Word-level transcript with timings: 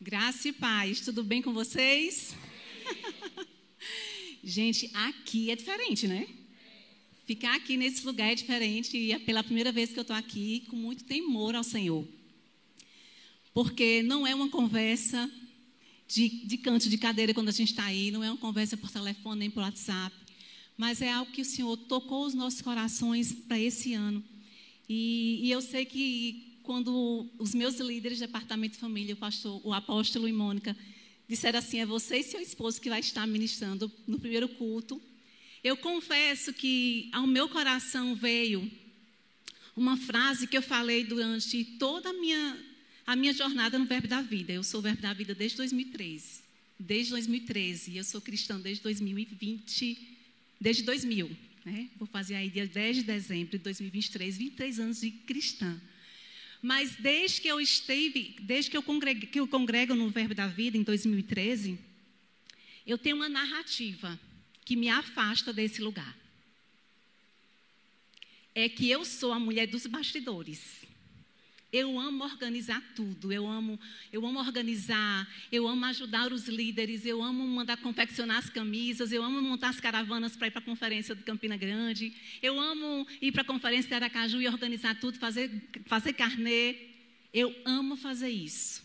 Graça 0.00 0.46
e 0.46 0.52
paz, 0.52 1.00
tudo 1.00 1.24
bem 1.24 1.42
com 1.42 1.52
vocês? 1.52 2.32
Gente, 4.44 4.88
aqui 4.94 5.50
é 5.50 5.56
diferente, 5.56 6.06
né? 6.06 6.28
Ficar 7.26 7.56
aqui 7.56 7.76
nesse 7.76 8.06
lugar 8.06 8.30
é 8.30 8.34
diferente 8.36 8.96
e 8.96 9.10
é 9.10 9.18
pela 9.18 9.42
primeira 9.42 9.72
vez 9.72 9.90
que 9.90 9.98
eu 9.98 10.02
estou 10.02 10.14
aqui 10.14 10.60
com 10.68 10.76
muito 10.76 11.02
temor 11.02 11.56
ao 11.56 11.64
Senhor. 11.64 12.06
Porque 13.52 14.00
não 14.04 14.24
é 14.24 14.32
uma 14.36 14.48
conversa 14.48 15.28
de, 16.06 16.28
de 16.46 16.58
canto 16.58 16.88
de 16.88 16.96
cadeira 16.96 17.34
quando 17.34 17.48
a 17.48 17.52
gente 17.52 17.70
está 17.72 17.86
aí, 17.86 18.12
não 18.12 18.22
é 18.22 18.30
uma 18.30 18.38
conversa 18.38 18.76
por 18.76 18.92
telefone 18.92 19.40
nem 19.40 19.50
por 19.50 19.64
WhatsApp, 19.64 20.14
mas 20.76 21.02
é 21.02 21.10
algo 21.10 21.32
que 21.32 21.42
o 21.42 21.44
Senhor 21.44 21.76
tocou 21.76 22.24
os 22.24 22.34
nossos 22.34 22.62
corações 22.62 23.32
para 23.32 23.58
esse 23.58 23.94
ano. 23.94 24.22
E, 24.88 25.40
e 25.42 25.50
eu 25.50 25.60
sei 25.60 25.84
que 25.84 26.47
quando 26.68 27.26
os 27.38 27.54
meus 27.54 27.80
líderes 27.80 28.18
do 28.18 28.26
departamento 28.26 28.74
de 28.74 28.80
família, 28.80 29.14
o, 29.14 29.16
pastor, 29.16 29.58
o 29.64 29.72
apóstolo 29.72 30.28
e 30.28 30.32
Mônica, 30.34 30.76
disseram 31.26 31.60
assim: 31.60 31.78
é 31.78 31.86
você 31.86 32.18
e 32.18 32.22
seu 32.22 32.38
esposo 32.42 32.78
que 32.78 32.90
vai 32.90 33.00
estar 33.00 33.26
ministrando 33.26 33.90
no 34.06 34.20
primeiro 34.20 34.46
culto. 34.46 35.00
Eu 35.64 35.78
confesso 35.78 36.52
que 36.52 37.08
ao 37.10 37.26
meu 37.26 37.48
coração 37.48 38.14
veio 38.14 38.70
uma 39.74 39.96
frase 39.96 40.46
que 40.46 40.58
eu 40.58 40.60
falei 40.60 41.04
durante 41.04 41.64
toda 41.78 42.10
a 42.10 42.12
minha, 42.12 42.58
a 43.06 43.16
minha 43.16 43.32
jornada 43.32 43.78
no 43.78 43.86
Verbo 43.86 44.06
da 44.06 44.20
Vida. 44.20 44.52
Eu 44.52 44.62
sou 44.62 44.82
Verbo 44.82 45.00
da 45.00 45.14
Vida 45.14 45.34
desde 45.34 45.56
2013. 45.56 46.42
Desde 46.78 47.12
2013. 47.12 47.92
E 47.92 47.96
eu 47.96 48.04
sou 48.04 48.20
cristã 48.20 48.60
desde 48.60 48.82
2020. 48.82 50.18
Desde 50.60 50.82
2000. 50.82 51.34
Né? 51.64 51.88
Vou 51.96 52.06
fazer 52.06 52.34
aí 52.34 52.50
dia 52.50 52.66
10 52.66 52.96
de 52.98 53.02
dezembro 53.04 53.52
de 53.52 53.64
2023, 53.64 54.36
23 54.36 54.80
anos 54.80 55.00
de 55.00 55.10
cristã. 55.10 55.80
Mas 56.60 56.96
desde 56.96 57.40
que 57.40 57.48
eu 57.48 57.60
esteve, 57.60 58.36
desde 58.40 58.70
que 58.70 58.76
eu, 58.76 58.82
congrego, 58.82 59.26
que 59.26 59.38
eu 59.38 59.46
congrego 59.46 59.94
no 59.94 60.08
Verbo 60.08 60.34
da 60.34 60.48
Vida 60.48 60.76
em 60.76 60.82
2013, 60.82 61.78
eu 62.86 62.98
tenho 62.98 63.16
uma 63.16 63.28
narrativa 63.28 64.18
que 64.64 64.74
me 64.74 64.88
afasta 64.88 65.52
desse 65.52 65.80
lugar. 65.80 66.16
É 68.54 68.68
que 68.68 68.90
eu 68.90 69.04
sou 69.04 69.32
a 69.32 69.38
mulher 69.38 69.66
dos 69.66 69.86
bastidores. 69.86 70.87
Eu 71.70 72.00
amo 72.00 72.24
organizar 72.24 72.82
tudo, 72.94 73.30
eu 73.30 73.46
amo, 73.46 73.78
eu 74.10 74.24
amo 74.24 74.38
organizar, 74.38 75.28
eu 75.52 75.68
amo 75.68 75.84
ajudar 75.84 76.32
os 76.32 76.48
líderes, 76.48 77.04
eu 77.04 77.22
amo 77.22 77.46
mandar 77.46 77.76
confeccionar 77.76 78.38
as 78.38 78.48
camisas, 78.48 79.12
eu 79.12 79.22
amo 79.22 79.42
montar 79.42 79.68
as 79.68 79.78
caravanas 79.78 80.34
para 80.34 80.46
ir 80.46 80.50
para 80.50 80.60
a 80.60 80.64
conferência 80.64 81.14
de 81.14 81.22
Campina 81.22 81.58
Grande, 81.58 82.14
eu 82.42 82.58
amo 82.58 83.06
ir 83.20 83.32
para 83.32 83.42
a 83.42 83.44
conferência 83.44 83.88
de 83.88 83.94
Aracaju 83.96 84.40
e 84.40 84.48
organizar 84.48 84.98
tudo, 84.98 85.18
fazer, 85.18 85.50
fazer 85.84 86.14
carnê. 86.14 86.74
Eu 87.34 87.54
amo 87.66 87.96
fazer 87.96 88.30
isso. 88.30 88.82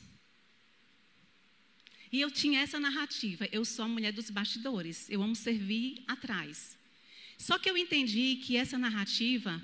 E 2.11 2.19
eu 2.19 2.29
tinha 2.29 2.59
essa 2.59 2.79
narrativa, 2.79 3.47
eu 3.51 3.63
sou 3.63 3.85
a 3.85 3.87
mulher 3.87 4.11
dos 4.11 4.29
bastidores, 4.29 5.09
eu 5.09 5.23
amo 5.23 5.35
servir 5.35 6.03
atrás. 6.05 6.77
Só 7.37 7.57
que 7.57 7.69
eu 7.69 7.77
entendi 7.77 8.41
que 8.43 8.57
essa 8.57 8.77
narrativa 8.77 9.61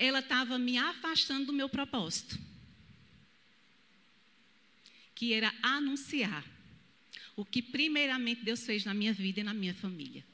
ela 0.00 0.20
estava 0.20 0.58
me 0.58 0.78
afastando 0.78 1.46
do 1.46 1.52
meu 1.52 1.68
propósito, 1.68 2.38
que 5.14 5.34
era 5.34 5.52
anunciar 5.62 6.42
o 7.36 7.44
que 7.44 7.60
primeiramente 7.60 8.42
Deus 8.42 8.64
fez 8.64 8.82
na 8.82 8.94
minha 8.94 9.12
vida 9.12 9.40
e 9.40 9.44
na 9.44 9.52
minha 9.52 9.74
família. 9.74 10.24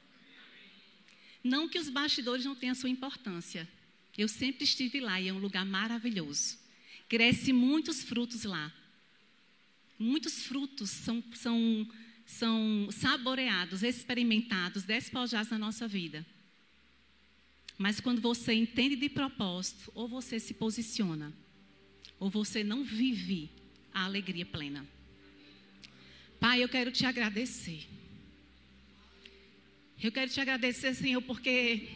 Não 1.43 1.69
que 1.69 1.81
os 1.81 1.89
bastidores 1.89 2.45
não 2.45 2.55
tenham 2.55 2.77
sua 2.77 2.89
importância. 2.89 3.69
Eu 4.17 4.29
sempre 4.29 4.63
estive 4.63 5.01
lá 5.01 5.21
e 5.21 5.27
é 5.29 5.33
um 5.33 5.39
lugar 5.39 5.67
maravilhoso. 5.67 6.59
Cresce 7.09 7.53
muitos 7.53 8.05
frutos 8.05 8.45
lá. 8.45 8.73
Muitos 9.99 10.45
frutos 10.45 10.91
são, 10.91 11.23
são, 11.35 11.91
são 12.25 12.89
saboreados, 12.93 13.83
experimentados, 13.83 14.85
despojados 14.85 15.51
na 15.51 15.59
nossa 15.59 15.89
vida. 15.89 16.25
Mas 17.79 18.01
quando 18.01 18.21
você 18.21 18.55
entende 18.55 18.97
de 18.97 19.09
propósito, 19.09 19.91
ou 19.95 20.09
você 20.09 20.41
se 20.41 20.55
posiciona, 20.55 21.33
ou 22.19 22.31
você 22.31 22.65
não 22.65 22.83
vive 22.83 23.51
a 23.93 24.05
alegria 24.05 24.47
plena. 24.47 24.87
Pai, 26.41 26.63
eu 26.63 26.69
quero 26.69 26.91
te 26.91 27.05
agradecer. 27.05 27.87
Eu 30.03 30.11
quero 30.13 30.31
te 30.31 30.41
agradecer, 30.41 30.95
Senhor, 30.95 31.21
porque 31.23 31.89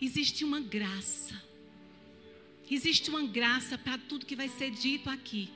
existe 0.00 0.44
uma 0.44 0.60
graça. 0.60 1.40
Existe 2.70 3.08
uma 3.08 3.26
graça 3.26 3.78
para 3.78 3.96
tudo 3.96 4.26
que 4.26 4.36
vai 4.36 4.48
ser 4.48 4.70
dito 4.70 5.08
aqui. 5.08 5.48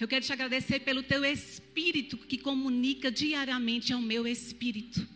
Eu 0.00 0.08
quero 0.08 0.24
te 0.24 0.32
agradecer 0.32 0.80
pelo 0.80 1.02
teu 1.02 1.24
espírito 1.24 2.16
que 2.16 2.38
comunica 2.38 3.10
diariamente 3.10 3.92
ao 3.92 4.00
meu 4.00 4.26
espírito 4.26 5.06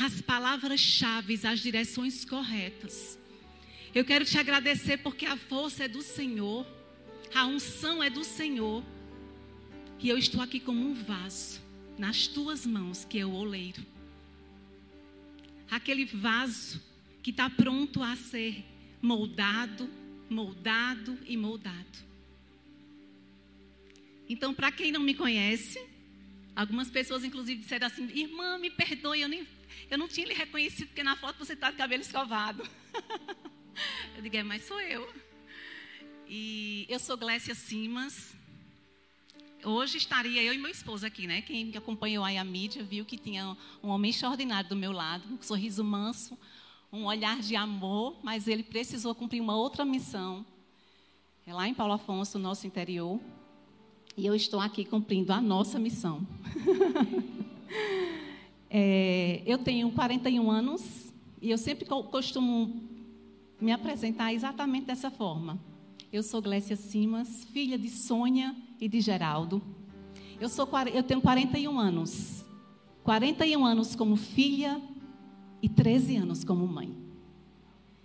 as 0.00 0.20
palavras-chave, 0.20 1.40
as 1.46 1.60
direções 1.60 2.24
corretas. 2.24 3.18
Eu 3.94 4.04
quero 4.04 4.24
te 4.24 4.38
agradecer 4.38 4.98
porque 4.98 5.24
a 5.24 5.36
força 5.36 5.84
é 5.84 5.88
do 5.88 6.02
Senhor, 6.02 6.66
a 7.34 7.46
unção 7.46 8.02
é 8.02 8.10
do 8.10 8.24
Senhor. 8.24 8.84
E 9.98 10.08
eu 10.08 10.18
estou 10.18 10.42
aqui 10.42 10.60
como 10.60 10.84
um 10.84 10.94
vaso 10.94 11.60
nas 11.98 12.26
tuas 12.26 12.66
mãos, 12.66 13.04
que 13.04 13.18
é 13.18 13.24
o 13.24 13.32
oleiro. 13.32 13.82
Aquele 15.70 16.04
vaso 16.04 16.80
que 17.22 17.30
está 17.30 17.48
pronto 17.48 18.02
a 18.02 18.14
ser 18.14 18.62
moldado, 19.00 19.88
moldado 20.28 21.18
e 21.26 21.36
moldado. 21.36 22.06
Então, 24.28 24.52
para 24.52 24.70
quem 24.70 24.92
não 24.92 25.00
me 25.00 25.14
conhece, 25.14 25.80
algumas 26.54 26.90
pessoas 26.90 27.24
inclusive 27.24 27.62
disseram 27.62 27.86
assim: 27.86 28.08
irmã, 28.14 28.58
me 28.58 28.70
perdoe, 28.70 29.22
eu 29.22 29.28
nem 29.28 29.46
eu 29.90 29.98
não 29.98 30.08
tinha 30.08 30.26
lhe 30.26 30.34
reconhecido, 30.34 30.88
porque 30.88 31.02
na 31.02 31.16
foto 31.16 31.38
você 31.38 31.52
está 31.52 31.70
de 31.70 31.76
cabelo 31.76 32.02
escovado. 32.02 32.68
eu 34.16 34.22
digo, 34.22 34.36
é, 34.36 34.42
mas 34.42 34.64
sou 34.64 34.80
eu. 34.80 35.08
E 36.28 36.86
eu 36.88 36.98
sou 36.98 37.16
Glécia 37.16 37.54
Simas. 37.54 38.34
Hoje 39.64 39.98
estaria 39.98 40.42
eu 40.42 40.52
e 40.52 40.58
meu 40.58 40.70
esposo 40.70 41.06
aqui, 41.06 41.26
né? 41.26 41.42
Quem 41.42 41.72
acompanhou 41.76 42.24
aí 42.24 42.36
a 42.36 42.44
mídia 42.44 42.82
viu 42.82 43.04
que 43.04 43.16
tinha 43.16 43.56
um 43.82 43.88
homem 43.88 44.10
extraordinário 44.10 44.68
do 44.68 44.76
meu 44.76 44.92
lado, 44.92 45.24
um 45.32 45.40
sorriso 45.40 45.82
manso, 45.82 46.38
um 46.92 47.04
olhar 47.04 47.40
de 47.40 47.56
amor, 47.56 48.18
mas 48.22 48.48
ele 48.48 48.62
precisou 48.62 49.14
cumprir 49.14 49.40
uma 49.40 49.56
outra 49.56 49.84
missão. 49.84 50.44
É 51.46 51.54
lá 51.54 51.68
em 51.68 51.74
Paulo 51.74 51.92
Afonso, 51.92 52.38
nosso 52.38 52.66
interior. 52.66 53.20
E 54.16 54.26
eu 54.26 54.34
estou 54.34 54.60
aqui 54.60 54.84
cumprindo 54.84 55.32
a 55.32 55.40
nossa 55.40 55.78
missão. 55.78 56.26
É, 58.68 59.42
eu 59.46 59.58
tenho 59.58 59.90
41 59.92 60.50
anos 60.50 61.12
e 61.40 61.50
eu 61.50 61.58
sempre 61.58 61.84
costumo 61.84 62.82
me 63.60 63.72
apresentar 63.72 64.32
exatamente 64.32 64.86
dessa 64.86 65.10
forma. 65.10 65.58
Eu 66.12 66.22
sou 66.22 66.40
Glécia 66.40 66.76
Simas, 66.76 67.44
filha 67.44 67.78
de 67.78 67.88
Sônia 67.88 68.54
e 68.80 68.88
de 68.88 69.00
Geraldo. 69.00 69.62
Eu, 70.40 70.48
sou, 70.48 70.68
eu 70.92 71.02
tenho 71.02 71.20
41 71.20 71.78
anos. 71.78 72.44
41 73.02 73.64
anos 73.64 73.94
como 73.94 74.16
filha 74.16 74.80
e 75.62 75.68
13 75.68 76.16
anos 76.16 76.44
como 76.44 76.66
mãe. 76.66 76.94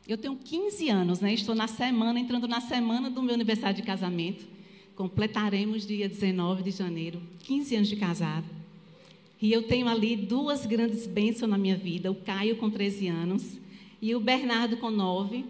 Eu 0.08 0.18
tenho 0.18 0.36
15 0.36 0.90
anos, 0.90 1.20
né? 1.20 1.34
Estou 1.34 1.56
na 1.56 1.68
semana, 1.68 2.20
entrando 2.20 2.48
na 2.48 2.62
semana 2.62 3.10
do 3.10 3.22
meu 3.22 3.34
aniversário 3.34 3.76
de 3.76 3.84
casamento. 3.84 4.46
Completaremos 4.96 5.86
dia 5.86 6.08
19 6.08 6.64
de 6.64 6.72
janeiro, 6.72 7.22
15 7.40 7.76
anos 7.76 7.88
de 7.88 7.96
casado. 7.96 8.61
E 9.42 9.52
eu 9.52 9.64
tenho 9.64 9.88
ali 9.88 10.16
duas 10.16 10.66
grandes 10.66 11.08
bênçãos 11.08 11.50
na 11.50 11.58
minha 11.58 11.76
vida: 11.76 12.12
o 12.12 12.16
Caio 12.16 12.56
com 12.58 12.70
13 12.70 13.08
anos 13.08 13.58
e 14.02 14.14
o 14.14 14.20
Bernardo 14.20 14.78
com 14.78 14.92
9. 14.92 15.46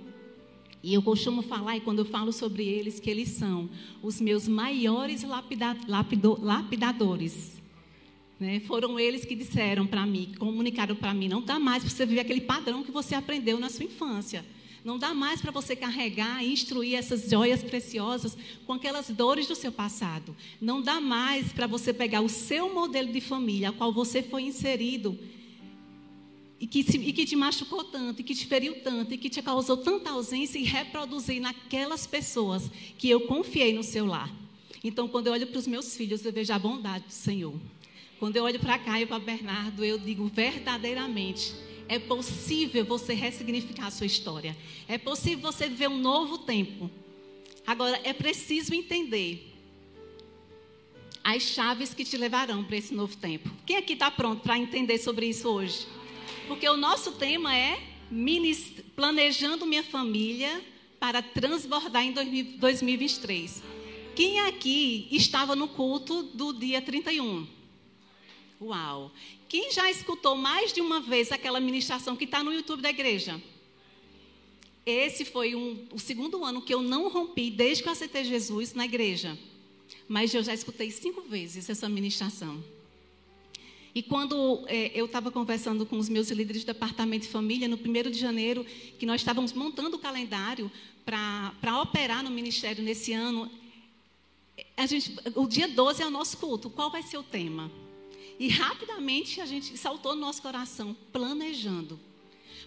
E 0.84 0.96
eu 0.96 1.04
costumo 1.04 1.44
falar, 1.44 1.78
e 1.78 1.82
quando 1.82 2.00
eu 2.00 2.06
falo 2.06 2.32
sobre 2.32 2.64
eles, 2.64 3.00
que 3.00 3.10
eles 3.10 3.30
são 3.30 3.70
os 4.02 4.20
meus 4.20 4.48
maiores 4.48 5.22
lapida, 5.24 5.78
lapido, 5.88 6.40
lapidadores. 6.42 7.62
Né? 8.40 8.60
Foram 8.62 9.00
eles 9.00 9.24
que 9.24 9.36
disseram 9.36 9.86
para 9.86 10.04
mim, 10.08 10.30
que 10.32 10.38
comunicaram 10.38 10.96
para 10.96 11.14
mim: 11.14 11.28
não 11.28 11.42
dá 11.42 11.60
mais 11.60 11.84
para 11.84 11.92
você 11.92 12.06
viver 12.06 12.22
aquele 12.22 12.42
padrão 12.42 12.84
que 12.84 12.92
você 12.92 13.14
aprendeu 13.14 13.60
na 13.60 13.70
sua 13.70 13.86
infância. 13.86 14.44
Não 14.84 14.98
dá 14.98 15.14
mais 15.14 15.42
para 15.42 15.52
você 15.52 15.76
carregar 15.76 16.44
e 16.44 16.52
instruir 16.52 16.96
essas 16.96 17.30
joias 17.30 17.64
preciosas 17.64 18.36
com 18.66 18.74
aquelas 18.74 19.10
dores 19.10 19.48
do 19.48 19.56
seu 19.56 19.72
passado. 19.72 20.36
Não 20.60 20.82
dá 20.82 21.00
mais 21.00 21.52
para 21.54 21.68
você 21.68 21.94
pegar 21.94 22.22
o 22.22 22.30
seu 22.30 22.74
modelo 22.74 23.12
de 23.12 23.22
família, 23.22 23.70
a 23.70 23.74
qual 23.74 23.94
você 23.94 24.24
foi 24.24 24.44
inserido, 24.44 25.18
e 26.60 26.66
que, 26.66 26.80
e 26.80 27.14
que 27.14 27.26
te 27.26 27.36
machucou 27.36 27.84
tanto, 27.84 28.22
e 28.22 28.24
que 28.24 28.34
te 28.34 28.46
feriu 28.46 28.82
tanto, 28.82 29.14
e 29.14 29.18
que 29.18 29.30
te 29.30 29.42
causou 29.42 29.78
tanta 29.78 30.12
ausência, 30.12 30.58
e 30.58 30.64
reproduzir 30.64 31.40
naquelas 31.40 32.08
pessoas 32.08 32.70
que 32.98 33.10
eu 33.10 33.22
confiei 33.22 33.74
no 33.74 33.84
seu 33.84 34.06
lar. 34.06 34.32
Então, 34.84 35.08
quando 35.08 35.28
eu 35.28 35.34
olho 35.34 35.48
para 35.48 35.60
os 35.60 35.68
meus 35.68 35.96
filhos, 35.96 36.26
eu 36.26 36.34
vejo 36.34 36.52
a 36.54 36.58
bondade 36.58 37.06
do 37.06 37.14
Senhor. 37.14 37.54
Quando 38.20 38.36
eu 38.36 38.44
olho 38.44 38.60
para 38.60 38.80
cá 38.80 39.00
e 39.00 39.06
para 39.06 39.20
Bernardo, 39.20 39.84
eu 39.84 39.98
digo 39.98 40.26
verdadeiramente 40.26 41.54
é 41.88 42.00
possível 42.00 42.86
você 42.86 43.14
ressignificar 43.14 43.88
a 43.88 43.92
sua 43.92 44.06
história. 44.06 44.56
É 44.88 44.98
possível 44.98 45.52
você 45.52 45.68
viver 45.68 45.90
um 45.90 45.98
novo 45.98 46.40
tempo. 46.40 46.90
Agora, 47.66 48.00
é 48.04 48.14
preciso 48.14 48.74
entender 48.74 49.52
as 51.24 51.44
chaves 51.44 51.94
que 51.94 52.04
te 52.04 52.18
levarão 52.18 52.64
para 52.64 52.78
esse 52.78 52.94
novo 52.94 53.16
tempo. 53.16 53.50
Quem 53.66 53.78
aqui 53.78 53.94
está 53.94 54.10
pronto 54.10 54.42
para 54.42 54.58
entender 54.58 54.98
sobre 54.98 55.28
isso 55.28 55.48
hoje? 55.48 55.88
Porque 56.48 56.68
o 56.68 56.78
nosso 56.78 57.14
tema 57.14 57.56
é 57.56 57.80
planejando 58.96 59.66
minha 59.66 59.84
família 59.84 60.62
para 61.00 61.22
transbordar 61.22 62.04
em 62.04 62.12
2023. 62.12 63.64
Quem 64.16 64.40
aqui 64.42 65.08
estava 65.12 65.56
no 65.56 65.68
culto 65.68 66.24
do 66.24 66.52
dia 66.54 66.82
31? 66.82 67.48
Uau! 68.60 69.12
Quem 69.52 69.70
já 69.70 69.92
escutou 69.92 70.38
mais 70.38 70.72
de 70.72 70.80
uma 70.80 71.02
vez 71.02 71.30
aquela 71.30 71.60
ministração 71.60 72.16
que 72.16 72.24
está 72.24 72.42
no 72.42 72.54
YouTube 72.54 72.82
da 72.82 72.90
igreja? 72.90 73.44
Esse 74.86 75.26
foi 75.26 75.56
um, 75.56 75.88
o 75.92 76.00
segundo 76.00 76.46
ano 76.46 76.62
que 76.62 76.74
eu 76.74 76.82
não 76.82 77.10
rompi 77.10 77.52
desde 77.52 77.84
que 77.84 77.90
eu 77.90 77.92
aceitei 77.92 78.24
Jesus 78.24 78.74
na 78.74 78.86
igreja. 78.86 79.38
Mas 80.08 80.34
eu 80.34 80.42
já 80.42 80.54
escutei 80.54 80.90
cinco 80.90 81.24
vezes 81.24 81.70
essa 81.70 81.90
ministração. 81.90 82.64
E 83.94 84.02
quando 84.02 84.64
é, 84.68 84.90
eu 84.96 85.06
estava 85.06 85.30
conversando 85.30 85.86
com 85.86 85.98
os 85.98 86.08
meus 86.08 86.30
líderes 86.30 86.64
do 86.64 86.68
departamento 86.68 87.26
de 87.26 87.32
família, 87.34 87.68
no 87.68 87.76
1 87.76 88.10
de 88.10 88.18
janeiro, 88.18 88.66
que 88.98 89.06
nós 89.06 89.20
estávamos 89.20 89.52
montando 89.52 89.98
o 89.98 90.00
calendário 90.00 90.72
para 91.04 91.82
operar 91.82 92.24
no 92.24 92.32
ministério 92.32 92.82
nesse 92.82 93.12
ano, 93.12 93.52
a 94.78 94.86
gente, 94.86 95.14
o 95.36 95.46
dia 95.46 95.68
12 95.68 96.04
é 96.04 96.08
o 96.08 96.10
nosso 96.10 96.38
culto. 96.38 96.70
Qual 96.70 96.90
vai 96.90 97.04
ser 97.04 97.18
o 97.18 97.24
tema? 97.24 97.70
E 98.42 98.48
rapidamente 98.48 99.40
a 99.40 99.46
gente 99.46 99.78
saltou 99.78 100.16
no 100.16 100.22
nosso 100.22 100.42
coração, 100.42 100.98
planejando. 101.14 102.00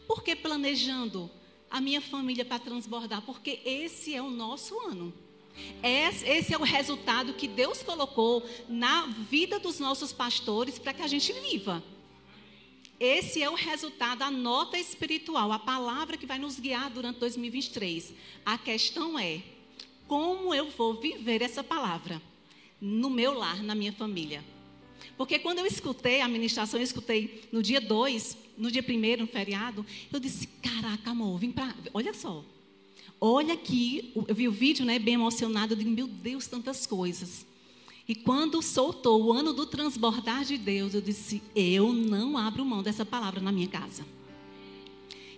Por 0.06 0.22
que 0.22 0.36
planejando 0.36 1.28
a 1.68 1.80
minha 1.80 2.00
família 2.00 2.44
para 2.44 2.60
transbordar? 2.60 3.22
Porque 3.22 3.58
esse 3.64 4.14
é 4.14 4.22
o 4.22 4.30
nosso 4.30 4.78
ano. 4.78 5.12
Esse 5.82 6.54
é 6.54 6.56
o 6.56 6.62
resultado 6.62 7.34
que 7.34 7.48
Deus 7.48 7.82
colocou 7.82 8.48
na 8.68 9.06
vida 9.28 9.58
dos 9.58 9.80
nossos 9.80 10.12
pastores 10.12 10.78
para 10.78 10.94
que 10.94 11.02
a 11.02 11.08
gente 11.08 11.32
viva. 11.32 11.82
Esse 13.00 13.42
é 13.42 13.50
o 13.50 13.56
resultado, 13.56 14.22
a 14.22 14.30
nota 14.30 14.78
espiritual, 14.78 15.50
a 15.50 15.58
palavra 15.58 16.16
que 16.16 16.24
vai 16.24 16.38
nos 16.38 16.60
guiar 16.60 16.88
durante 16.88 17.18
2023. 17.18 18.14
A 18.46 18.56
questão 18.56 19.18
é: 19.18 19.42
como 20.06 20.54
eu 20.54 20.70
vou 20.70 20.94
viver 20.94 21.42
essa 21.42 21.64
palavra 21.64 22.22
no 22.80 23.10
meu 23.10 23.34
lar, 23.34 23.60
na 23.60 23.74
minha 23.74 23.92
família? 23.92 24.53
Porque 25.16 25.38
quando 25.38 25.58
eu 25.58 25.66
escutei 25.66 26.20
a 26.20 26.28
ministração, 26.28 26.80
eu 26.80 26.84
escutei 26.84 27.44
no 27.52 27.62
dia 27.62 27.80
2, 27.80 28.36
no 28.58 28.70
dia 28.70 28.84
1, 28.86 29.20
no 29.20 29.26
feriado, 29.26 29.84
eu 30.12 30.20
disse: 30.20 30.46
caraca, 30.62 31.10
amor, 31.10 31.38
vim 31.38 31.50
para. 31.50 31.74
Olha 31.92 32.12
só, 32.12 32.44
Olha 33.26 33.54
aqui, 33.54 34.12
eu 34.28 34.34
vi 34.34 34.46
o 34.46 34.52
vídeo, 34.52 34.84
né, 34.84 34.98
bem 34.98 35.14
emocionado, 35.14 35.72
eu 35.72 35.78
digo, 35.78 35.90
meu 35.90 36.06
Deus, 36.06 36.46
tantas 36.46 36.86
coisas. 36.86 37.46
E 38.06 38.14
quando 38.14 38.60
soltou 38.60 39.24
o 39.24 39.32
ano 39.32 39.54
do 39.54 39.64
transbordar 39.64 40.44
de 40.44 40.58
Deus, 40.58 40.92
eu 40.92 41.00
disse, 41.00 41.42
eu 41.56 41.90
não 41.90 42.36
abro 42.36 42.64
mão 42.66 42.82
dessa 42.82 43.02
palavra 43.06 43.40
na 43.40 43.50
minha 43.50 43.66
casa. 43.66 44.04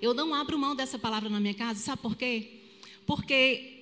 Eu 0.03 0.13
não 0.13 0.35
abro 0.35 0.59
mão 0.59 0.75
dessa 0.75 0.99
palavra 0.99 1.29
na 1.29 1.39
minha 1.39 1.55
casa, 1.55 1.79
sabe 1.79 2.03
por 2.03 2.17
quê? 2.17 2.55
Porque 3.07 3.76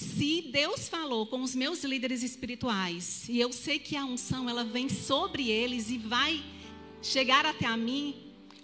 se 0.00 0.42
Deus 0.50 0.88
falou 0.88 1.26
com 1.26 1.42
os 1.42 1.54
meus 1.54 1.84
líderes 1.84 2.22
espirituais, 2.22 3.28
e 3.28 3.38
eu 3.38 3.52
sei 3.52 3.78
que 3.78 3.94
a 3.94 4.04
unção 4.04 4.48
ela 4.48 4.64
vem 4.64 4.88
sobre 4.88 5.50
eles 5.50 5.90
e 5.90 5.98
vai 5.98 6.42
chegar 7.02 7.44
até 7.44 7.66
a 7.66 7.76
mim, 7.76 8.14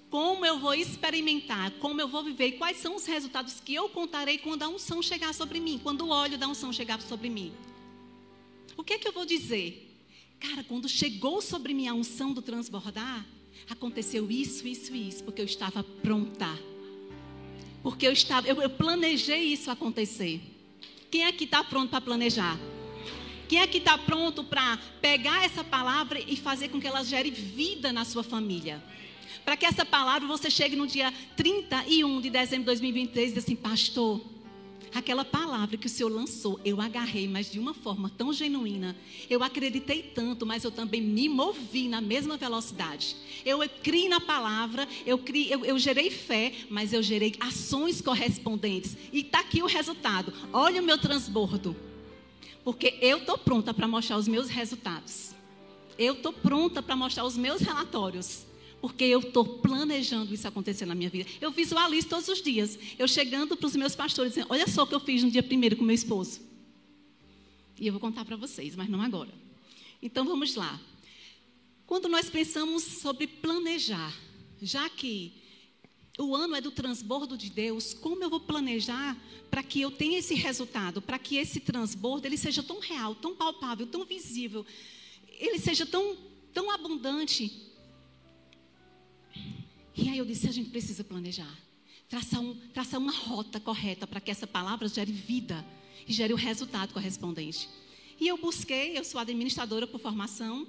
como 0.08 0.46
eu 0.46 0.58
vou 0.58 0.72
experimentar, 0.72 1.72
como 1.72 2.00
eu 2.00 2.08
vou 2.08 2.24
viver, 2.24 2.52
quais 2.52 2.78
são 2.78 2.96
os 2.96 3.04
resultados 3.04 3.60
que 3.60 3.74
eu 3.74 3.86
contarei 3.90 4.38
quando 4.38 4.62
a 4.62 4.68
unção 4.68 5.02
chegar 5.02 5.34
sobre 5.34 5.60
mim, 5.60 5.78
quando 5.82 6.06
o 6.06 6.08
óleo 6.08 6.38
da 6.38 6.48
unção 6.48 6.72
chegar 6.72 7.02
sobre 7.02 7.28
mim. 7.28 7.52
O 8.76 8.82
que 8.82 8.94
é 8.94 8.98
que 8.98 9.06
eu 9.06 9.12
vou 9.12 9.26
dizer? 9.26 9.94
Cara, 10.40 10.64
quando 10.64 10.88
chegou 10.88 11.42
sobre 11.42 11.74
mim 11.74 11.86
a 11.86 11.92
unção 11.92 12.32
do 12.32 12.40
transbordar, 12.40 13.26
aconteceu 13.68 14.30
isso, 14.30 14.66
isso 14.66 14.94
e 14.94 15.08
isso, 15.08 15.22
porque 15.22 15.42
eu 15.42 15.46
estava 15.46 15.84
pronta. 15.84 16.48
Porque 17.82 18.06
eu 18.06 18.12
estava, 18.12 18.48
eu, 18.48 18.60
eu 18.62 18.70
planejei 18.70 19.52
isso 19.52 19.70
acontecer. 19.70 20.55
Quem 21.10 21.24
aqui 21.24 21.44
está 21.44 21.62
pronto 21.64 21.90
para 21.90 22.00
planejar? 22.00 22.58
Quem 23.48 23.60
aqui 23.62 23.78
está 23.78 23.96
pronto 23.96 24.42
para 24.42 24.76
pegar 25.00 25.44
essa 25.44 25.62
palavra 25.62 26.18
e 26.20 26.36
fazer 26.36 26.68
com 26.68 26.80
que 26.80 26.86
ela 26.86 27.04
gere 27.04 27.30
vida 27.30 27.92
na 27.92 28.04
sua 28.04 28.22
família? 28.22 28.82
para 29.46 29.56
que 29.56 29.64
essa 29.64 29.84
palavra 29.84 30.26
você 30.26 30.50
chegue 30.50 30.74
no 30.74 30.88
dia 30.88 31.14
31 31.36 32.20
de 32.20 32.30
dezembro 32.30 32.62
de 32.62 32.66
2023 32.66 33.26
e 33.26 33.28
diga 33.28 33.38
assim, 33.38 33.54
pastor, 33.54 34.20
aquela 34.94 35.24
palavra 35.24 35.76
que 35.76 35.86
o 35.86 35.90
Senhor 35.90 36.08
lançou, 36.08 36.60
eu 36.64 36.80
agarrei, 36.80 37.28
mas 37.28 37.50
de 37.50 37.58
uma 37.58 37.74
forma 37.74 38.10
tão 38.10 38.32
genuína. 38.32 38.96
Eu 39.28 39.42
acreditei 39.42 40.02
tanto, 40.02 40.46
mas 40.46 40.64
eu 40.64 40.70
também 40.70 41.00
me 41.00 41.28
movi 41.28 41.88
na 41.88 42.00
mesma 42.00 42.36
velocidade. 42.36 43.16
Eu 43.44 43.60
criei 43.82 44.08
na 44.08 44.20
palavra, 44.20 44.88
eu, 45.04 45.18
criei, 45.18 45.52
eu, 45.52 45.64
eu 45.64 45.78
gerei 45.78 46.10
fé, 46.10 46.52
mas 46.68 46.92
eu 46.92 47.02
gerei 47.02 47.34
ações 47.40 48.00
correspondentes. 48.00 48.96
E 49.12 49.20
está 49.20 49.40
aqui 49.40 49.62
o 49.62 49.66
resultado. 49.66 50.32
Olha 50.52 50.80
o 50.80 50.84
meu 50.84 50.98
transbordo. 50.98 51.76
Porque 52.64 52.98
eu 53.00 53.18
estou 53.18 53.38
pronta 53.38 53.72
para 53.72 53.86
mostrar 53.86 54.16
os 54.16 54.26
meus 54.26 54.48
resultados. 54.48 55.34
Eu 55.98 56.14
estou 56.14 56.32
pronta 56.32 56.82
para 56.82 56.96
mostrar 56.96 57.24
os 57.24 57.36
meus 57.36 57.60
relatórios. 57.60 58.44
Porque 58.80 59.04
eu 59.04 59.20
estou 59.20 59.44
planejando 59.44 60.32
isso 60.32 60.46
acontecer 60.46 60.86
na 60.86 60.94
minha 60.94 61.10
vida. 61.10 61.28
Eu 61.40 61.50
visualizo 61.50 62.08
todos 62.08 62.28
os 62.28 62.42
dias. 62.42 62.78
Eu 62.98 63.08
chegando 63.08 63.56
para 63.56 63.66
os 63.66 63.74
meus 63.74 63.94
pastores 63.94 64.32
dizendo: 64.32 64.48
Olha 64.50 64.66
só 64.66 64.82
o 64.82 64.86
que 64.86 64.94
eu 64.94 65.00
fiz 65.00 65.22
no 65.22 65.30
dia 65.30 65.42
primeiro 65.42 65.76
com 65.76 65.84
meu 65.84 65.94
esposo. 65.94 66.40
E 67.78 67.86
eu 67.86 67.92
vou 67.92 68.00
contar 68.00 68.24
para 68.24 68.36
vocês, 68.36 68.74
mas 68.76 68.88
não 68.88 69.00
agora. 69.00 69.32
Então 70.02 70.24
vamos 70.24 70.54
lá. 70.54 70.80
Quando 71.86 72.08
nós 72.08 72.28
pensamos 72.28 72.82
sobre 72.82 73.26
planejar, 73.26 74.12
já 74.60 74.88
que 74.88 75.32
o 76.18 76.34
ano 76.34 76.54
é 76.54 76.60
do 76.60 76.70
transbordo 76.70 77.36
de 77.36 77.50
Deus, 77.50 77.94
como 77.94 78.22
eu 78.22 78.30
vou 78.30 78.40
planejar 78.40 79.16
para 79.50 79.62
que 79.62 79.80
eu 79.80 79.90
tenha 79.90 80.18
esse 80.18 80.34
resultado, 80.34 81.00
para 81.00 81.18
que 81.18 81.36
esse 81.36 81.60
transbordo 81.60 82.26
ele 82.26 82.36
seja 82.36 82.62
tão 82.62 82.80
real, 82.80 83.14
tão 83.14 83.36
palpável, 83.36 83.86
tão 83.86 84.04
visível, 84.04 84.64
ele 85.38 85.58
seja 85.58 85.84
tão, 85.84 86.16
tão 86.52 86.70
abundante 86.70 87.52
e 89.96 90.08
aí 90.10 90.18
eu 90.18 90.24
disse: 90.24 90.48
a 90.48 90.52
gente 90.52 90.70
precisa 90.70 91.02
planejar, 91.02 91.58
traçar, 92.08 92.40
um, 92.40 92.54
traçar 92.74 93.00
uma 93.00 93.12
rota 93.12 93.58
correta 93.58 94.06
para 94.06 94.20
que 94.20 94.30
essa 94.30 94.46
palavra 94.46 94.88
gere 94.88 95.12
vida 95.12 95.64
e 96.06 96.12
gere 96.12 96.32
o 96.32 96.36
resultado 96.36 96.92
correspondente. 96.92 97.68
E 98.20 98.28
eu 98.28 98.36
busquei, 98.38 98.96
eu 98.96 99.04
sou 99.04 99.20
administradora 99.20 99.86
por 99.86 100.00
formação, 100.00 100.66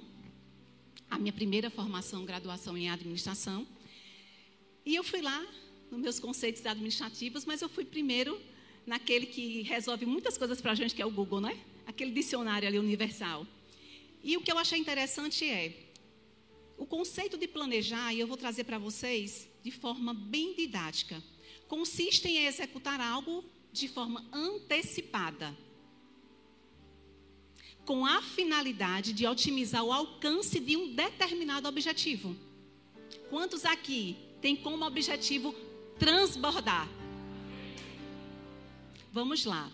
a 1.10 1.18
minha 1.18 1.32
primeira 1.32 1.70
formação, 1.70 2.24
graduação 2.24 2.76
em 2.76 2.90
administração. 2.90 3.66
E 4.84 4.94
eu 4.94 5.04
fui 5.04 5.22
lá 5.22 5.46
nos 5.90 6.00
meus 6.00 6.20
conceitos 6.20 6.64
administrativos, 6.66 7.44
mas 7.44 7.62
eu 7.62 7.68
fui 7.68 7.84
primeiro 7.84 8.40
naquele 8.86 9.26
que 9.26 9.62
resolve 9.62 10.06
muitas 10.06 10.36
coisas 10.36 10.60
para 10.60 10.72
a 10.72 10.74
gente, 10.74 10.94
que 10.94 11.02
é 11.02 11.06
o 11.06 11.10
Google, 11.10 11.40
não 11.40 11.48
é? 11.48 11.56
Aquele 11.86 12.10
dicionário 12.10 12.66
ali 12.66 12.78
universal. 12.78 13.46
E 14.22 14.36
o 14.36 14.40
que 14.40 14.50
eu 14.50 14.58
achei 14.58 14.78
interessante 14.78 15.44
é, 15.44 15.87
o 16.78 16.86
conceito 16.86 17.36
de 17.36 17.48
planejar, 17.48 18.14
e 18.14 18.20
eu 18.20 18.26
vou 18.26 18.36
trazer 18.36 18.64
para 18.64 18.78
vocês 18.78 19.48
de 19.62 19.70
forma 19.70 20.14
bem 20.14 20.54
didática, 20.54 21.22
consiste 21.66 22.28
em 22.28 22.46
executar 22.46 23.00
algo 23.00 23.44
de 23.72 23.88
forma 23.88 24.24
antecipada, 24.32 25.54
com 27.84 28.06
a 28.06 28.22
finalidade 28.22 29.12
de 29.12 29.26
otimizar 29.26 29.84
o 29.84 29.92
alcance 29.92 30.60
de 30.60 30.76
um 30.76 30.94
determinado 30.94 31.66
objetivo. 31.66 32.36
Quantos 33.28 33.64
aqui 33.64 34.16
têm 34.40 34.54
como 34.54 34.84
objetivo 34.84 35.54
transbordar? 35.98 36.88
Vamos 39.12 39.44
lá. 39.44 39.70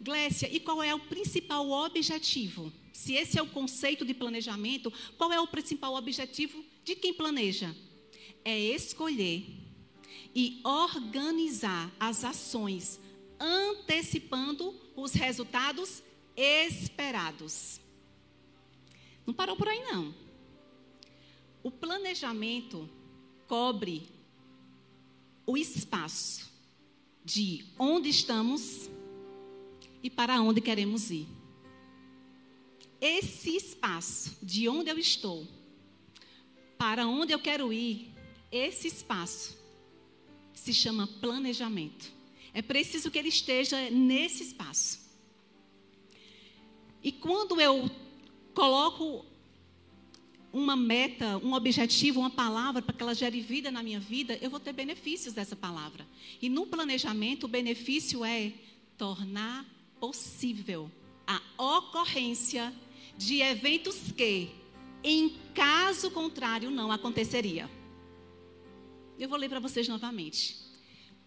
Glécia, 0.00 0.52
e 0.52 0.60
qual 0.60 0.82
é 0.82 0.94
o 0.94 0.98
principal 0.98 1.70
objetivo? 1.70 2.72
Se 2.92 3.14
esse 3.14 3.38
é 3.38 3.42
o 3.42 3.48
conceito 3.48 4.04
de 4.04 4.12
planejamento, 4.12 4.92
qual 5.16 5.32
é 5.32 5.40
o 5.40 5.46
principal 5.46 5.94
objetivo 5.94 6.64
de 6.84 6.94
quem 6.94 7.14
planeja? 7.14 7.74
É 8.44 8.58
escolher 8.58 9.46
e 10.34 10.60
organizar 10.62 11.90
as 11.98 12.24
ações, 12.24 13.00
antecipando 13.40 14.74
os 14.94 15.12
resultados 15.12 16.02
esperados. 16.36 17.80
Não 19.26 19.32
parou 19.32 19.56
por 19.56 19.68
aí, 19.68 19.82
não. 19.84 20.14
O 21.62 21.70
planejamento 21.70 22.88
cobre 23.46 24.08
o 25.46 25.56
espaço 25.56 26.50
de 27.24 27.64
onde 27.78 28.08
estamos 28.08 28.90
e 30.02 30.10
para 30.10 30.40
onde 30.42 30.60
queremos 30.60 31.10
ir 31.10 31.28
esse 33.02 33.56
espaço 33.56 34.38
de 34.40 34.68
onde 34.68 34.88
eu 34.88 34.96
estou 34.96 35.44
para 36.78 37.04
onde 37.06 37.32
eu 37.32 37.38
quero 37.40 37.72
ir, 37.72 38.12
esse 38.50 38.86
espaço 38.86 39.58
se 40.52 40.72
chama 40.72 41.08
planejamento. 41.20 42.12
É 42.54 42.62
preciso 42.62 43.10
que 43.10 43.18
ele 43.18 43.28
esteja 43.28 43.90
nesse 43.90 44.44
espaço. 44.44 45.00
E 47.02 47.10
quando 47.10 47.60
eu 47.60 47.90
coloco 48.54 49.24
uma 50.52 50.76
meta, 50.76 51.38
um 51.38 51.54
objetivo, 51.54 52.20
uma 52.20 52.30
palavra 52.30 52.82
para 52.82 52.94
que 52.94 53.02
ela 53.02 53.14
gere 53.14 53.40
vida 53.40 53.70
na 53.70 53.82
minha 53.82 53.98
vida, 53.98 54.38
eu 54.40 54.50
vou 54.50 54.60
ter 54.60 54.72
benefícios 54.72 55.34
dessa 55.34 55.56
palavra. 55.56 56.06
E 56.40 56.48
no 56.48 56.66
planejamento, 56.66 57.44
o 57.44 57.48
benefício 57.48 58.24
é 58.24 58.52
tornar 58.96 59.66
possível 59.98 60.90
a 61.26 61.40
ocorrência 61.56 62.72
de 63.24 63.40
eventos 63.40 64.12
que, 64.16 64.50
em 65.02 65.36
caso 65.54 66.10
contrário, 66.10 66.70
não 66.70 66.90
aconteceria. 66.90 67.70
Eu 69.18 69.28
vou 69.28 69.38
ler 69.38 69.48
para 69.48 69.60
vocês 69.60 69.88
novamente. 69.88 70.56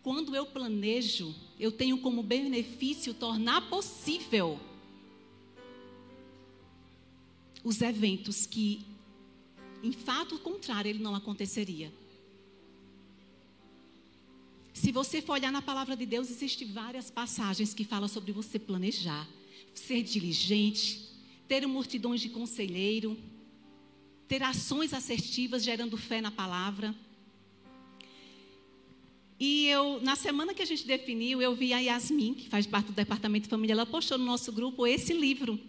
Quando 0.01 0.35
eu 0.35 0.45
planejo, 0.45 1.33
eu 1.59 1.71
tenho 1.71 1.97
como 1.99 2.21
benefício 2.21 3.13
tornar 3.13 3.69
possível 3.69 4.59
os 7.63 7.81
eventos 7.81 8.45
que 8.45 8.85
em 9.85 9.91
fato 9.91 10.39
contrário, 10.39 10.89
ele 10.89 10.97
não 10.97 11.13
aconteceria. 11.13 11.93
Se 14.73 14.91
você 14.91 15.21
for 15.21 15.33
olhar 15.33 15.51
na 15.51 15.61
palavra 15.61 15.95
de 15.95 16.07
Deus, 16.07 16.27
existem 16.31 16.71
várias 16.71 17.11
passagens 17.11 17.71
que 17.71 17.83
falam 17.83 18.07
sobre 18.07 18.31
você 18.31 18.57
planejar, 18.57 19.27
ser 19.75 20.01
diligente, 20.01 21.07
ter 21.47 21.65
multidões 21.67 22.21
de 22.21 22.29
conselheiro, 22.29 23.17
ter 24.27 24.41
ações 24.43 24.93
assertivas 24.93 25.63
gerando 25.63 25.97
fé 25.97 26.21
na 26.21 26.31
palavra. 26.31 26.95
E 29.39 29.67
eu, 29.67 29.99
na 30.01 30.15
semana 30.15 30.53
que 30.53 30.61
a 30.61 30.65
gente 30.65 30.87
definiu, 30.87 31.41
eu 31.41 31.53
vi 31.53 31.73
a 31.73 31.79
Yasmin, 31.79 32.33
que 32.33 32.49
faz 32.49 32.65
parte 32.65 32.87
do 32.87 32.93
departamento 32.93 33.43
de 33.43 33.49
família, 33.49 33.73
ela 33.73 33.85
postou 33.85 34.17
no 34.17 34.25
nosso 34.25 34.51
grupo 34.51 34.87
esse 34.87 35.13
livro 35.13 35.59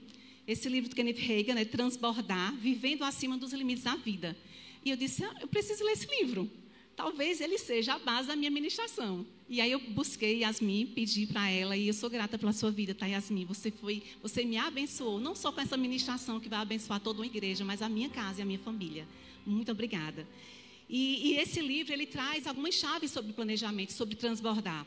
esse 0.46 0.68
livro 0.68 0.88
do 0.88 0.94
Kenneth 0.94 1.18
Reagan, 1.18 1.58
é 1.58 1.64
Transbordar, 1.64 2.54
Vivendo 2.54 3.02
Acima 3.02 3.36
dos 3.36 3.52
Limites 3.52 3.82
da 3.82 3.96
Vida. 3.96 4.36
E 4.84 4.90
eu 4.90 4.96
disse, 4.96 5.24
ah, 5.24 5.34
eu 5.40 5.48
preciso 5.48 5.84
ler 5.84 5.92
esse 5.92 6.06
livro. 6.20 6.48
Talvez 6.96 7.42
ele 7.42 7.58
seja 7.58 7.94
a 7.94 7.98
base 7.98 8.28
da 8.28 8.34
minha 8.34 8.50
ministração. 8.50 9.26
E 9.48 9.60
aí 9.60 9.70
eu 9.70 9.78
busquei 9.78 10.38
Yasmin, 10.38 10.86
pedi 10.86 11.26
para 11.26 11.48
ela, 11.50 11.76
e 11.76 11.88
eu 11.88 11.94
sou 11.94 12.08
grata 12.08 12.38
pela 12.38 12.54
sua 12.54 12.70
vida, 12.70 12.94
tá, 12.94 13.06
Yasmin? 13.06 13.44
Você 13.44 13.70
foi, 13.70 14.02
você 14.22 14.44
me 14.44 14.56
abençoou, 14.56 15.20
não 15.20 15.34
só 15.34 15.52
com 15.52 15.60
essa 15.60 15.76
ministração 15.76 16.40
que 16.40 16.48
vai 16.48 16.58
abençoar 16.58 16.98
toda 16.98 17.20
uma 17.20 17.26
igreja, 17.26 17.64
mas 17.64 17.82
a 17.82 17.88
minha 17.88 18.08
casa 18.08 18.40
e 18.40 18.42
a 18.42 18.46
minha 18.46 18.58
família. 18.58 19.06
Muito 19.44 19.70
obrigada. 19.70 20.26
E, 20.88 21.32
e 21.32 21.36
esse 21.38 21.60
livro, 21.60 21.92
ele 21.92 22.06
traz 22.06 22.46
algumas 22.46 22.74
chaves 22.74 23.10
sobre 23.10 23.32
planejamento, 23.34 23.92
sobre 23.92 24.16
transbordar. 24.16 24.86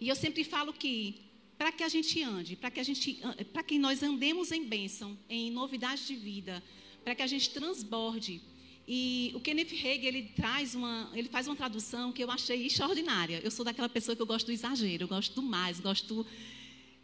E 0.00 0.08
eu 0.08 0.16
sempre 0.16 0.42
falo 0.42 0.72
que 0.72 1.20
para 1.56 1.70
que 1.70 1.84
a 1.84 1.88
gente 1.88 2.22
ande, 2.22 2.56
para 2.56 2.70
que 2.70 2.80
a 2.80 2.82
gente, 2.82 3.20
para 3.52 3.62
que 3.62 3.78
nós 3.78 4.02
andemos 4.02 4.50
em 4.50 4.64
bênção, 4.64 5.16
em 5.28 5.50
novidade 5.50 6.06
de 6.06 6.16
vida, 6.16 6.62
para 7.04 7.14
que 7.14 7.22
a 7.22 7.26
gente 7.26 7.50
transborde. 7.50 8.40
E 8.92 9.30
o 9.36 9.40
Kenneth 9.40 9.72
Hagin, 9.72 10.04
ele 10.04 10.22
traz 10.34 10.74
uma, 10.74 11.08
ele 11.14 11.28
faz 11.28 11.46
uma 11.46 11.54
tradução 11.54 12.10
que 12.10 12.24
eu 12.24 12.28
achei 12.28 12.66
extraordinária. 12.66 13.40
Eu 13.44 13.50
sou 13.52 13.64
daquela 13.64 13.88
pessoa 13.88 14.16
que 14.16 14.22
eu 14.22 14.26
gosto 14.26 14.46
do 14.46 14.52
exagero, 14.52 15.04
eu 15.04 15.08
gosto 15.08 15.32
do 15.36 15.42
mais, 15.42 15.78
gosto 15.78 16.26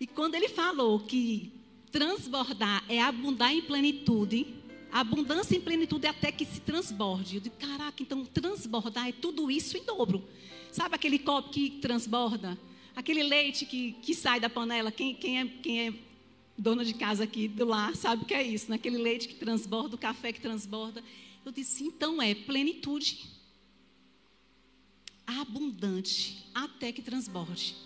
E 0.01 0.05
quando 0.05 0.35
ele 0.35 0.49
falou 0.49 0.99
que 0.99 1.53
transbordar 1.93 2.85
é 2.89 3.01
abundar 3.01 3.55
em 3.55 3.63
plenitude, 3.63 4.49
abundância 4.91 5.57
em 5.57 5.61
plenitude 5.61 6.07
é 6.07 6.11
até 6.11 6.33
que 6.33 6.45
se 6.45 6.61
transborde. 6.61 7.37
Eu 7.37 7.41
digo, 7.43 7.55
caraca, 7.57 8.03
então 8.03 8.25
transbordar 8.25 9.09
é 9.09 9.13
tudo 9.13 9.49
isso 9.49 9.77
em 9.79 9.85
dobro. 9.85 10.29
Sabe 10.73 10.97
aquele 10.97 11.21
copo 11.21 11.51
que 11.51 11.71
transborda? 11.71 12.59
aquele 12.97 13.23
leite 13.23 13.67
que, 13.67 13.93
que 14.01 14.15
sai 14.15 14.41
da 14.41 14.49
panela, 14.49 14.91
quem, 14.91 15.15
quem, 15.15 15.39
é, 15.39 15.47
quem 15.63 15.89
é 15.89 15.95
dona 16.57 16.83
de 16.83 16.95
casa 16.95 17.25
aqui 17.25 17.47
do 17.47 17.67
lar 17.67 17.95
sabe 17.95 18.23
o 18.23 18.25
que 18.25 18.33
é 18.33 18.43
isso, 18.43 18.71
né? 18.71 18.77
aquele 18.77 18.97
leite 18.97 19.29
que 19.29 19.35
transborda, 19.35 19.95
o 19.95 19.99
café 19.99 20.33
que 20.33 20.41
transborda. 20.41 21.05
Eu 21.47 21.53
disse, 21.53 21.85
então 21.85 22.21
é 22.21 22.35
plenitude, 22.35 23.25
abundante, 25.25 26.45
até 26.53 26.91
que 26.91 27.01
transborde. 27.01 27.77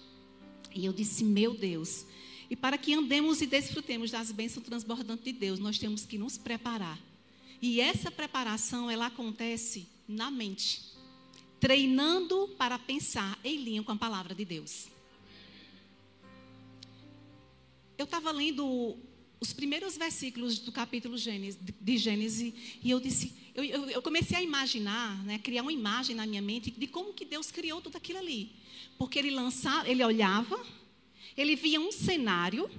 E 0.75 0.87
eu 0.87 0.95
disse, 0.95 1.23
meu 1.23 1.52
Deus, 1.52 2.07
e 2.49 2.57
para 2.57 2.79
que 2.79 2.95
andemos 2.95 3.43
e 3.43 3.47
desfrutemos 3.47 4.11
das 4.11 4.33
bênçãos 4.33 4.64
transbordantes 4.64 5.26
de 5.26 5.33
Deus, 5.35 5.59
nós 5.59 5.79
temos 5.79 6.07
que 6.07 6.17
nos 6.17 6.38
preparar. 6.38 6.99
E 7.61 7.83
essa 7.83 8.11
preparação, 8.11 8.90
ela 8.90 9.09
acontece 9.09 9.87
na 10.09 10.31
mente, 10.31 10.81
treinando 11.61 12.49
para 12.57 12.79
pensar 12.79 13.38
em 13.45 13.62
linha 13.62 13.83
com 13.83 13.93
a 13.93 13.97
palavra 13.97 14.35
de 14.35 14.47
Deus. 14.47 14.88
eu 18.00 18.05
estava 18.05 18.31
lendo 18.31 18.97
os 19.40 19.52
primeiros 19.52 19.97
versículos 19.97 20.59
do 20.59 20.70
capítulo 20.70 21.16
de 21.16 21.97
Gênesis 21.97 22.54
e 22.82 22.90
eu 22.90 23.00
disse, 23.00 23.32
eu, 23.54 23.64
eu, 23.64 24.02
comecei 24.02 24.37
a 24.37 24.42
imaginar, 24.42 25.16
né, 25.25 25.38
criar 25.38 25.62
uma 25.62 25.73
imagem 25.73 26.14
na 26.14 26.26
minha 26.26 26.42
mente 26.42 26.70
de 26.70 26.87
como 26.87 27.14
que 27.14 27.25
Deus 27.25 27.50
criou 27.50 27.80
tudo 27.80 27.97
aquilo 27.97 28.18
ali, 28.18 28.52
porque 28.99 29.18
ele 29.18 29.30
lançava, 29.30 29.88
ele 29.88 30.04
olhava, 30.04 30.62
ele 31.37 31.56
via 31.56 31.80
um 31.80 31.90
cenário 31.90 32.70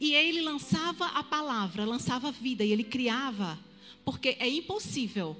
e 0.00 0.14
ele 0.14 0.40
lançava 0.40 1.06
a 1.06 1.22
palavra, 1.22 1.84
lançava 1.84 2.28
a 2.28 2.32
vida 2.32 2.64
e 2.64 2.72
ele 2.72 2.84
criava, 2.84 3.58
porque 4.04 4.36
é 4.38 4.48
impossível 4.48 5.36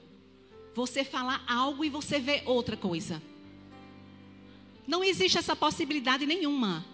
você 0.74 1.02
falar 1.04 1.42
algo 1.48 1.84
e 1.84 1.88
você 1.88 2.20
ver 2.20 2.42
outra 2.44 2.76
coisa. 2.76 3.22
Não 4.86 5.02
existe 5.02 5.38
essa 5.38 5.56
possibilidade 5.56 6.26
nenhuma. 6.26 6.84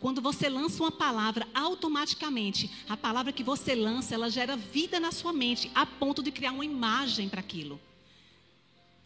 Quando 0.00 0.20
você 0.20 0.48
lança 0.48 0.82
uma 0.82 0.90
palavra, 0.90 1.46
automaticamente, 1.54 2.70
a 2.88 2.96
palavra 2.96 3.32
que 3.32 3.42
você 3.42 3.74
lança, 3.74 4.14
ela 4.14 4.30
gera 4.30 4.56
vida 4.56 4.98
na 4.98 5.12
sua 5.12 5.32
mente, 5.32 5.70
a 5.74 5.86
ponto 5.86 6.22
de 6.22 6.30
criar 6.30 6.52
uma 6.52 6.64
imagem 6.64 7.28
para 7.28 7.40
aquilo. 7.40 7.80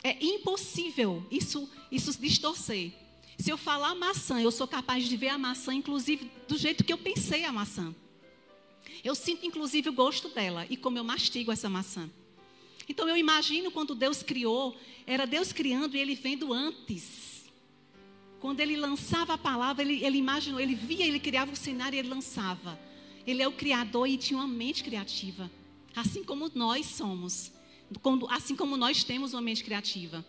É 0.02 0.16
impossível 0.24 1.26
isso, 1.30 1.68
isso 1.90 2.20
distorcer. 2.20 2.92
Se 3.38 3.50
eu 3.50 3.58
falar 3.58 3.94
maçã, 3.94 4.40
eu 4.40 4.50
sou 4.50 4.66
capaz 4.66 5.06
de 5.08 5.16
ver 5.16 5.28
a 5.28 5.38
maçã, 5.38 5.74
inclusive, 5.74 6.30
do 6.48 6.56
jeito 6.56 6.84
que 6.84 6.92
eu 6.92 6.98
pensei 6.98 7.44
a 7.44 7.52
maçã. 7.52 7.94
Eu 9.04 9.14
sinto, 9.14 9.44
inclusive, 9.44 9.88
o 9.90 9.92
gosto 9.92 10.28
dela 10.28 10.66
e 10.70 10.76
como 10.76 10.98
eu 10.98 11.04
mastigo 11.04 11.52
essa 11.52 11.68
maçã. 11.68 12.08
Então, 12.88 13.08
eu 13.08 13.16
imagino 13.16 13.70
quando 13.70 13.94
Deus 13.94 14.22
criou, 14.22 14.76
era 15.06 15.26
Deus 15.26 15.52
criando 15.52 15.96
e 15.96 16.00
Ele 16.00 16.14
vendo 16.14 16.52
antes 16.52 17.35
quando 18.46 18.60
ele 18.60 18.76
lançava 18.76 19.34
a 19.34 19.38
palavra, 19.38 19.82
ele, 19.82 20.04
ele 20.04 20.18
imaginou, 20.18 20.60
ele 20.60 20.76
via, 20.76 21.04
ele 21.04 21.18
criava 21.18 21.50
o 21.50 21.56
cenário 21.56 21.96
e 21.96 21.98
ele 21.98 22.08
lançava. 22.08 22.78
Ele 23.26 23.42
é 23.42 23.48
o 23.48 23.50
criador 23.50 24.06
e 24.06 24.16
tinha 24.16 24.38
uma 24.38 24.46
mente 24.46 24.84
criativa. 24.84 25.50
Assim 25.96 26.22
como 26.22 26.48
nós 26.54 26.86
somos. 26.86 27.50
Assim 28.30 28.54
como 28.54 28.76
nós 28.76 29.02
temos 29.02 29.34
uma 29.34 29.42
mente 29.42 29.64
criativa. 29.64 30.24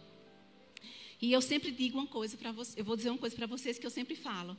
E 1.22 1.32
eu 1.32 1.40
sempre 1.44 1.70
digo 1.70 2.00
uma 2.00 2.08
coisa 2.08 2.36
para 2.36 2.52
vocês, 2.52 2.76
eu 2.76 2.84
vou 2.84 2.96
dizer 2.96 3.12
uma 3.12 3.20
coisa 3.20 3.36
para 3.36 3.46
vocês 3.46 3.78
que 3.78 3.86
eu 3.86 3.92
sempre 3.92 4.16
falo. 4.16 4.58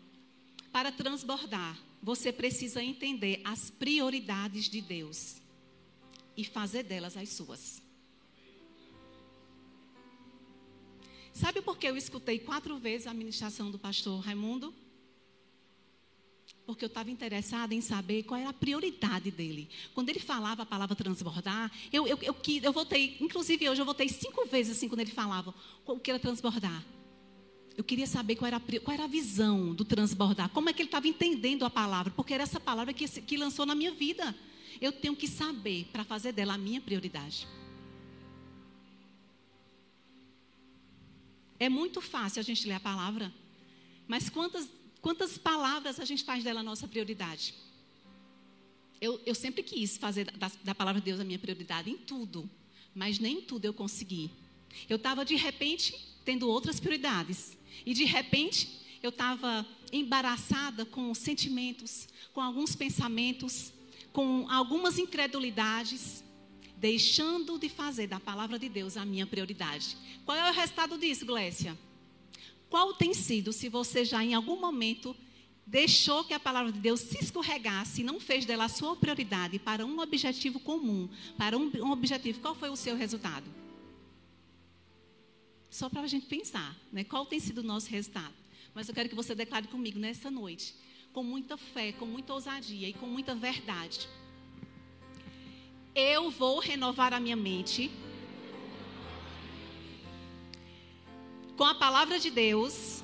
Para 0.70 0.92
transbordar, 0.92 1.76
você 2.00 2.30
precisa 2.30 2.80
entender 2.80 3.40
as 3.42 3.70
prioridades 3.70 4.68
de 4.68 4.80
Deus 4.80 5.42
e 6.36 6.44
fazer 6.44 6.84
delas 6.84 7.16
as 7.16 7.30
suas. 7.30 7.82
Sabe 11.38 11.62
por 11.62 11.78
que 11.78 11.87
eu 11.87 11.97
escutei 11.97 12.40
quatro 12.40 12.76
vezes 12.78 13.07
a 13.07 13.14
ministração 13.14 13.71
do 13.71 13.78
pastor 13.78 14.18
Raimundo? 14.18 14.75
Porque 16.66 16.85
eu 16.85 16.88
estava 16.88 17.12
interessada 17.12 17.73
em 17.73 17.80
saber 17.80 18.25
qual 18.25 18.40
era 18.40 18.50
a 18.50 18.52
prioridade 18.52 19.30
dele. 19.30 19.68
Quando 19.95 20.09
ele 20.09 20.18
falava 20.18 20.64
a 20.64 20.66
palavra 20.66 20.97
transbordar, 20.97 21.71
eu, 21.92 22.09
eu, 22.09 22.18
eu, 22.23 22.35
eu 22.35 22.75
inclusive 23.21 23.68
hoje 23.68 23.80
eu 23.80 23.85
voltei 23.85 24.09
cinco 24.09 24.47
vezes 24.47 24.76
assim 24.76 24.88
quando 24.88 24.99
ele 24.99 25.12
falava 25.12 25.54
o 25.87 26.00
que 26.00 26.11
era 26.11 26.18
transbordar. 26.18 26.85
Eu 27.76 27.85
queria 27.85 28.09
saber 28.09 28.35
qual 28.35 28.49
era, 28.49 28.59
qual 28.59 28.92
era 28.92 29.04
a 29.04 29.07
visão 29.07 29.73
do 29.73 29.85
transbordar, 29.85 30.49
como 30.49 30.68
é 30.68 30.73
que 30.73 30.83
ele 30.83 30.88
estava 30.88 31.07
entendendo 31.07 31.64
a 31.64 31.71
palavra, 31.71 32.12
porque 32.16 32.35
era 32.35 32.42
essa 32.42 32.59
palavra 32.59 32.92
que, 32.92 33.07
que 33.07 33.37
lançou 33.37 33.64
na 33.64 33.76
minha 33.76 33.92
vida. 33.92 34.35
Eu 34.80 34.90
tenho 34.90 35.14
que 35.14 35.28
saber 35.28 35.88
para 35.92 36.02
fazer 36.02 36.33
dela 36.33 36.54
a 36.54 36.59
minha 36.59 36.80
prioridade. 36.80 37.47
É 41.60 41.68
muito 41.68 42.00
fácil 42.00 42.40
a 42.40 42.42
gente 42.42 42.66
ler 42.66 42.74
a 42.74 42.80
palavra, 42.80 43.32
mas 44.06 44.28
quantas, 44.28 44.68
quantas 45.00 45.36
palavras 45.36 45.98
a 45.98 46.04
gente 46.04 46.24
faz 46.24 46.44
dela 46.44 46.60
a 46.60 46.62
nossa 46.62 46.86
prioridade? 46.86 47.54
Eu, 49.00 49.20
eu 49.26 49.34
sempre 49.34 49.62
quis 49.62 49.96
fazer 49.96 50.30
da, 50.32 50.50
da 50.62 50.74
palavra 50.74 51.00
de 51.00 51.04
Deus 51.04 51.20
a 51.20 51.24
minha 51.24 51.38
prioridade 51.38 51.90
em 51.90 51.96
tudo, 51.96 52.48
mas 52.94 53.18
nem 53.18 53.40
tudo 53.40 53.64
eu 53.64 53.72
consegui. 53.72 54.30
Eu 54.88 54.96
estava, 54.96 55.24
de 55.24 55.36
repente, 55.36 55.94
tendo 56.24 56.48
outras 56.48 56.78
prioridades. 56.78 57.56
E, 57.86 57.94
de 57.94 58.04
repente, 58.04 58.80
eu 59.02 59.10
estava 59.10 59.66
embaraçada 59.92 60.84
com 60.84 61.14
sentimentos, 61.14 62.08
com 62.32 62.40
alguns 62.40 62.74
pensamentos, 62.74 63.72
com 64.12 64.46
algumas 64.50 64.98
incredulidades 64.98 66.24
deixando 66.78 67.58
de 67.58 67.68
fazer 67.68 68.06
da 68.06 68.20
palavra 68.20 68.58
de 68.58 68.68
Deus 68.68 68.97
a 68.97 69.04
minha 69.04 69.26
prioridade. 69.26 69.97
Qual 70.25 70.37
é 70.37 70.50
o 70.50 70.54
resultado 70.54 70.97
disso, 70.97 71.26
Glécia? 71.26 71.76
Qual 72.70 72.94
tem 72.94 73.12
sido, 73.14 73.52
se 73.52 73.68
você 73.68 74.04
já 74.04 74.23
em 74.23 74.35
algum 74.35 74.61
momento 74.61 75.16
deixou 75.66 76.25
que 76.25 76.32
a 76.32 76.40
palavra 76.40 76.73
de 76.73 76.78
Deus 76.78 77.00
se 77.00 77.23
escorregasse 77.23 78.00
e 78.00 78.04
não 78.04 78.18
fez 78.18 78.47
dela 78.47 78.64
a 78.64 78.68
sua 78.68 78.97
prioridade 78.97 79.58
para 79.58 79.85
um 79.85 80.00
objetivo 80.00 80.58
comum, 80.61 81.08
para 81.37 81.58
um, 81.58 81.70
um 81.82 81.90
objetivo, 81.90 82.40
qual 82.40 82.54
foi 82.54 82.70
o 82.70 82.76
seu 82.76 82.97
resultado? 82.97 83.44
Só 85.68 85.90
para 85.90 86.02
a 86.02 86.06
gente 86.06 86.26
pensar, 86.26 86.75
né? 86.90 87.04
qual 87.04 87.26
tem 87.26 87.38
sido 87.38 87.58
o 87.58 87.62
nosso 87.62 87.90
resultado. 87.90 88.35
Mas 88.73 88.88
eu 88.88 88.94
quero 88.94 89.08
que 89.08 89.14
você 89.14 89.35
declare 89.35 89.66
comigo 89.66 89.99
nessa 89.99 90.30
noite, 90.30 90.75
com 91.12 91.23
muita 91.23 91.56
fé, 91.56 91.92
com 91.92 92.06
muita 92.06 92.32
ousadia 92.32 92.88
e 92.88 92.92
com 92.92 93.06
muita 93.06 93.35
verdade. 93.35 94.08
Eu 96.00 96.30
vou 96.30 96.60
renovar 96.60 97.12
a 97.12 97.18
minha 97.18 97.34
mente 97.34 97.90
com 101.56 101.64
a 101.64 101.74
palavra 101.74 102.20
de 102.20 102.30
Deus 102.30 103.02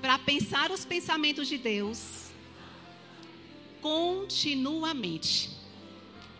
para 0.00 0.16
pensar 0.20 0.70
os 0.70 0.84
pensamentos 0.84 1.48
de 1.48 1.58
Deus 1.58 2.30
continuamente. 3.82 5.50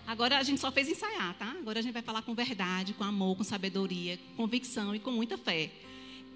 Agora 0.06 0.38
a 0.38 0.42
gente 0.44 0.60
só 0.60 0.70
fez 0.70 0.88
ensaiar, 0.88 1.34
tá? 1.34 1.50
Agora 1.58 1.80
a 1.80 1.82
gente 1.82 1.94
vai 1.94 2.02
falar 2.02 2.22
com 2.22 2.32
verdade, 2.32 2.92
com 2.92 3.02
amor, 3.02 3.38
com 3.38 3.42
sabedoria, 3.42 4.16
com 4.18 4.44
convicção 4.44 4.94
e 4.94 5.00
com 5.00 5.10
muita 5.10 5.36
fé. 5.36 5.72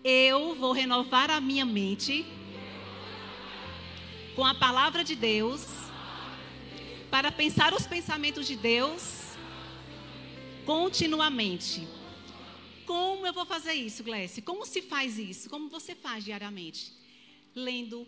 Eu 0.03 0.57
vou 0.57 0.73
renovar 0.73 1.31
a 1.31 1.41
minha 1.41 1.65
mente 1.65 2.27
com 4.35 4.45
a 4.45 4.57
palavra 4.57 5.05
de 5.05 5.15
Deus 5.15 5.82
para 7.13 7.31
pensar 7.31 7.73
os 7.75 7.87
pensamentos 7.87 8.45
de 8.47 8.57
Deus 8.57 9.37
continuamente. 10.67 11.87
Como 12.87 13.25
eu 13.25 13.33
vou 13.33 13.47
fazer 13.47 13.75
isso, 13.75 14.03
Gleice? 14.03 14.43
Como 14.43 14.67
se 14.67 14.83
faz 14.83 15.19
isso? 15.19 15.49
Como 15.49 15.69
você 15.69 15.95
faz 15.95 16.25
diariamente? 16.25 17.01
lendo, 17.55 18.07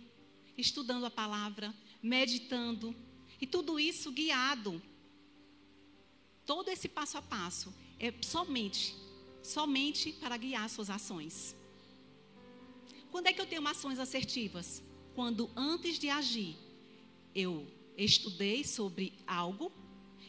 estudando 0.56 1.04
a 1.04 1.10
palavra, 1.10 1.74
meditando, 2.02 2.94
e 3.40 3.46
tudo 3.46 3.78
isso 3.78 4.10
guiado. 4.10 4.80
Todo 6.46 6.68
esse 6.68 6.88
passo 6.88 7.18
a 7.18 7.22
passo 7.22 7.74
é 7.98 8.12
somente, 8.22 8.94
somente 9.42 10.12
para 10.12 10.36
guiar 10.36 10.68
suas 10.68 10.90
ações. 10.90 11.54
Quando 13.10 13.26
é 13.26 13.32
que 13.32 13.40
eu 13.40 13.46
tenho 13.46 13.66
ações 13.66 13.98
assertivas? 13.98 14.82
Quando 15.14 15.50
antes 15.56 15.98
de 15.98 16.10
agir, 16.10 16.56
eu 17.34 17.66
estudei 17.96 18.64
sobre 18.64 19.12
algo, 19.26 19.72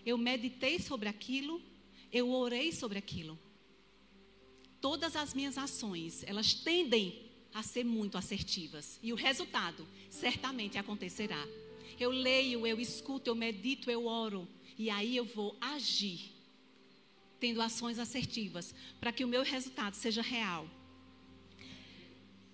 eu 0.05 0.17
meditei 0.17 0.79
sobre 0.79 1.10
aquilo, 1.10 1.62
eu 2.12 2.31
orei 2.31 2.72
sobre 2.72 2.98
aquilo. 2.98 3.38
Todas 4.79 5.15
as 5.15 5.34
minhas 5.34 5.57
ações, 5.57 6.24
elas 6.27 6.53
tendem 6.53 7.25
a 7.53 7.63
ser 7.63 7.84
muito 7.84 8.17
assertivas. 8.17 9.00
E 9.01 9.12
o 9.13 9.15
resultado 9.15 9.88
certamente 10.10 10.77
acontecerá. 10.77 11.43
Eu 12.00 12.12
leio, 12.12 12.67
eu 12.67 12.79
escuto, 12.79 13.29
eu 13.29 13.36
medito, 13.36 13.89
eu 13.89 14.05
oro. 14.05 14.48
E 14.77 14.89
aí 14.89 15.15
eu 15.15 15.25
vou 15.25 15.57
agir, 15.60 16.34
tendo 17.39 17.62
ações 17.62 17.98
assertivas, 17.98 18.75
para 19.00 19.13
que 19.13 19.24
o 19.24 19.27
meu 19.27 19.41
resultado 19.41 19.93
seja 19.95 20.22
real. 20.22 20.69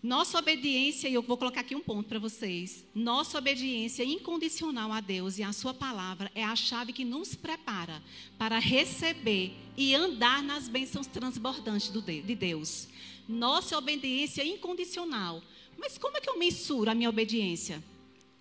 Nossa 0.03 0.39
obediência, 0.39 1.07
e 1.07 1.13
eu 1.13 1.21
vou 1.21 1.37
colocar 1.37 1.61
aqui 1.61 1.75
um 1.75 1.79
ponto 1.79 2.09
para 2.09 2.17
vocês. 2.17 2.83
Nossa 2.95 3.37
obediência 3.37 4.03
incondicional 4.03 4.91
a 4.91 4.99
Deus 4.99 5.37
e 5.37 5.43
a 5.43 5.53
Sua 5.53 5.75
palavra 5.75 6.31
é 6.33 6.43
a 6.43 6.55
chave 6.55 6.91
que 6.91 7.05
nos 7.05 7.35
prepara 7.35 8.01
para 8.35 8.57
receber 8.57 9.53
e 9.77 9.93
andar 9.93 10.41
nas 10.41 10.67
bênçãos 10.67 11.05
transbordantes 11.05 11.91
de 11.91 12.35
Deus. 12.35 12.87
Nossa 13.29 13.77
obediência 13.77 14.43
incondicional. 14.43 15.43
Mas 15.77 15.99
como 15.99 16.17
é 16.17 16.19
que 16.19 16.29
eu 16.31 16.39
mensuro 16.39 16.89
a 16.89 16.95
minha 16.95 17.09
obediência? 17.09 17.83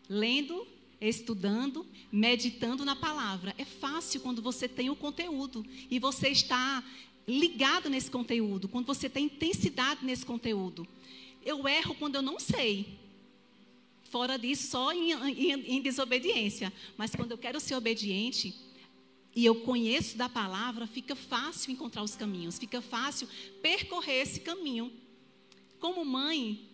Lendo, 0.08 0.66
estudando, 0.98 1.86
meditando 2.10 2.86
na 2.86 2.96
palavra. 2.96 3.54
É 3.58 3.66
fácil 3.66 4.22
quando 4.22 4.40
você 4.40 4.66
tem 4.66 4.88
o 4.88 4.96
conteúdo 4.96 5.62
e 5.90 5.98
você 5.98 6.28
está 6.28 6.82
ligado 7.28 7.90
nesse 7.90 8.10
conteúdo, 8.10 8.66
quando 8.66 8.86
você 8.86 9.10
tem 9.10 9.26
intensidade 9.26 10.02
nesse 10.06 10.24
conteúdo. 10.24 10.88
Eu 11.44 11.66
erro 11.66 11.94
quando 11.94 12.16
eu 12.16 12.22
não 12.22 12.38
sei. 12.38 12.98
Fora 14.04 14.36
disso, 14.36 14.68
só 14.68 14.92
em, 14.92 15.12
em, 15.12 15.76
em 15.76 15.82
desobediência. 15.82 16.72
Mas 16.96 17.14
quando 17.14 17.30
eu 17.30 17.38
quero 17.38 17.60
ser 17.60 17.74
obediente, 17.74 18.54
e 19.34 19.44
eu 19.44 19.54
conheço 19.54 20.16
da 20.16 20.28
palavra, 20.28 20.86
fica 20.86 21.14
fácil 21.14 21.72
encontrar 21.72 22.02
os 22.02 22.16
caminhos, 22.16 22.58
fica 22.58 22.80
fácil 22.80 23.28
percorrer 23.62 24.22
esse 24.22 24.40
caminho. 24.40 24.92
Como 25.78 26.04
mãe, 26.04 26.68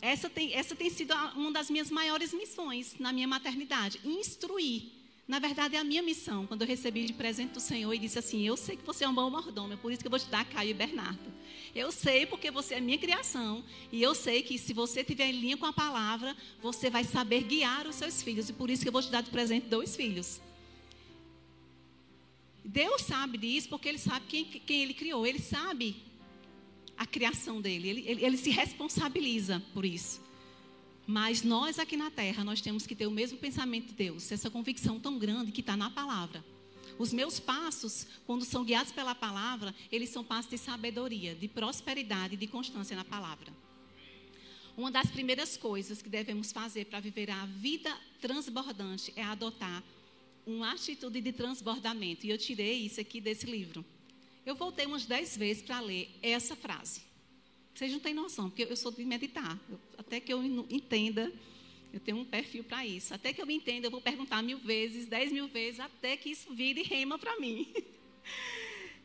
essa 0.00 0.28
tem, 0.28 0.52
essa 0.52 0.76
tem 0.76 0.90
sido 0.90 1.14
uma 1.34 1.50
das 1.50 1.70
minhas 1.70 1.90
maiores 1.90 2.32
missões 2.32 2.96
na 2.98 3.12
minha 3.12 3.26
maternidade: 3.26 4.00
instruir. 4.04 4.95
Na 5.26 5.40
verdade, 5.40 5.74
é 5.74 5.78
a 5.80 5.84
minha 5.84 6.02
missão. 6.02 6.46
Quando 6.46 6.62
eu 6.62 6.68
recebi 6.68 7.04
de 7.04 7.12
presente 7.12 7.52
do 7.52 7.60
Senhor 7.60 7.92
e 7.92 7.98
disse 7.98 8.18
assim: 8.18 8.46
Eu 8.46 8.56
sei 8.56 8.76
que 8.76 8.86
você 8.86 9.04
é 9.04 9.08
um 9.08 9.14
bom 9.14 9.28
mordomo, 9.28 9.72
é 9.72 9.76
por 9.76 9.90
isso 9.90 10.00
que 10.00 10.06
eu 10.06 10.10
vou 10.10 10.20
te 10.20 10.28
dar 10.28 10.44
Caio 10.44 10.70
e 10.70 10.74
Bernardo. 10.74 11.32
Eu 11.74 11.90
sei 11.90 12.24
porque 12.26 12.50
você 12.50 12.74
é 12.74 12.80
minha 12.80 12.96
criação. 12.96 13.64
E 13.90 14.00
eu 14.00 14.14
sei 14.14 14.42
que 14.42 14.56
se 14.56 14.72
você 14.72 15.00
estiver 15.00 15.26
em 15.26 15.40
linha 15.40 15.56
com 15.56 15.66
a 15.66 15.72
palavra, 15.72 16.36
você 16.62 16.88
vai 16.88 17.02
saber 17.02 17.42
guiar 17.42 17.88
os 17.88 17.96
seus 17.96 18.22
filhos. 18.22 18.48
E 18.48 18.52
por 18.52 18.70
isso 18.70 18.82
que 18.82 18.88
eu 18.88 18.92
vou 18.92 19.02
te 19.02 19.10
dar 19.10 19.20
de 19.20 19.30
presente 19.30 19.66
dois 19.66 19.96
filhos. 19.96 20.40
Deus 22.64 23.02
sabe 23.02 23.36
disso 23.36 23.68
porque 23.68 23.88
Ele 23.88 23.98
sabe 23.98 24.26
quem, 24.28 24.44
quem 24.44 24.82
Ele 24.82 24.94
criou. 24.94 25.26
Ele 25.26 25.40
sabe 25.40 25.96
a 26.96 27.04
criação 27.04 27.60
dele. 27.60 27.88
Ele, 27.88 28.04
ele, 28.06 28.24
ele 28.24 28.36
se 28.36 28.50
responsabiliza 28.50 29.60
por 29.74 29.84
isso. 29.84 30.25
Mas 31.06 31.42
nós 31.42 31.78
aqui 31.78 31.96
na 31.96 32.10
terra, 32.10 32.42
nós 32.42 32.60
temos 32.60 32.86
que 32.86 32.96
ter 32.96 33.06
o 33.06 33.10
mesmo 33.10 33.38
pensamento 33.38 33.88
de 33.88 33.92
Deus. 33.92 34.32
Essa 34.32 34.50
convicção 34.50 34.98
tão 34.98 35.18
grande 35.18 35.52
que 35.52 35.60
está 35.60 35.76
na 35.76 35.88
palavra. 35.88 36.44
Os 36.98 37.12
meus 37.12 37.38
passos, 37.38 38.06
quando 38.26 38.44
são 38.44 38.64
guiados 38.64 38.92
pela 38.92 39.14
palavra, 39.14 39.74
eles 39.92 40.08
são 40.08 40.24
passos 40.24 40.50
de 40.50 40.58
sabedoria, 40.58 41.34
de 41.34 41.46
prosperidade, 41.46 42.36
de 42.36 42.46
constância 42.46 42.96
na 42.96 43.04
palavra. 43.04 43.52
Uma 44.76 44.90
das 44.90 45.10
primeiras 45.10 45.56
coisas 45.56 46.02
que 46.02 46.08
devemos 46.08 46.52
fazer 46.52 46.86
para 46.86 47.00
viver 47.00 47.30
a 47.30 47.46
vida 47.46 47.96
transbordante 48.20 49.12
é 49.14 49.22
adotar 49.22 49.82
uma 50.46 50.72
atitude 50.72 51.20
de 51.20 51.32
transbordamento. 51.32 52.26
E 52.26 52.30
eu 52.30 52.38
tirei 52.38 52.80
isso 52.80 53.00
aqui 53.00 53.20
desse 53.20 53.46
livro. 53.46 53.84
Eu 54.44 54.54
voltei 54.54 54.86
umas 54.86 55.06
dez 55.06 55.36
vezes 55.36 55.62
para 55.62 55.80
ler 55.80 56.10
essa 56.22 56.54
frase. 56.54 57.05
Vocês 57.76 57.92
não 57.92 58.00
têm 58.00 58.14
noção, 58.14 58.48
porque 58.48 58.64
eu 58.64 58.76
sou 58.76 58.90
de 58.90 59.04
meditar. 59.04 59.58
Eu, 59.68 59.78
até 59.98 60.18
que 60.18 60.32
eu 60.32 60.42
entenda 60.70 61.32
eu 61.96 62.00
tenho 62.00 62.18
um 62.18 62.24
perfil 62.26 62.62
para 62.62 62.84
isso. 62.84 63.14
Até 63.14 63.32
que 63.32 63.40
eu 63.40 63.50
entenda, 63.50 63.86
eu 63.86 63.90
vou 63.90 64.02
perguntar 64.02 64.42
mil 64.42 64.58
vezes, 64.58 65.06
dez 65.06 65.32
mil 65.32 65.48
vezes, 65.48 65.80
até 65.80 66.14
que 66.14 66.28
isso 66.28 66.52
vire 66.52 66.82
rema 66.82 67.18
para 67.18 67.38
mim. 67.40 67.66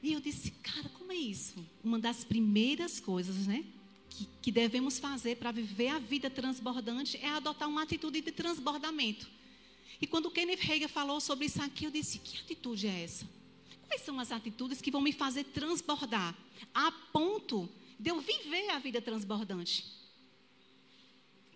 E 0.04 0.14
eu 0.14 0.20
disse, 0.20 0.50
cara, 0.64 0.90
como 0.90 1.12
é 1.12 1.16
isso? 1.16 1.64
Uma 1.84 2.00
das 2.00 2.24
primeiras 2.24 3.00
coisas, 3.00 3.46
né? 3.46 3.64
Que, 4.10 4.28
que 4.42 4.52
devemos 4.52 4.98
fazer 4.98 5.38
para 5.38 5.52
viver 5.52 5.90
a 5.90 6.00
vida 6.00 6.28
transbordante 6.28 7.18
é 7.18 7.30
adotar 7.30 7.70
uma 7.70 7.84
atitude 7.84 8.20
de 8.20 8.32
transbordamento. 8.32 9.30
E 10.02 10.08
quando 10.08 10.26
o 10.26 10.32
Kenneth 10.32 10.62
Hagin 10.68 10.88
falou 10.88 11.22
sobre 11.22 11.46
isso 11.46 11.62
aqui, 11.62 11.86
eu 11.86 11.92
disse, 11.92 12.18
que 12.18 12.36
atitude 12.40 12.88
é 12.88 13.04
essa? 13.04 13.30
Quais 13.88 14.02
são 14.02 14.20
as 14.20 14.32
atitudes 14.32 14.82
que 14.82 14.90
vão 14.90 15.02
me 15.02 15.14
fazer 15.14 15.44
transbordar 15.44 16.36
a 16.74 16.92
ponto 17.14 17.70
de 18.02 18.10
eu 18.10 18.20
viver 18.20 18.70
a 18.72 18.80
vida 18.80 19.02
transbordante? 19.02 20.02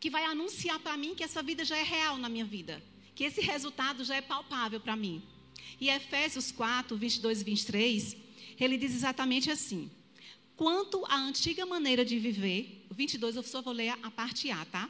que 0.05 0.09
vai 0.11 0.23
anunciar 0.25 0.77
para 0.77 0.95
mim 0.95 1.15
que 1.15 1.23
essa 1.23 1.41
vida 1.41 1.65
já 1.65 1.75
é 1.75 1.81
real 1.81 2.15
na 2.17 2.29
minha 2.29 2.45
vida, 2.45 2.79
que 3.15 3.23
esse 3.23 3.41
resultado 3.41 4.03
já 4.03 4.15
é 4.15 4.21
palpável 4.21 4.79
para 4.79 4.95
mim. 4.95 5.23
E 5.81 5.89
Efésios 5.89 6.51
4, 6.51 6.95
22 6.95 7.41
e 7.41 7.43
23, 7.43 8.17
ele 8.59 8.77
diz 8.77 8.93
exatamente 8.93 9.49
assim: 9.49 9.89
Quanto 10.55 11.03
à 11.07 11.15
antiga 11.15 11.65
maneira 11.65 12.05
de 12.05 12.19
viver, 12.19 12.85
22 12.91 13.35
eu 13.35 13.41
só 13.41 13.63
vou 13.63 13.73
ler 13.73 13.97
a 14.03 14.11
parte 14.11 14.51
A, 14.51 14.63
tá? 14.65 14.87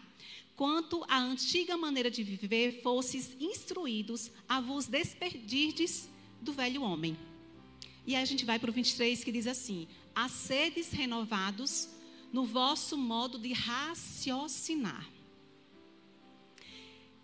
Quanto 0.54 1.02
à 1.08 1.18
antiga 1.18 1.78
maneira 1.78 2.12
de 2.12 2.22
viver, 2.22 2.82
fosses 2.82 3.38
instruídos 3.39 4.30
a 4.50 4.60
vos 4.60 4.86
despedirdes 4.86 6.10
do 6.41 6.52
velho 6.52 6.82
homem. 6.82 7.18
E 8.06 8.18
aí 8.18 8.22
a 8.22 8.26
gente 8.26 8.44
vai 8.44 8.60
para 8.60 8.70
o 8.70 8.74
23 8.74 9.24
que 9.24 9.32
diz 9.32 9.48
assim: 9.48 9.88
A 10.15 10.30
sedes 10.30 10.91
renovados 10.91 11.89
no 12.32 12.45
vosso 12.45 12.97
modo 12.97 13.38
de 13.38 13.54
raciocinar. 13.54 15.06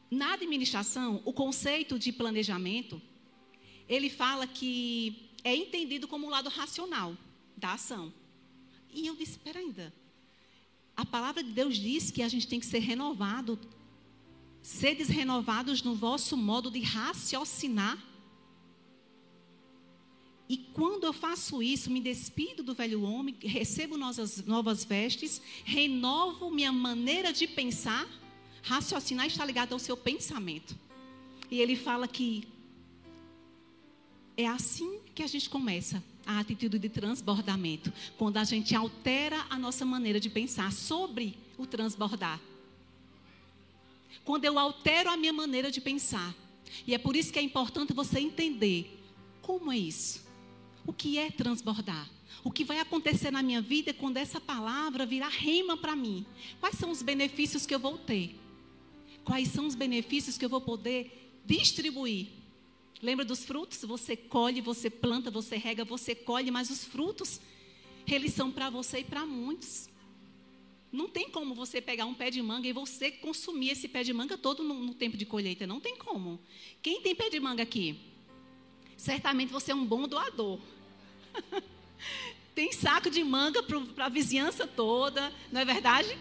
Na 0.09 0.33
administração, 0.33 1.21
o 1.23 1.31
conceito 1.31 1.97
de 1.97 2.11
planejamento, 2.11 3.01
ele 3.87 4.09
fala 4.09 4.45
que 4.45 5.29
é 5.43 5.55
entendido 5.55 6.07
como 6.07 6.27
o 6.27 6.29
lado 6.29 6.49
racional 6.49 7.15
da 7.55 7.73
ação. 7.73 8.13
E 8.93 9.07
eu 9.07 9.15
disse, 9.15 9.31
espera 9.31 9.59
ainda. 9.59 9.93
A 10.95 11.05
palavra 11.05 11.43
de 11.43 11.51
Deus 11.51 11.77
diz 11.77 12.11
que 12.11 12.21
a 12.21 12.27
gente 12.27 12.47
tem 12.47 12.59
que 12.59 12.65
ser 12.65 12.79
renovado, 12.79 13.57
seres 14.61 15.07
renovados 15.07 15.81
no 15.81 15.95
vosso 15.95 16.35
modo 16.35 16.69
de 16.69 16.81
raciocinar. 16.81 17.97
E 20.51 20.57
quando 20.57 21.05
eu 21.05 21.13
faço 21.13 21.63
isso, 21.63 21.89
me 21.89 22.01
despido 22.01 22.61
do 22.61 22.73
velho 22.73 23.03
homem, 23.03 23.33
recebo 23.41 23.97
novas, 23.97 24.43
novas 24.45 24.83
vestes, 24.83 25.41
renovo 25.63 26.51
minha 26.51 26.73
maneira 26.73 27.31
de 27.31 27.47
pensar, 27.47 28.05
Raciocinar 28.61 29.27
está 29.27 29.45
ligado 29.45 29.71
ao 29.71 29.79
seu 29.79 29.95
pensamento. 29.95 30.77
E 31.49 31.61
ele 31.61 31.77
fala 31.77 32.05
que 32.05 32.45
é 34.35 34.45
assim 34.45 34.99
que 35.15 35.23
a 35.23 35.27
gente 35.27 35.49
começa 35.49 36.03
a 36.25 36.39
atitude 36.39 36.77
de 36.77 36.89
transbordamento, 36.89 37.89
quando 38.17 38.35
a 38.35 38.43
gente 38.43 38.75
altera 38.75 39.45
a 39.49 39.57
nossa 39.57 39.85
maneira 39.85 40.19
de 40.19 40.29
pensar 40.29 40.73
sobre 40.73 41.37
o 41.57 41.65
transbordar. 41.65 42.41
Quando 44.25 44.43
eu 44.43 44.59
altero 44.59 45.11
a 45.11 45.15
minha 45.15 45.31
maneira 45.31 45.71
de 45.71 45.79
pensar. 45.79 46.35
E 46.85 46.93
é 46.93 46.97
por 46.97 47.15
isso 47.15 47.31
que 47.31 47.39
é 47.39 47.41
importante 47.41 47.93
você 47.93 48.19
entender 48.19 48.99
como 49.41 49.71
é 49.71 49.77
isso. 49.77 50.29
O 50.85 50.91
que 50.91 51.17
é 51.17 51.29
transbordar? 51.29 52.09
O 52.43 52.51
que 52.51 52.63
vai 52.63 52.79
acontecer 52.79 53.31
na 53.31 53.43
minha 53.43 53.61
vida 53.61 53.93
quando 53.93 54.17
essa 54.17 54.41
palavra 54.41 55.05
virar 55.05 55.29
rema 55.29 55.77
para 55.77 55.95
mim? 55.95 56.25
Quais 56.59 56.77
são 56.77 56.89
os 56.89 57.01
benefícios 57.01 57.65
que 57.65 57.75
eu 57.75 57.79
vou 57.79 57.97
ter? 57.97 58.35
Quais 59.23 59.49
são 59.49 59.67
os 59.67 59.75
benefícios 59.75 60.37
que 60.37 60.45
eu 60.45 60.49
vou 60.49 60.61
poder 60.61 61.39
distribuir? 61.45 62.27
Lembra 63.01 63.23
dos 63.23 63.43
frutos? 63.43 63.81
Você 63.83 64.15
colhe, 64.15 64.61
você 64.61 64.89
planta, 64.89 65.29
você 65.29 65.55
rega, 65.55 65.85
você 65.85 66.15
colhe, 66.15 66.49
mas 66.49 66.69
os 66.69 66.83
frutos, 66.83 67.39
eles 68.07 68.33
são 68.33 68.51
para 68.51 68.69
você 68.69 68.99
e 68.99 69.03
para 69.03 69.25
muitos. 69.25 69.89
Não 70.91 71.07
tem 71.07 71.29
como 71.29 71.55
você 71.55 71.79
pegar 71.79 72.05
um 72.05 72.13
pé 72.13 72.29
de 72.29 72.41
manga 72.41 72.67
e 72.67 72.73
você 72.73 73.11
consumir 73.11 73.69
esse 73.69 73.87
pé 73.87 74.03
de 74.03 74.11
manga 74.13 74.37
todo 74.37 74.63
no, 74.63 74.73
no 74.73 74.93
tempo 74.93 75.15
de 75.15 75.25
colheita. 75.25 75.65
Não 75.65 75.79
tem 75.79 75.95
como. 75.95 76.39
Quem 76.81 77.01
tem 77.01 77.15
pé 77.15 77.29
de 77.29 77.39
manga 77.39 77.63
aqui? 77.63 78.10
Certamente 79.01 79.51
você 79.51 79.71
é 79.71 79.75
um 79.75 79.83
bom 79.83 80.07
doador. 80.07 80.59
tem 82.53 82.71
saco 82.71 83.09
de 83.09 83.23
manga 83.23 83.63
para 83.63 84.05
a 84.05 84.09
vizinhança 84.09 84.67
toda, 84.67 85.33
não 85.51 85.59
é 85.59 85.65
verdade? 85.65 86.15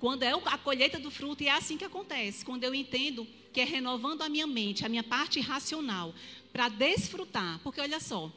Quando 0.00 0.24
é 0.24 0.32
a 0.32 0.58
colheita 0.58 0.98
do 0.98 1.08
fruto, 1.08 1.44
e 1.44 1.46
é 1.46 1.52
assim 1.52 1.78
que 1.78 1.84
acontece. 1.84 2.44
Quando 2.44 2.64
eu 2.64 2.74
entendo 2.74 3.24
que 3.52 3.60
é 3.60 3.64
renovando 3.64 4.22
a 4.22 4.28
minha 4.28 4.44
mente, 4.44 4.84
a 4.84 4.88
minha 4.88 5.04
parte 5.04 5.38
racional, 5.38 6.12
para 6.52 6.68
desfrutar. 6.68 7.60
Porque 7.60 7.80
olha 7.80 8.00
só, 8.00 8.32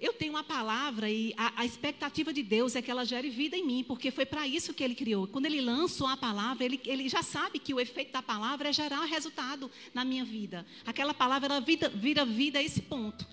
eu 0.00 0.12
tenho 0.12 0.32
uma 0.32 0.44
palavra 0.44 1.10
e 1.10 1.34
a, 1.36 1.62
a, 1.62 1.64
expectativa 1.64 2.32
de 2.32 2.40
Deus 2.42 2.76
é 2.76 2.82
que 2.82 2.90
ela 2.90 3.04
gere 3.04 3.28
vida 3.30 3.56
em 3.56 3.66
mim, 3.66 3.82
porque 3.82 4.12
foi 4.12 4.24
para 4.24 4.46
isso 4.46 4.72
que 4.72 4.84
ele 4.84 4.94
criou. 4.94 5.26
Quando 5.26 5.46
ele 5.46 5.60
lança 5.60 6.08
a 6.08 6.16
palavra, 6.16 6.64
ele, 6.64 6.80
ele, 6.84 7.08
já 7.08 7.20
sabe 7.20 7.58
que 7.58 7.74
o 7.74 7.80
efeito 7.80 8.12
da 8.12 8.22
palavra 8.22 8.68
é 8.68 8.72
gerar 8.72 9.04
resultado 9.06 9.68
na 9.92 10.04
minha 10.04 10.24
vida. 10.24 10.64
Aquela 10.86 11.12
palavra 11.12 11.48
ela 11.52 11.60
vida, 11.60 11.88
vira 11.88 12.24
vida 12.24 12.60
a 12.60 12.62
esse 12.62 12.80
ponto. 12.80 13.26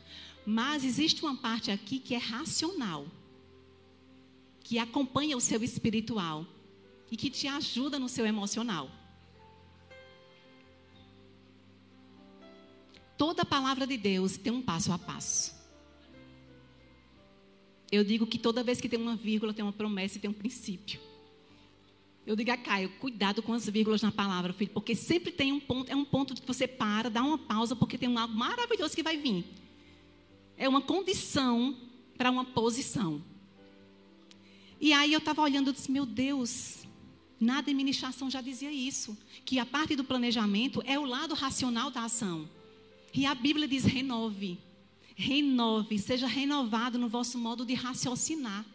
Mas 0.43 0.83
existe 0.83 1.23
uma 1.23 1.35
parte 1.35 1.69
aqui 1.69 1.99
que 1.99 2.15
é 2.15 2.17
racional, 2.17 3.05
que 4.61 4.79
acompanha 4.79 5.37
o 5.37 5.41
seu 5.41 5.63
espiritual 5.63 6.47
e 7.11 7.15
que 7.15 7.29
te 7.29 7.47
ajuda 7.47 7.99
no 7.99 8.09
seu 8.09 8.25
emocional. 8.25 8.89
Toda 13.15 13.45
palavra 13.45 13.85
de 13.85 13.97
Deus 13.97 14.35
tem 14.35 14.51
um 14.51 14.63
passo 14.63 14.91
a 14.91 14.97
passo. 14.97 15.54
Eu 17.91 18.03
digo 18.03 18.25
que 18.25 18.37
toda 18.37 18.63
vez 18.63 18.81
que 18.81 18.89
tem 18.89 18.99
uma 18.99 19.15
vírgula, 19.15 19.53
tem 19.53 19.63
uma 19.63 19.73
promessa 19.73 20.17
e 20.17 20.21
tem 20.21 20.29
um 20.29 20.33
princípio. 20.33 20.99
Eu 22.25 22.35
digo 22.35 22.51
a 22.51 22.57
Caio, 22.57 22.89
cuidado 22.99 23.43
com 23.43 23.53
as 23.53 23.69
vírgulas 23.69 24.01
na 24.01 24.11
palavra, 24.11 24.51
filho, 24.51 24.71
porque 24.71 24.95
sempre 24.95 25.31
tem 25.31 25.51
um 25.51 25.59
ponto, 25.59 25.91
é 25.91 25.95
um 25.95 26.03
ponto 26.03 26.33
que 26.33 26.47
você 26.47 26.67
para, 26.67 27.09
dá 27.09 27.21
uma 27.21 27.37
pausa, 27.37 27.75
porque 27.75 27.97
tem 27.97 28.15
algo 28.17 28.33
maravilhoso 28.33 28.95
que 28.95 29.03
vai 29.03 29.15
vir. 29.15 29.45
É 30.57 30.67
uma 30.67 30.81
condição 30.81 31.75
para 32.17 32.31
uma 32.31 32.43
posição. 32.43 33.21
E 34.81 34.91
aí 34.91 35.13
eu 35.13 35.19
estava 35.19 35.41
olhando 35.41 35.69
e 35.69 35.73
disse, 35.73 35.91
meu 35.91 36.05
Deus, 36.05 36.85
na 37.39 37.59
administração 37.59 38.29
já 38.29 38.41
dizia 38.41 38.71
isso, 38.71 39.15
que 39.45 39.59
a 39.59 39.65
parte 39.65 39.95
do 39.95 40.03
planejamento 40.03 40.81
é 40.85 40.97
o 40.97 41.05
lado 41.05 41.35
racional 41.35 41.91
da 41.91 42.05
ação. 42.05 42.49
E 43.13 43.25
a 43.25 43.35
Bíblia 43.35 43.67
diz 43.67 43.85
renove 43.85 44.57
renove, 45.15 45.97
seja 45.97 46.27
renovado 46.27 46.99
no 46.99 47.07
vosso 47.07 47.37
modo 47.37 47.65
de 47.65 47.73
raciocinar. 47.73 48.65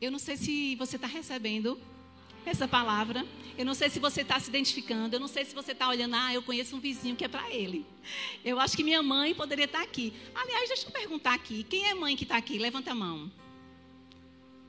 Eu 0.00 0.10
não 0.10 0.18
sei 0.18 0.36
se 0.36 0.74
você 0.74 0.96
está 0.96 1.06
recebendo 1.06 1.78
essa 2.44 2.66
palavra. 2.66 3.24
Eu 3.56 3.64
não 3.64 3.74
sei 3.74 3.88
se 3.88 4.00
você 4.00 4.22
está 4.22 4.40
se 4.40 4.48
identificando. 4.48 5.14
Eu 5.14 5.20
não 5.20 5.28
sei 5.28 5.44
se 5.44 5.54
você 5.54 5.70
está 5.70 5.88
olhando, 5.88 6.16
ah, 6.16 6.34
eu 6.34 6.42
conheço 6.42 6.74
um 6.74 6.80
vizinho 6.80 7.14
que 7.14 7.24
é 7.24 7.28
para 7.28 7.48
ele. 7.54 7.86
Eu 8.44 8.58
acho 8.58 8.76
que 8.76 8.82
minha 8.82 9.02
mãe 9.02 9.32
poderia 9.32 9.66
estar 9.66 9.78
tá 9.78 9.84
aqui. 9.84 10.12
Aliás, 10.34 10.68
deixa 10.68 10.88
eu 10.88 10.90
perguntar 10.90 11.34
aqui. 11.34 11.62
Quem 11.62 11.86
é 11.88 11.94
mãe 11.94 12.16
que 12.16 12.24
está 12.24 12.36
aqui? 12.36 12.58
Levanta 12.58 12.90
a 12.90 12.94
mão. 12.94 13.30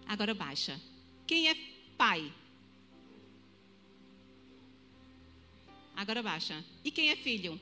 Agora 0.05 0.35
baixa. 0.35 0.79
Quem 1.25 1.49
é 1.49 1.55
pai? 1.97 2.31
Agora 6.03 6.21
baixa. 6.21 6.61
E 6.83 6.91
quem 6.91 7.11
é 7.11 7.15
filho? 7.15 7.57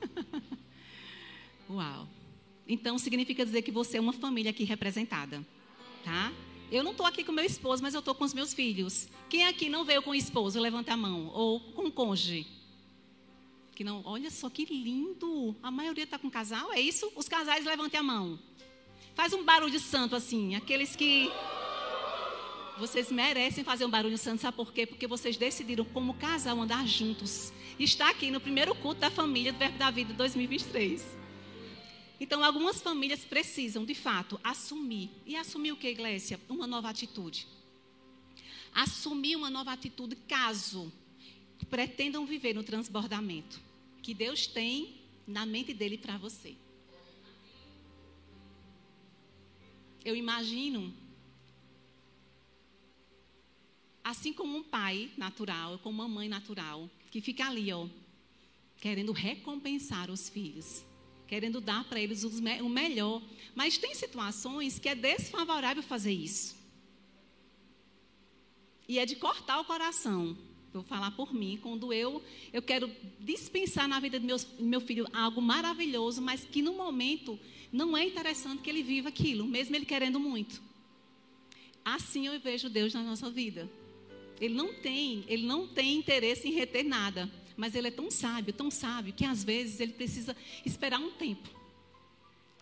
Uau. 1.70 2.08
Então 2.66 2.98
significa 2.98 3.46
dizer 3.46 3.62
que 3.62 3.70
você 3.70 3.98
é 3.98 4.00
uma 4.00 4.12
família 4.12 4.50
aqui 4.50 4.64
representada, 4.64 5.40
tá? 6.02 6.32
Eu 6.68 6.82
não 6.82 6.90
estou 6.90 7.06
aqui 7.06 7.22
com 7.22 7.30
meu 7.30 7.44
esposo, 7.44 7.80
mas 7.80 7.94
eu 7.94 8.00
estou 8.00 8.12
com 8.12 8.24
os 8.24 8.34
meus 8.34 8.52
filhos. 8.52 9.06
Quem 9.30 9.46
aqui 9.46 9.68
não 9.68 9.84
veio 9.84 10.02
com 10.02 10.10
o 10.10 10.16
esposo? 10.16 10.58
Levanta 10.58 10.94
a 10.94 10.96
mão. 10.96 11.28
Ou 11.28 11.60
com 11.60 11.86
o 11.86 11.92
cônjuge. 11.92 12.44
Que 13.72 13.84
não, 13.84 14.02
olha 14.04 14.32
só 14.32 14.50
que 14.50 14.64
lindo. 14.64 15.54
A 15.62 15.70
maioria 15.70 16.02
está 16.02 16.18
com 16.18 16.28
casal, 16.28 16.72
é 16.72 16.80
isso? 16.80 17.12
Os 17.14 17.28
casais 17.28 17.64
levantem 17.64 18.00
a 18.00 18.02
mão. 18.02 18.36
Faz 19.14 19.32
um 19.32 19.44
barulho 19.44 19.78
santo 19.78 20.16
assim, 20.16 20.56
aqueles 20.56 20.96
que 20.96 21.30
vocês 22.78 23.10
merecem 23.10 23.64
fazer 23.64 23.84
um 23.84 23.90
barulho 23.90 24.18
santo, 24.18 24.42
sabe 24.42 24.56
por 24.56 24.72
quê? 24.72 24.86
Porque 24.86 25.06
vocês 25.06 25.36
decidiram, 25.36 25.84
como 25.84 26.14
casal, 26.14 26.60
andar 26.60 26.86
juntos. 26.86 27.52
Está 27.78 28.10
aqui 28.10 28.30
no 28.30 28.40
primeiro 28.40 28.74
culto 28.74 29.00
da 29.00 29.10
família 29.10 29.52
do 29.52 29.58
Verbo 29.58 29.78
da 29.78 29.90
Vida 29.90 30.12
2023. 30.12 31.04
Então, 32.18 32.42
algumas 32.44 32.80
famílias 32.80 33.24
precisam, 33.24 33.84
de 33.84 33.94
fato, 33.94 34.40
assumir. 34.42 35.10
E 35.24 35.36
assumir 35.36 35.72
o 35.72 35.76
que, 35.76 35.88
igreja? 35.88 36.40
Uma 36.48 36.66
nova 36.66 36.88
atitude. 36.88 37.46
Assumir 38.74 39.36
uma 39.36 39.50
nova 39.50 39.72
atitude 39.72 40.16
caso 40.28 40.92
pretendam 41.70 42.26
viver 42.26 42.54
no 42.54 42.62
transbordamento 42.62 43.60
que 44.02 44.14
Deus 44.14 44.46
tem 44.46 45.00
na 45.26 45.44
mente 45.44 45.74
dele 45.74 45.98
para 45.98 46.16
você. 46.16 46.54
Eu 50.04 50.14
imagino 50.14 50.94
Assim 54.06 54.32
como 54.32 54.56
um 54.56 54.62
pai 54.62 55.10
natural, 55.16 55.80
como 55.80 56.00
uma 56.00 56.08
mãe 56.08 56.28
natural, 56.28 56.88
que 57.10 57.20
fica 57.20 57.44
ali, 57.48 57.72
ó, 57.72 57.88
querendo 58.80 59.10
recompensar 59.10 60.12
os 60.12 60.28
filhos, 60.28 60.84
querendo 61.26 61.60
dar 61.60 61.82
para 61.82 62.00
eles 62.00 62.22
o 62.22 62.68
melhor. 62.68 63.20
Mas 63.52 63.78
tem 63.78 63.96
situações 63.96 64.78
que 64.78 64.88
é 64.88 64.94
desfavorável 64.94 65.82
fazer 65.82 66.12
isso. 66.12 66.56
E 68.88 69.00
é 69.00 69.04
de 69.04 69.16
cortar 69.16 69.58
o 69.58 69.64
coração. 69.64 70.38
Vou 70.72 70.84
falar 70.84 71.10
por 71.10 71.34
mim, 71.34 71.58
quando 71.60 71.92
eu, 71.92 72.22
eu 72.52 72.62
quero 72.62 72.88
dispensar 73.18 73.88
na 73.88 73.98
vida 73.98 74.20
do 74.20 74.24
meu, 74.24 74.36
meu 74.60 74.80
filho 74.80 75.04
algo 75.12 75.42
maravilhoso, 75.42 76.22
mas 76.22 76.44
que 76.44 76.62
no 76.62 76.74
momento 76.74 77.36
não 77.72 77.96
é 77.96 78.04
interessante 78.04 78.62
que 78.62 78.70
ele 78.70 78.84
viva 78.84 79.08
aquilo, 79.08 79.44
mesmo 79.44 79.74
ele 79.74 79.84
querendo 79.84 80.20
muito. 80.20 80.62
Assim 81.84 82.28
eu 82.28 82.38
vejo 82.38 82.70
Deus 82.70 82.94
na 82.94 83.02
nossa 83.02 83.28
vida. 83.28 83.68
Ele 84.40 84.54
não 84.54 84.72
tem, 84.74 85.24
ele 85.28 85.46
não 85.46 85.66
tem 85.66 85.96
interesse 85.96 86.48
em 86.48 86.52
reter 86.52 86.84
nada, 86.84 87.30
mas 87.56 87.74
ele 87.74 87.88
é 87.88 87.90
tão 87.90 88.10
sábio, 88.10 88.52
tão 88.52 88.70
sábio 88.70 89.12
que 89.12 89.24
às 89.24 89.42
vezes 89.42 89.80
ele 89.80 89.92
precisa 89.92 90.36
esperar 90.64 91.00
um 91.00 91.10
tempo 91.10 91.48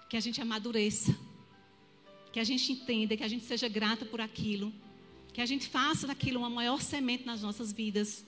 que 0.09 0.17
a 0.17 0.21
gente 0.21 0.41
amadureça, 0.41 1.17
que 2.33 2.39
a 2.39 2.45
gente 2.45 2.71
entenda, 2.71 3.17
que 3.17 3.25
a 3.25 3.29
gente 3.29 3.45
seja 3.45 3.69
grata 3.69 4.05
por 4.05 4.21
aquilo, 4.21 4.73
que 5.33 5.41
a 5.41 5.47
gente 5.47 5.69
faça 5.69 6.07
daquilo 6.07 6.39
uma 6.39 6.51
maior 6.51 6.81
semente 6.81 7.27
nas 7.27 7.43
nossas 7.43 7.73
vidas. 7.73 8.25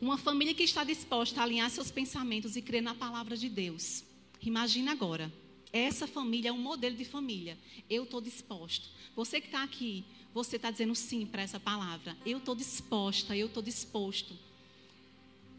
Uma 0.00 0.16
família 0.16 0.54
que 0.54 0.62
está 0.62 0.84
disposta 0.84 1.40
a 1.40 1.44
alinhar 1.44 1.68
seus 1.70 1.90
pensamentos 1.90 2.54
e 2.54 2.62
crer 2.62 2.82
na 2.82 2.94
palavra 2.94 3.36
de 3.36 3.48
Deus. 3.48 4.04
Imagina 4.40 4.92
agora, 4.92 5.32
essa 5.72 6.06
família 6.06 6.50
é 6.50 6.52
um 6.52 6.58
modelo 6.58 6.94
de 6.96 7.04
família. 7.04 7.58
Eu 7.90 8.04
estou 8.04 8.20
disposto. 8.20 8.88
Você 9.16 9.40
que 9.40 9.48
está 9.48 9.62
aqui, 9.62 10.04
você 10.36 10.56
está 10.56 10.70
dizendo 10.70 10.94
sim 10.94 11.24
para 11.24 11.40
essa 11.40 11.58
palavra. 11.58 12.14
Eu 12.26 12.36
estou 12.36 12.54
disposta, 12.54 13.34
eu 13.34 13.46
estou 13.46 13.62
disposto 13.62 14.36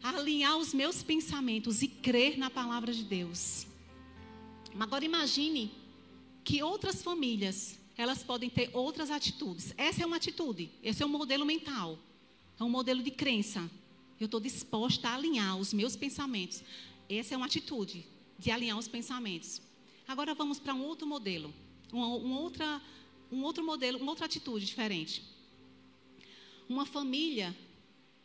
a 0.00 0.10
alinhar 0.10 0.56
os 0.56 0.72
meus 0.72 1.02
pensamentos 1.02 1.82
e 1.82 1.88
crer 1.88 2.38
na 2.38 2.48
palavra 2.48 2.92
de 2.94 3.02
Deus. 3.02 3.66
Agora 4.78 5.04
imagine 5.04 5.72
que 6.44 6.62
outras 6.62 7.02
famílias, 7.02 7.76
elas 7.96 8.22
podem 8.22 8.48
ter 8.48 8.70
outras 8.72 9.10
atitudes. 9.10 9.74
Essa 9.76 10.04
é 10.04 10.06
uma 10.06 10.14
atitude, 10.14 10.70
esse 10.80 11.02
é 11.02 11.06
um 11.06 11.08
modelo 11.08 11.44
mental. 11.44 11.98
É 12.56 12.62
um 12.62 12.70
modelo 12.70 13.02
de 13.02 13.10
crença. 13.10 13.68
Eu 14.20 14.26
estou 14.26 14.38
disposta 14.38 15.08
a 15.08 15.16
alinhar 15.16 15.58
os 15.58 15.74
meus 15.74 15.96
pensamentos. 15.96 16.62
essa 17.08 17.34
é 17.34 17.36
uma 17.36 17.46
atitude 17.46 18.06
de 18.38 18.52
alinhar 18.52 18.78
os 18.78 18.86
pensamentos. 18.86 19.60
Agora 20.06 20.36
vamos 20.36 20.60
para 20.60 20.72
um 20.72 20.84
outro 20.84 21.04
modelo, 21.04 21.52
uma, 21.92 22.06
uma 22.06 22.38
outra, 22.38 22.80
um 23.30 23.42
outro 23.42 23.64
modelo, 23.64 23.98
uma 23.98 24.12
outra 24.12 24.26
atitude 24.26 24.66
diferente. 24.66 25.22
Uma 26.68 26.84
família, 26.84 27.56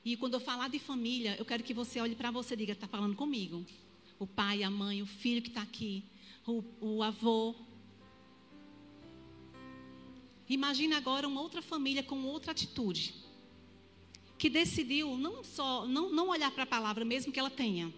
e 0.03 0.17
quando 0.17 0.33
eu 0.33 0.39
falar 0.39 0.69
de 0.69 0.79
família, 0.79 1.35
eu 1.37 1.45
quero 1.45 1.63
que 1.63 1.73
você 1.73 1.99
olhe 1.99 2.15
para 2.15 2.31
você 2.31 2.53
e 2.53 2.57
diga, 2.57 2.73
está 2.73 2.87
falando 2.87 3.15
comigo. 3.15 3.65
O 4.19 4.27
pai, 4.27 4.63
a 4.63 4.69
mãe, 4.69 5.01
o 5.01 5.05
filho 5.05 5.41
que 5.41 5.49
está 5.49 5.61
aqui, 5.61 6.03
o, 6.45 6.63
o 6.79 7.03
avô. 7.03 7.55
Imagine 10.49 10.93
agora 10.93 11.27
uma 11.27 11.41
outra 11.41 11.61
família 11.61 12.03
com 12.03 12.23
outra 12.25 12.51
atitude. 12.51 13.15
Que 14.37 14.49
decidiu 14.49 15.17
não 15.17 15.43
só 15.43 15.87
não, 15.87 16.11
não 16.11 16.29
olhar 16.29 16.51
para 16.51 16.63
a 16.63 16.67
palavra, 16.67 17.05
mesmo 17.05 17.31
que 17.31 17.39
ela 17.39 17.49
tenha, 17.49 17.93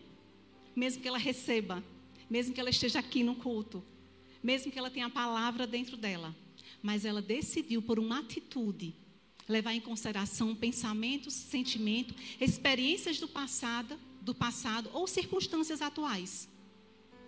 mesmo 0.76 1.02
que 1.02 1.08
ela 1.08 1.18
receba, 1.18 1.84
mesmo 2.30 2.54
que 2.54 2.60
ela 2.60 2.70
esteja 2.70 3.00
aqui 3.00 3.24
no 3.24 3.36
culto, 3.36 3.84
mesmo 4.44 4.72
que 4.72 4.78
ela 4.78 4.92
tenha 4.92 5.08
a 5.08 5.10
palavra 5.10 5.66
dentro 5.66 5.98
dela, 5.98 6.36
mas 6.86 7.04
ela 7.04 7.20
decidiu 7.20 7.82
por 7.82 7.98
uma 7.98 8.20
atitude 8.20 8.94
levar 9.50 9.74
em 9.74 9.82
consideração 9.82 10.56
pensamentos, 10.56 11.34
sentimentos, 11.34 12.16
experiências 12.40 13.20
do 13.20 13.28
passado, 13.28 14.00
do 14.22 14.36
passado 14.36 14.88
ou 14.94 15.08
circunstâncias 15.08 15.82
atuais, 15.82 16.48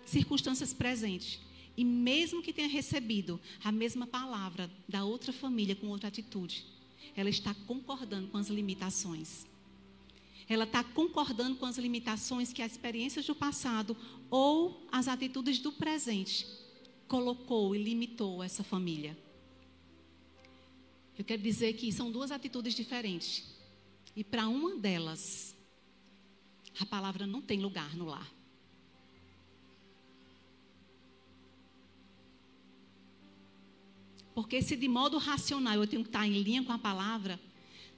circunstâncias 0.04 0.72
presentes. 0.72 1.40
E 1.76 1.84
mesmo 1.84 2.40
que 2.40 2.52
tenha 2.52 2.68
recebido 2.68 3.40
a 3.64 3.72
mesma 3.72 4.06
palavra 4.06 4.70
da 4.88 5.04
outra 5.04 5.32
família 5.32 5.74
com 5.74 5.88
outra 5.88 6.06
atitude, 6.06 6.64
ela 7.16 7.28
está 7.28 7.52
concordando 7.66 8.28
com 8.28 8.38
as 8.38 8.46
limitações. 8.46 9.44
Ela 10.48 10.64
está 10.64 10.84
concordando 10.84 11.56
com 11.56 11.66
as 11.66 11.78
limitações 11.78 12.52
que 12.52 12.62
as 12.62 12.70
experiências 12.70 13.26
do 13.26 13.34
passado 13.34 13.96
ou 14.30 14.86
as 14.92 15.08
atitudes 15.08 15.58
do 15.58 15.72
presente 15.72 16.46
colocou 17.08 17.74
e 17.74 17.82
limitou 17.82 18.40
essa 18.40 18.62
família. 18.62 19.18
Eu 21.18 21.24
quero 21.24 21.42
dizer 21.42 21.72
que 21.72 21.90
são 21.90 22.12
duas 22.12 22.30
atitudes 22.30 22.74
diferentes. 22.74 23.44
E 24.14 24.22
para 24.22 24.46
uma 24.46 24.76
delas, 24.76 25.56
a 26.80 26.86
palavra 26.86 27.26
não 27.26 27.42
tem 27.42 27.60
lugar 27.60 27.96
no 27.96 28.06
lar. 28.06 28.32
Porque 34.32 34.62
se 34.62 34.76
de 34.76 34.86
modo 34.86 35.18
racional 35.18 35.74
eu 35.74 35.86
tenho 35.88 36.04
que 36.04 36.08
estar 36.08 36.24
em 36.24 36.40
linha 36.40 36.62
com 36.62 36.72
a 36.72 36.78
palavra, 36.78 37.40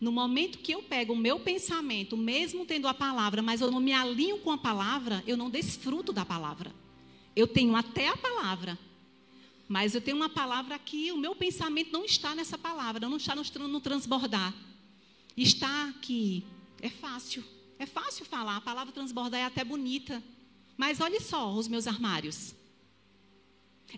no 0.01 0.11
momento 0.11 0.57
que 0.59 0.73
eu 0.73 0.83
pego 0.83 1.13
o 1.13 1.17
meu 1.17 1.39
pensamento, 1.39 2.17
mesmo 2.17 2.65
tendo 2.65 2.89
a 2.89 2.95
palavra, 2.95 3.43
mas 3.43 3.61
eu 3.61 3.71
não 3.71 3.81
me 3.81 3.93
alinho 3.93 4.39
com 4.39 4.51
a 4.51 4.57
palavra, 4.57 5.23
eu 5.27 5.37
não 5.37 5.51
desfruto 5.51 6.11
da 6.11 6.25
palavra. 6.25 6.75
Eu 7.37 7.47
tenho 7.47 7.77
até 7.77 8.09
a 8.09 8.17
palavra, 8.17 8.79
mas 9.71 9.95
eu 9.95 10.01
tenho 10.01 10.17
uma 10.17 10.29
palavra 10.29 10.75
aqui, 10.75 11.13
o 11.13 11.17
meu 11.17 11.33
pensamento 11.33 11.93
não 11.93 12.05
está 12.05 12.35
nessa 12.35 12.59
palavra, 12.59 13.09
não 13.09 13.17
está 13.17 13.37
no 13.37 13.81
transbordar. 13.81 14.53
Está 15.37 15.91
aqui. 15.91 16.45
É 16.83 16.91
fácil. 16.91 17.45
É 17.79 17.87
fácil 17.87 18.25
falar. 18.25 18.57
A 18.57 18.61
palavra 18.61 18.93
transbordar 18.93 19.39
é 19.39 19.45
até 19.45 19.63
bonita. 19.63 20.21
Mas 20.77 21.01
olhe 21.01 21.21
só 21.21 21.55
os 21.55 21.69
meus 21.69 21.87
armários. 21.87 22.53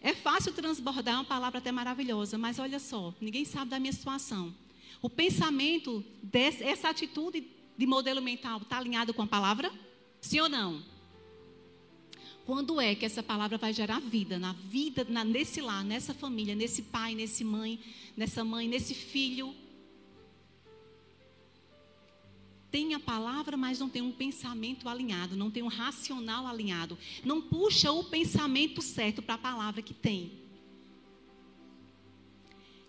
É 0.02 0.12
fácil 0.12 0.52
transbordar 0.52 1.14
uma 1.14 1.24
palavra 1.24 1.56
até 1.56 1.72
maravilhosa, 1.72 2.36
mas 2.36 2.58
olha 2.58 2.78
só, 2.78 3.14
ninguém 3.18 3.46
sabe 3.46 3.70
da 3.70 3.80
minha 3.80 3.94
situação. 3.94 4.54
O 5.00 5.08
pensamento, 5.08 6.04
dessa, 6.22 6.62
essa 6.64 6.90
atitude 6.90 7.46
de 7.78 7.86
modelo 7.86 8.20
mental 8.20 8.58
está 8.58 8.76
alinhado 8.76 9.14
com 9.14 9.22
a 9.22 9.26
palavra? 9.26 9.72
Sim 10.20 10.40
ou 10.40 10.50
não? 10.50 10.82
Quando 12.44 12.80
é 12.80 12.94
que 12.94 13.04
essa 13.04 13.22
palavra 13.22 13.56
vai 13.56 13.72
gerar 13.72 14.00
vida 14.00 14.36
na 14.38 14.52
vida, 14.52 15.06
na, 15.08 15.24
nesse 15.24 15.60
lar, 15.60 15.84
nessa 15.84 16.12
família, 16.12 16.56
nesse 16.56 16.82
pai, 16.82 17.14
nesse 17.14 17.44
mãe, 17.44 17.78
nessa 18.16 18.42
mãe, 18.42 18.66
nesse 18.66 18.94
filho? 18.94 19.54
Tem 22.68 22.94
a 22.94 23.00
palavra, 23.00 23.56
mas 23.56 23.78
não 23.78 23.88
tem 23.88 24.02
um 24.02 24.10
pensamento 24.10 24.88
alinhado, 24.88 25.36
não 25.36 25.50
tem 25.50 25.62
um 25.62 25.68
racional 25.68 26.46
alinhado, 26.46 26.98
não 27.24 27.40
puxa 27.40 27.92
o 27.92 28.04
pensamento 28.04 28.82
certo 28.82 29.22
para 29.22 29.34
a 29.36 29.38
palavra 29.38 29.80
que 29.80 29.94
tem. 29.94 30.32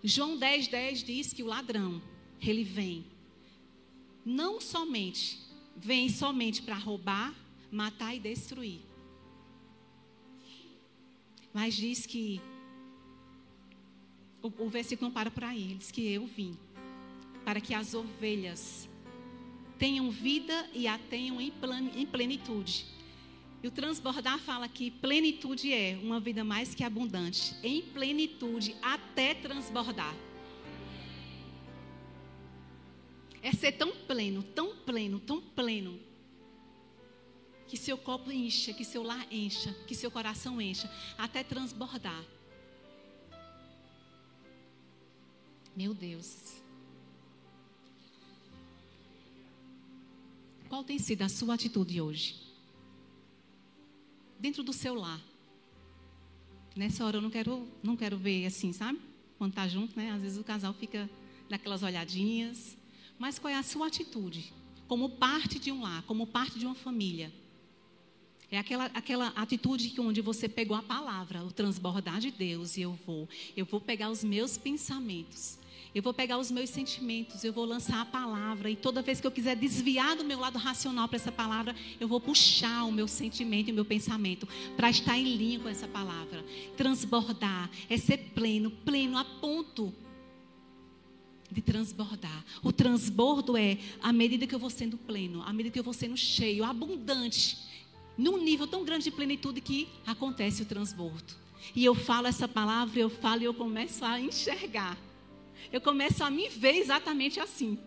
João 0.04 0.36
10, 0.36 0.68
10 0.68 1.04
diz 1.04 1.32
que 1.32 1.44
o 1.44 1.48
ladrão, 1.48 2.02
ele 2.42 2.64
vem, 2.64 3.06
não 4.26 4.60
somente, 4.60 5.40
vem 5.78 6.10
somente 6.10 6.62
para 6.62 6.76
roubar, 6.76 7.36
matar 7.72 8.16
e 8.16 8.20
destruir 8.20 8.93
mas 11.54 11.74
diz 11.74 12.06
que 12.06 12.42
o, 14.42 14.52
o 14.66 14.70
versículo 14.70 15.08
não 15.08 15.14
para 15.14 15.32
por 15.32 15.44
ele 15.44 15.76
diz 15.76 15.92
que 15.92 16.12
eu 16.12 16.26
vim 16.26 16.58
para 17.46 17.60
que 17.62 17.74
as 17.74 17.94
ovelhas 17.94 18.90
tenham 19.78 20.10
vida 20.10 20.70
e 20.74 20.88
a 20.88 20.98
tenham 20.98 21.42
em, 21.42 21.52
em 21.96 22.06
plenitude. 22.06 22.86
E 23.62 23.68
o 23.68 23.72
transbordar 23.72 24.40
fala 24.40 24.68
que 24.68 24.92
plenitude 24.92 25.72
é 25.72 25.98
uma 26.02 26.20
vida 26.20 26.44
mais 26.44 26.76
que 26.76 26.84
abundante, 26.84 27.56
em 27.64 27.82
plenitude 27.82 28.76
até 28.82 29.34
transbordar. 29.34 30.14
É 33.42 33.52
ser 33.52 33.74
tão 33.74 33.92
pleno, 33.92 34.44
tão 34.44 34.76
pleno, 34.76 35.20
tão 35.20 35.42
pleno, 35.42 36.00
que 37.74 37.78
seu 37.78 37.98
copo 37.98 38.32
encha, 38.32 38.72
que 38.72 38.86
seu 38.86 39.02
lar 39.02 39.26
encha, 39.34 39.74
que 39.88 39.96
seu 39.96 40.12
coração 40.12 40.62
encha, 40.62 40.88
até 41.18 41.44
transbordar. 41.44 42.24
Meu 45.76 45.92
Deus. 45.92 46.62
Qual 50.70 50.84
tem 50.84 51.00
sido 51.00 51.24
a 51.24 51.30
sua 51.30 51.56
atitude 51.56 52.00
hoje? 52.00 52.36
Dentro 54.38 54.62
do 54.62 54.72
seu 54.72 54.94
lar. 54.94 55.20
Nessa 56.76 57.04
hora 57.04 57.18
eu 57.18 57.22
não 57.24 57.32
quero, 57.32 57.68
não 57.82 57.98
quero 57.98 58.20
ver 58.20 58.46
assim, 58.46 58.72
sabe? 58.72 59.02
Quando 59.40 59.50
está 59.50 59.68
junto, 59.68 59.98
né? 59.98 60.12
Às 60.12 60.22
vezes 60.22 60.38
o 60.38 60.44
casal 60.44 60.76
fica 60.76 61.10
daquelas 61.50 61.82
olhadinhas. 61.82 62.78
Mas 63.18 63.40
qual 63.40 63.52
é 63.52 63.58
a 63.58 63.64
sua 63.64 63.88
atitude? 63.88 64.54
Como 64.88 65.10
parte 65.10 65.58
de 65.58 65.72
um 65.72 65.82
lar, 65.82 66.04
como 66.04 66.28
parte 66.28 66.60
de 66.60 66.68
uma 66.68 66.76
família. 66.76 67.34
É 68.54 68.60
aquela, 68.60 68.86
aquela 68.94 69.28
atitude 69.30 69.92
onde 70.00 70.22
você 70.22 70.48
pegou 70.48 70.78
a 70.78 70.84
palavra, 70.84 71.44
o 71.44 71.52
transbordar 71.52 72.20
de 72.20 72.30
Deus, 72.30 72.78
e 72.78 72.84
eu 72.84 72.96
vou. 73.04 73.28
Eu 73.58 73.66
vou 73.66 73.82
pegar 73.82 74.12
os 74.12 74.24
meus 74.24 74.60
pensamentos. 74.60 75.58
Eu 75.96 76.04
vou 76.04 76.14
pegar 76.14 76.38
os 76.38 76.52
meus 76.52 76.70
sentimentos, 76.70 77.44
eu 77.44 77.52
vou 77.52 77.66
lançar 77.66 78.02
a 78.02 78.06
palavra. 78.06 78.70
E 78.70 78.76
toda 78.76 79.02
vez 79.02 79.20
que 79.20 79.26
eu 79.26 79.32
quiser 79.32 79.56
desviar 79.56 80.16
do 80.16 80.24
meu 80.24 80.40
lado 80.40 80.60
racional 80.60 81.08
para 81.08 81.16
essa 81.16 81.32
palavra, 81.32 81.76
eu 82.00 82.08
vou 82.08 82.22
puxar 82.22 82.84
o 82.84 82.92
meu 82.92 83.08
sentimento 83.08 83.70
e 83.70 83.72
o 83.72 83.76
meu 83.76 83.86
pensamento 83.86 84.48
para 84.78 84.88
estar 84.88 85.18
em 85.18 85.36
linha 85.36 85.60
com 85.60 85.68
essa 85.68 85.88
palavra. 85.88 86.46
Transbordar 86.78 87.72
é 87.90 87.98
ser 87.98 88.18
pleno, 88.36 88.70
pleno 88.70 89.18
a 89.18 89.26
ponto 89.26 89.92
de 91.52 91.60
transbordar. 91.60 92.46
O 92.62 92.72
transbordo 92.72 93.58
é 93.58 93.80
à 94.00 94.14
medida 94.14 94.46
que 94.46 94.54
eu 94.54 94.60
vou 94.60 94.70
sendo 94.70 94.96
pleno, 94.96 95.42
à 95.42 95.52
medida 95.52 95.74
que 95.74 95.80
eu 95.80 95.84
vou 95.84 95.94
sendo 95.94 96.16
cheio, 96.16 96.64
abundante 96.64 97.73
num 98.18 98.38
nível 98.38 98.68
tão 98.68 98.84
grande 98.84 99.06
de 99.06 99.12
plenitude 99.12 99.62
que 99.62 99.90
acontece 100.06 100.62
o 100.62 100.66
transbordo. 100.66 101.34
E 101.76 101.84
eu 101.84 101.96
falo 101.96 102.28
essa 102.28 102.48
palavra, 102.48 103.00
eu 103.00 103.10
falo 103.10 103.42
e 103.42 103.46
eu 103.46 103.54
começo 103.54 104.04
a 104.04 104.20
enxergar. 104.20 104.98
Eu 105.72 105.82
começo 105.82 106.24
a 106.24 106.30
me 106.30 106.50
ver 106.50 106.76
exatamente 106.76 107.40
assim. 107.40 107.80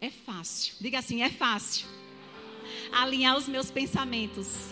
É 0.00 0.10
fácil. 0.10 0.74
Diga 0.80 0.98
assim, 0.98 1.22
é 1.22 1.30
fácil. 1.30 1.86
Alinhar 2.90 3.36
os 3.36 3.46
meus 3.46 3.70
pensamentos 3.70 4.70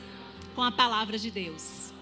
com 0.55 0.63
a 0.63 0.73
palavra 0.73 1.19
de 1.19 1.31
Deus. 1.31 1.93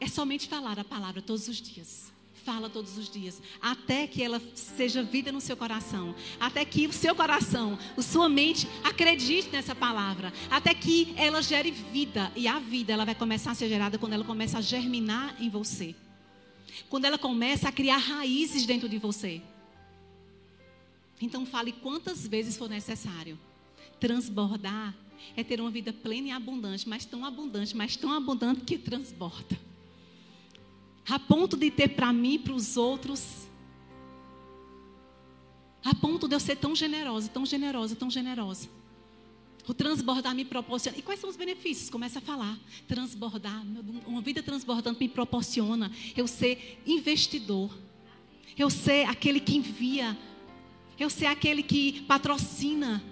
É 0.00 0.08
somente 0.08 0.48
falar 0.48 0.78
a 0.78 0.84
palavra 0.84 1.22
todos 1.22 1.46
os 1.46 1.60
dias 1.60 2.09
fala 2.44 2.68
todos 2.68 2.96
os 2.96 3.08
dias, 3.08 3.40
até 3.60 4.06
que 4.06 4.22
ela 4.22 4.40
seja 4.54 5.02
vida 5.02 5.30
no 5.30 5.40
seu 5.40 5.56
coração, 5.56 6.14
até 6.38 6.64
que 6.64 6.86
o 6.86 6.92
seu 6.92 7.14
coração, 7.14 7.78
a 7.96 8.02
sua 8.02 8.28
mente 8.28 8.68
acredite 8.82 9.48
nessa 9.50 9.74
palavra, 9.74 10.32
até 10.50 10.74
que 10.74 11.14
ela 11.16 11.42
gere 11.42 11.70
vida 11.70 12.32
e 12.34 12.48
a 12.48 12.58
vida 12.58 12.92
ela 12.92 13.04
vai 13.04 13.14
começar 13.14 13.52
a 13.52 13.54
ser 13.54 13.68
gerada 13.68 13.98
quando 13.98 14.14
ela 14.14 14.24
começa 14.24 14.58
a 14.58 14.60
germinar 14.60 15.36
em 15.40 15.48
você. 15.48 15.94
Quando 16.88 17.04
ela 17.04 17.18
começa 17.18 17.68
a 17.68 17.72
criar 17.72 17.98
raízes 17.98 18.64
dentro 18.66 18.88
de 18.88 18.98
você. 18.98 19.42
Então 21.20 21.44
fale 21.44 21.72
quantas 21.72 22.26
vezes 22.26 22.56
for 22.56 22.68
necessário. 22.68 23.38
Transbordar 23.98 24.94
é 25.36 25.44
ter 25.44 25.60
uma 25.60 25.70
vida 25.70 25.92
plena 25.92 26.28
e 26.28 26.30
abundante, 26.30 26.88
mas 26.88 27.04
tão 27.04 27.24
abundante, 27.24 27.76
mas 27.76 27.96
tão 27.96 28.12
abundante 28.12 28.62
que 28.62 28.78
transborda 28.78 29.69
a 31.08 31.18
ponto 31.18 31.56
de 31.56 31.70
ter 31.70 31.88
para 31.88 32.12
mim 32.12 32.34
e 32.34 32.38
para 32.38 32.52
os 32.52 32.76
outros, 32.76 33.48
a 35.84 35.94
ponto 35.94 36.28
de 36.28 36.34
eu 36.34 36.40
ser 36.40 36.56
tão 36.56 36.74
generosa, 36.74 37.28
tão 37.28 37.46
generosa, 37.46 37.96
tão 37.96 38.10
generosa. 38.10 38.68
O 39.66 39.74
transbordar 39.74 40.34
me 40.34 40.44
proporciona. 40.44 40.98
E 40.98 41.02
quais 41.02 41.20
são 41.20 41.30
os 41.30 41.36
benefícios? 41.36 41.90
Começa 41.90 42.18
a 42.18 42.22
falar. 42.22 42.58
Transbordar, 42.88 43.64
uma 44.06 44.20
vida 44.20 44.42
transbordando 44.42 44.98
me 44.98 45.08
proporciona 45.08 45.92
eu 46.16 46.26
ser 46.26 46.82
investidor. 46.86 47.70
Eu 48.58 48.68
ser 48.68 49.08
aquele 49.08 49.38
que 49.38 49.56
envia. 49.56 50.18
Eu 50.98 51.08
ser 51.08 51.26
aquele 51.26 51.62
que 51.62 52.00
patrocina. 52.02 53.02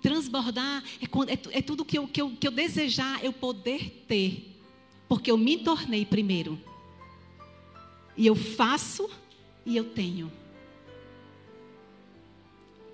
Transbordar 0.00 0.82
é, 1.00 1.04
é, 1.04 1.58
é 1.58 1.62
tudo 1.62 1.84
que 1.84 1.98
eu, 1.98 2.08
que, 2.08 2.22
eu, 2.22 2.30
que 2.30 2.48
eu 2.48 2.52
desejar 2.52 3.22
eu 3.22 3.32
poder 3.32 4.04
ter. 4.08 4.49
Porque 5.10 5.28
eu 5.28 5.36
me 5.36 5.58
tornei 5.58 6.06
primeiro. 6.06 6.56
E 8.16 8.28
eu 8.28 8.36
faço 8.36 9.10
e 9.66 9.76
eu 9.76 9.82
tenho. 9.92 10.30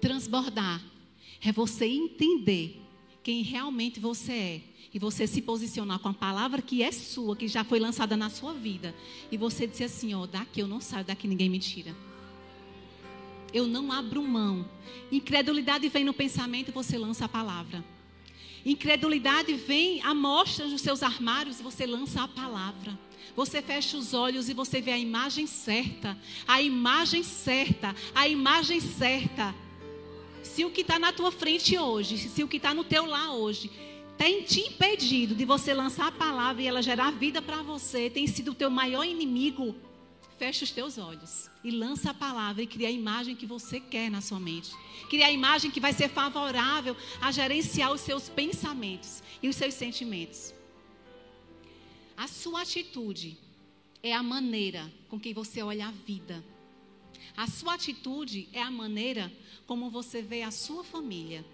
Transbordar 0.00 0.82
é 1.44 1.52
você 1.52 1.84
entender 1.84 2.80
quem 3.22 3.42
realmente 3.42 4.00
você 4.00 4.32
é 4.32 4.60
e 4.94 4.98
você 4.98 5.26
se 5.26 5.42
posicionar 5.42 5.98
com 5.98 6.08
a 6.08 6.14
palavra 6.14 6.62
que 6.62 6.82
é 6.82 6.90
sua, 6.90 7.36
que 7.36 7.46
já 7.46 7.62
foi 7.62 7.78
lançada 7.78 8.16
na 8.16 8.30
sua 8.30 8.54
vida, 8.54 8.94
e 9.30 9.36
você 9.36 9.66
dizer 9.66 9.84
assim: 9.84 10.14
ó, 10.14 10.24
daqui 10.24 10.60
eu 10.60 10.66
não 10.66 10.80
saio, 10.80 11.04
daqui 11.04 11.28
ninguém 11.28 11.50
me 11.50 11.58
tira. 11.58 11.94
Eu 13.52 13.66
não 13.66 13.92
abro 13.92 14.22
mão. 14.22 14.66
Incredulidade 15.12 15.86
vem 15.90 16.02
no 16.02 16.14
pensamento, 16.14 16.72
você 16.72 16.96
lança 16.96 17.26
a 17.26 17.28
palavra. 17.28 17.84
Incredulidade 18.66 19.54
vem 19.54 20.02
à 20.02 20.12
mostra 20.12 20.66
nos 20.66 20.80
seus 20.80 21.00
armários, 21.00 21.60
você 21.60 21.86
lança 21.86 22.24
a 22.24 22.26
palavra. 22.26 22.98
Você 23.36 23.62
fecha 23.62 23.96
os 23.96 24.12
olhos 24.12 24.48
e 24.48 24.54
você 24.54 24.80
vê 24.80 24.90
a 24.90 24.98
imagem 24.98 25.46
certa, 25.46 26.18
a 26.48 26.60
imagem 26.60 27.22
certa, 27.22 27.94
a 28.12 28.26
imagem 28.26 28.80
certa. 28.80 29.54
Se 30.42 30.64
o 30.64 30.70
que 30.72 30.80
está 30.80 30.98
na 30.98 31.12
tua 31.12 31.30
frente 31.30 31.78
hoje, 31.78 32.18
se 32.18 32.42
o 32.42 32.48
que 32.48 32.56
está 32.56 32.74
no 32.74 32.82
teu 32.82 33.06
lar 33.06 33.34
hoje, 33.34 33.70
tem 34.18 34.42
te 34.42 34.58
impedido 34.58 35.36
de 35.36 35.44
você 35.44 35.72
lançar 35.72 36.08
a 36.08 36.12
palavra 36.12 36.60
e 36.60 36.66
ela 36.66 36.82
gerar 36.82 37.12
vida 37.12 37.40
para 37.40 37.62
você, 37.62 38.10
tem 38.10 38.26
sido 38.26 38.50
o 38.50 38.54
teu 38.54 38.68
maior 38.68 39.04
inimigo, 39.04 39.76
fecha 40.38 40.64
os 40.64 40.72
teus 40.72 40.98
olhos 40.98 41.48
e 41.66 41.70
lança 41.72 42.12
a 42.12 42.14
palavra 42.14 42.62
e 42.62 42.66
cria 42.66 42.86
a 42.86 42.92
imagem 42.92 43.34
que 43.34 43.44
você 43.44 43.80
quer 43.80 44.08
na 44.08 44.20
sua 44.20 44.38
mente. 44.38 44.70
Cria 45.10 45.26
a 45.26 45.32
imagem 45.32 45.68
que 45.68 45.80
vai 45.80 45.92
ser 45.92 46.08
favorável 46.08 46.96
a 47.20 47.32
gerenciar 47.32 47.92
os 47.92 48.02
seus 48.02 48.28
pensamentos 48.28 49.20
e 49.42 49.48
os 49.48 49.56
seus 49.56 49.74
sentimentos. 49.74 50.54
A 52.16 52.28
sua 52.28 52.62
atitude 52.62 53.36
é 54.00 54.12
a 54.14 54.22
maneira 54.22 54.92
com 55.08 55.18
que 55.18 55.34
você 55.34 55.60
olha 55.60 55.88
a 55.88 55.90
vida. 55.90 56.44
A 57.36 57.48
sua 57.48 57.74
atitude 57.74 58.48
é 58.52 58.62
a 58.62 58.70
maneira 58.70 59.32
como 59.66 59.90
você 59.90 60.22
vê 60.22 60.42
a 60.42 60.52
sua 60.52 60.84
família. 60.84 61.44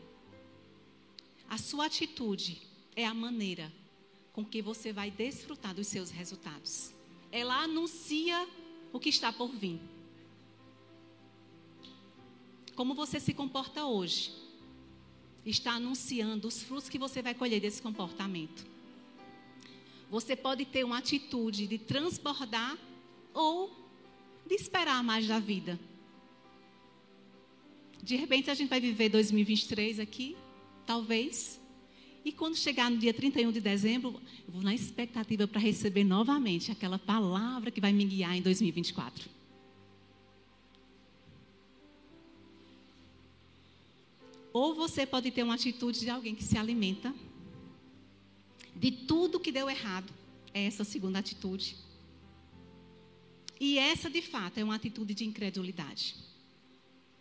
A 1.49 1.57
sua 1.57 1.87
atitude 1.87 2.61
é 2.95 3.07
a 3.07 3.15
maneira 3.15 3.73
com 4.31 4.45
que 4.45 4.61
você 4.61 4.93
vai 4.93 5.11
desfrutar 5.11 5.75
dos 5.75 5.87
seus 5.87 6.11
resultados. 6.11 6.93
Ela 7.31 7.63
anuncia 7.63 8.47
o 8.93 9.01
que 9.01 9.09
está 9.09 9.33
por 9.33 9.49
vir. 9.49 9.81
Como 12.75 12.95
você 12.95 13.21
se 13.21 13.35
comporta 13.35 13.85
hoje 13.85 14.33
está 15.45 15.73
anunciando 15.73 16.49
os 16.49 16.63
frutos 16.63 16.89
que 16.89 16.99
você 16.99 17.21
vai 17.21 17.35
colher 17.35 17.61
desse 17.61 17.83
comportamento. 17.83 18.65
Você 20.11 20.37
pode 20.37 20.65
ter 20.65 20.85
uma 20.85 20.99
atitude 20.99 21.67
de 21.67 21.79
transbordar 21.79 22.77
ou 23.35 23.71
de 24.47 24.55
esperar 24.55 25.03
mais 25.03 25.27
da 25.27 25.39
vida. 25.39 25.79
De 28.03 28.17
repente 28.17 28.51
a 28.51 28.55
gente 28.55 28.69
vai 28.69 28.81
viver 28.81 29.09
2023 29.09 30.01
aqui, 30.01 30.37
talvez. 30.87 31.61
E 32.25 32.31
quando 32.31 32.57
chegar 32.57 32.91
no 32.91 32.99
dia 32.99 33.13
31 33.13 33.51
de 33.51 33.61
dezembro, 33.61 34.21
eu 34.47 34.53
vou 34.53 34.63
na 34.63 34.75
expectativa 34.75 35.49
para 35.49 35.61
receber 35.61 36.05
novamente 36.05 36.71
aquela 36.71 36.99
palavra 36.99 37.71
que 37.71 37.81
vai 37.81 37.93
me 37.93 38.05
guiar 38.05 38.37
em 38.37 38.43
2024. 38.43 39.42
Ou 44.53 44.75
você 44.75 45.07
pode 45.07 45.31
ter 45.31 45.43
uma 45.43 45.55
atitude 45.55 46.01
de 46.01 46.11
alguém 46.11 46.35
que 46.35 46.45
se 46.45 46.59
alimenta 46.59 47.15
de 48.77 48.91
tudo 48.91 49.41
que 49.41 49.53
deu 49.53 49.71
errado. 49.71 50.13
É 50.53 50.65
essa 50.65 50.85
segunda 50.85 51.19
atitude. 51.19 51.77
E 53.59 53.79
essa, 53.79 54.11
de 54.11 54.21
fato, 54.21 54.59
é 54.59 54.65
uma 54.65 54.75
atitude 54.75 55.15
de 55.15 55.25
incredulidade. 55.25 56.17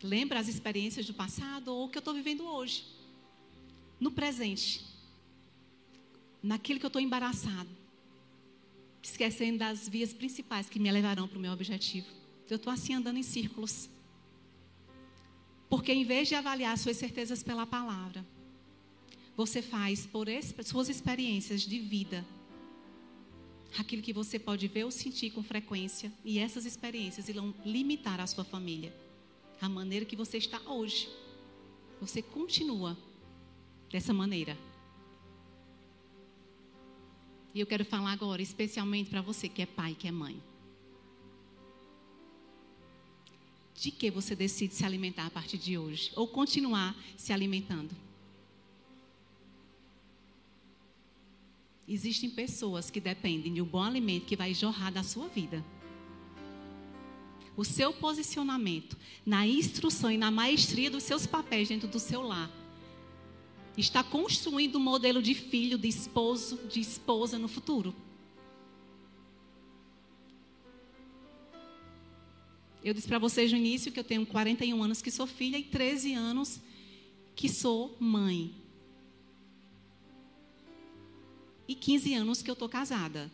Lembra 0.04 0.40
as 0.40 0.48
experiências 0.48 1.06
do 1.06 1.14
passado 1.14 1.70
ou 1.70 1.86
o 1.86 1.90
que 1.90 1.98
eu 1.98 2.02
estou 2.02 2.14
vivendo 2.14 2.44
hoje. 2.44 2.84
No 4.00 4.12
presente. 4.12 4.84
Naquilo 6.42 6.80
que 6.80 6.86
eu 6.86 6.90
estou 6.90 7.02
embaraçado. 7.02 7.70
Esquecendo 9.02 9.60
das 9.60 9.88
vias 9.88 10.14
principais 10.14 10.70
que 10.70 10.80
me 10.80 10.92
levarão 10.92 11.28
para 11.28 11.38
o 11.38 11.42
meu 11.42 11.54
objetivo. 11.54 12.08
Eu 12.50 12.58
estou 12.58 12.74
assim 12.74 12.94
andando 12.94 13.18
em 13.18 13.24
círculos. 13.24 13.90
Porque 15.72 15.94
em 15.94 16.04
vez 16.04 16.28
de 16.28 16.36
avaliar 16.36 16.78
suas 16.78 16.98
certezas 16.98 17.42
pela 17.42 17.66
palavra, 17.66 18.26
você 19.38 19.62
faz 19.62 20.06
por 20.06 20.28
suas 20.66 20.90
experiências 20.90 21.62
de 21.62 21.80
vida 21.80 22.26
aquilo 23.80 24.02
que 24.02 24.12
você 24.12 24.38
pode 24.38 24.68
ver 24.68 24.84
ou 24.84 24.92
sentir 24.92 25.30
com 25.30 25.42
frequência 25.42 26.12
e 26.26 26.40
essas 26.40 26.66
experiências 26.66 27.30
irão 27.30 27.56
limitar 27.66 28.20
a 28.20 28.28
sua 28.28 28.44
família. 28.44 28.94
A 29.62 29.70
maneira 29.70 30.06
que 30.06 30.18
você 30.18 30.38
está 30.38 30.60
hoje. 30.70 31.08
Você 32.02 32.22
continua 32.22 32.98
dessa 33.90 34.14
maneira. 34.14 34.58
E 37.54 37.62
eu 37.62 37.66
quero 37.66 37.86
falar 37.86 38.12
agora 38.12 38.42
especialmente 38.42 39.10
para 39.10 39.22
você 39.22 39.48
que 39.48 39.62
é 39.62 39.66
pai, 39.66 39.96
que 39.98 40.10
é 40.10 40.12
mãe. 40.12 40.51
De 43.82 43.90
que 43.90 44.12
você 44.12 44.36
decide 44.36 44.76
se 44.76 44.86
alimentar 44.86 45.26
a 45.26 45.30
partir 45.32 45.58
de 45.58 45.76
hoje 45.76 46.12
ou 46.16 46.28
continuar 46.28 46.96
se 47.18 47.34
alimentando? 47.34 47.90
Existem 51.88 52.30
pessoas 52.30 52.92
que 52.92 53.00
dependem 53.00 53.52
de 53.52 53.60
um 53.60 53.66
bom 53.66 53.82
alimento 53.82 54.28
que 54.28 54.36
vai 54.36 54.54
jorrar 54.54 54.92
da 54.92 55.02
sua 55.02 55.28
vida. 55.30 55.66
O 57.58 57.66
seu 57.66 57.92
posicionamento 57.92 58.96
na 59.26 59.48
instrução 59.48 60.12
e 60.12 60.18
na 60.18 60.30
maestria 60.30 60.92
dos 60.92 61.02
seus 61.02 61.26
papéis 61.26 61.68
dentro 61.68 61.88
do 61.88 61.98
seu 61.98 62.22
lar 62.22 62.52
está 63.76 64.04
construindo 64.04 64.76
um 64.76 64.80
modelo 64.80 65.24
de 65.24 65.34
filho, 65.34 65.80
de 65.80 65.88
esposo, 65.88 66.60
de 66.70 66.80
esposa 66.80 67.40
no 67.40 67.48
futuro. 67.48 67.96
Eu 72.84 72.94
disse 72.94 73.08
para 73.08 73.20
vocês 73.20 73.52
no 73.52 73.58
início 73.58 73.92
que 73.92 74.00
eu 74.00 74.04
tenho 74.04 74.26
41 74.26 74.82
anos 74.82 75.02
que 75.02 75.12
sou 75.12 75.28
filha 75.28 75.58
e 75.58 75.64
13 75.64 76.14
anos 76.14 76.60
que 77.36 77.48
sou 77.48 77.96
mãe 78.00 78.54
e 81.68 81.76
15 81.76 82.14
anos 82.16 82.42
que 82.42 82.50
eu 82.50 82.54
estou 82.54 82.68
casada. 82.68 83.32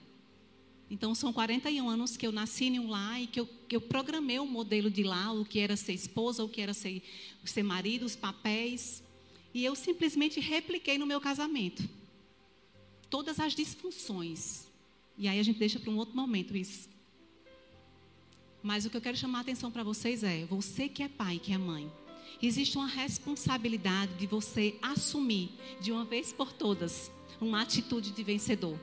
Então, 0.90 1.14
são 1.16 1.34
41 1.34 1.90
anos 1.90 2.16
que 2.16 2.26
eu 2.26 2.32
nasci 2.32 2.66
em 2.66 2.80
um 2.80 2.88
lar 2.90 3.22
e 3.22 3.28
que 3.28 3.40
eu, 3.40 3.50
que 3.68 3.76
eu 3.76 3.82
programei 3.82 4.40
o 4.40 4.46
modelo 4.46 4.90
de 4.90 5.04
lá, 5.04 5.34
o 5.34 5.44
que 5.44 5.60
era 5.60 5.76
ser 5.76 5.94
esposa, 5.94 6.44
o 6.44 6.50
que 6.50 6.62
era 6.62 6.74
ser, 6.74 7.02
ser 7.44 7.64
marido, 7.64 8.06
os 8.06 8.16
papéis. 8.16 9.04
E 9.54 9.66
eu 9.66 9.76
simplesmente 9.76 10.40
repliquei 10.40 10.98
no 10.98 11.06
meu 11.06 11.20
casamento. 11.20 11.88
Todas 13.10 13.40
as 13.40 13.54
disfunções. 13.54 14.66
E 15.18 15.28
aí 15.28 15.40
a 15.40 15.44
gente 15.44 15.60
deixa 15.60 15.80
para 15.80 15.92
um 15.92 15.98
outro 15.98 16.16
momento 16.16 16.56
isso. 16.56 16.88
Mas 18.62 18.86
o 18.86 18.90
que 18.90 18.98
eu 18.98 19.02
quero 19.02 19.18
chamar 19.18 19.40
a 19.40 19.42
atenção 19.42 19.72
para 19.72 19.84
vocês 19.84 20.24
é: 20.24 20.46
você 20.46 20.90
que 20.90 21.04
é 21.04 21.08
pai, 21.08 21.40
que 21.40 21.54
é 21.54 21.58
mãe, 21.58 21.92
existe 22.42 22.78
uma 22.78 22.88
responsabilidade 22.88 24.14
de 24.16 24.28
você 24.28 24.76
assumir 24.82 25.52
de 25.80 25.92
uma 25.92 26.06
vez 26.06 26.32
por 26.32 26.52
todas 26.52 27.12
uma 27.40 27.62
atitude 27.62 28.12
de 28.12 28.24
vencedor. 28.24 28.78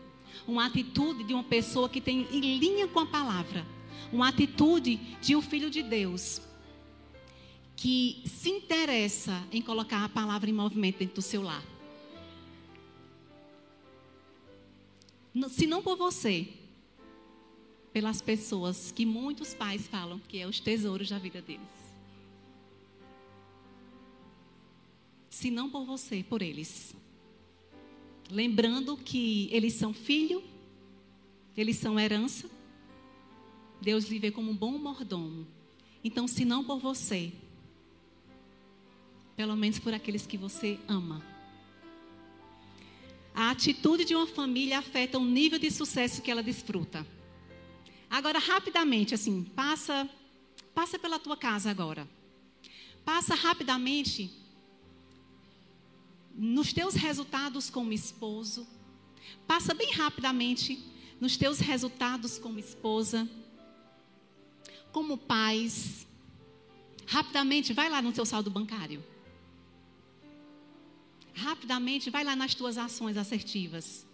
Uma 0.47 0.67
atitude 0.67 1.25
de 1.25 1.33
uma 1.33 1.45
pessoa 1.45 1.89
que 1.89 2.01
tem 2.01 2.27
em 2.33 2.59
linha 2.59 2.89
com 2.89 3.01
a 3.01 3.07
palavra. 3.07 3.65
Uma 4.13 4.29
atitude 4.29 4.97
de 5.21 5.35
um 5.35 5.43
filho 5.43 5.71
de 5.71 5.83
Deus 5.83 6.41
que 7.77 8.23
se 8.27 8.49
interessa 8.51 9.43
em 9.53 9.61
colocar 9.61 10.05
a 10.05 10.09
palavra 10.09 10.49
em 10.49 10.53
movimento 10.53 10.99
dentro 10.99 11.17
do 11.17 11.23
seu 11.23 11.43
lar. 11.43 11.63
Se 15.51 15.67
não 15.67 15.83
por 15.83 15.97
você, 15.97 16.49
pelas 17.95 18.21
pessoas 18.21 18.91
que 18.91 19.07
muitos 19.07 19.55
pais 19.55 19.87
falam 19.87 20.19
que 20.19 20.41
é 20.41 20.49
os 20.49 20.59
tesouros 20.59 21.09
da 21.09 21.17
vida 21.17 21.41
deles. 21.41 21.63
Se 25.31 25.49
não 25.49 25.71
por 25.71 25.85
você, 25.85 26.25
por 26.29 26.43
eles. 26.43 26.93
Lembrando 28.29 28.97
que 28.97 29.49
eles 29.53 29.75
são 29.75 29.95
filho, 29.95 30.43
eles 31.57 31.77
são 31.77 31.99
herança. 31.99 32.51
Deus 33.81 34.07
lhe 34.07 34.19
vê 34.19 34.33
como 34.33 34.51
um 34.51 34.57
bom 34.57 34.77
mordomo. 34.77 35.47
Então, 36.03 36.27
se 36.27 36.45
não 36.45 36.65
por 36.65 36.81
você, 36.81 37.33
pelo 39.37 39.55
menos 39.55 39.79
por 39.79 39.95
aqueles 39.95 40.27
que 40.27 40.37
você 40.37 40.81
ama. 40.89 41.25
A 43.33 43.51
atitude 43.51 44.05
de 44.05 44.17
uma 44.17 44.27
família 44.27 44.81
afeta 44.81 45.17
o 45.17 45.25
nível 45.25 45.61
de 45.61 45.71
sucesso 45.71 46.23
que 46.23 46.31
ela 46.31 46.43
desfruta. 46.43 47.14
Agora, 48.11 48.39
rapidamente, 48.39 49.15
assim, 49.15 49.45
passa, 49.57 50.09
passa 50.75 50.99
pela 50.99 51.19
tua 51.19 51.37
casa 51.37 51.71
agora. 51.71 52.09
Passa 53.05 53.35
rapidamente 53.35 54.31
nos 56.35 56.73
teus 56.73 56.95
resultados 56.95 57.71
como 57.71 57.93
esposo. 57.93 58.67
Passa 59.47 59.75
bem 59.75 59.93
rapidamente 59.93 60.83
nos 61.21 61.37
teus 61.37 61.59
resultados 61.59 62.39
como 62.39 62.59
esposa, 62.59 63.29
como 64.93 65.17
pais. 65.17 66.07
Rapidamente, 67.07 67.73
vai 67.73 67.89
lá 67.89 68.01
no 68.01 68.13
teu 68.13 68.25
saldo 68.25 68.51
bancário. 68.51 69.05
Rapidamente, 71.35 72.11
vai 72.11 72.25
lá 72.25 72.35
nas 72.37 72.55
tuas 72.55 72.79
ações 72.79 73.17
assertivas. 73.17 74.07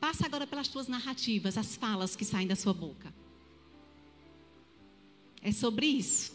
Passa 0.00 0.26
agora 0.26 0.46
pelas 0.46 0.68
tuas 0.68 0.88
narrativas, 0.88 1.56
as 1.56 1.76
falas 1.76 2.14
que 2.14 2.24
saem 2.24 2.46
da 2.46 2.56
sua 2.56 2.74
boca. 2.74 3.12
É 5.42 5.52
sobre 5.52 5.86
isso. 5.86 6.34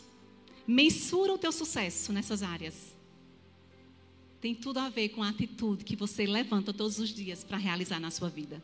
Mensura 0.65 1.33
o 1.33 1.37
teu 1.37 1.51
sucesso 1.51 2.13
nessas 2.13 2.43
áreas. 2.43 2.95
Tem 4.39 4.55
tudo 4.55 4.79
a 4.79 4.89
ver 4.89 5.09
com 5.09 5.21
a 5.21 5.29
atitude 5.29 5.83
que 5.83 5.95
você 5.95 6.25
levanta 6.25 6.73
todos 6.73 6.97
os 6.99 7.09
dias 7.09 7.43
para 7.43 7.57
realizar 7.57 7.99
na 7.99 8.09
sua 8.09 8.29
vida. 8.29 8.63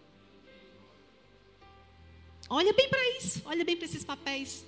Olha 2.49 2.73
bem 2.73 2.89
para 2.89 3.17
isso, 3.17 3.41
olha 3.45 3.65
bem 3.65 3.75
para 3.75 3.85
esses 3.85 4.05
papéis. 4.05 4.65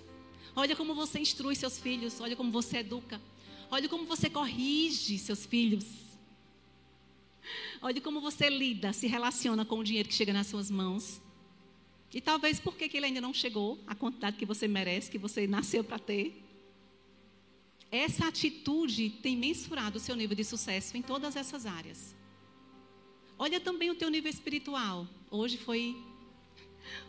Olha 0.55 0.75
como 0.75 0.93
você 0.93 1.19
instrui 1.19 1.55
seus 1.55 1.79
filhos, 1.79 2.19
olha 2.19 2.35
como 2.35 2.51
você 2.51 2.77
educa. 2.77 3.21
Olha 3.71 3.87
como 3.87 4.05
você 4.05 4.29
corrige 4.29 5.17
seus 5.17 5.45
filhos. 5.45 6.08
Olha 7.81 8.01
como 8.01 8.19
você 8.19 8.49
lida, 8.49 8.91
se 8.93 9.07
relaciona 9.07 9.65
com 9.65 9.79
o 9.79 9.83
dinheiro 9.83 10.09
que 10.09 10.15
chega 10.15 10.33
nas 10.33 10.47
suas 10.47 10.69
mãos. 10.69 11.21
E 12.13 12.19
talvez 12.19 12.59
porque 12.59 12.89
que 12.89 12.97
ele 12.97 13.05
ainda 13.05 13.21
não 13.21 13.33
chegou 13.33 13.79
a 13.85 13.93
quantidade 13.93 14.37
que 14.37 14.45
você 14.45 14.67
merece, 14.67 15.11
que 15.11 15.17
você 15.17 15.45
nasceu 15.47 15.83
para 15.83 15.99
ter. 15.99 16.43
Essa 17.91 18.27
atitude 18.27 19.09
tem 19.09 19.35
mensurado 19.37 19.97
o 19.97 19.99
seu 19.99 20.15
nível 20.15 20.35
de 20.35 20.43
sucesso 20.43 20.97
em 20.97 21.01
todas 21.01 21.35
essas 21.35 21.65
áreas. 21.65 22.15
Olha 23.37 23.59
também 23.59 23.89
o 23.89 23.95
teu 23.95 24.09
nível 24.09 24.29
espiritual. 24.29 25.07
Hoje 25.31 25.57
foi 25.57 25.95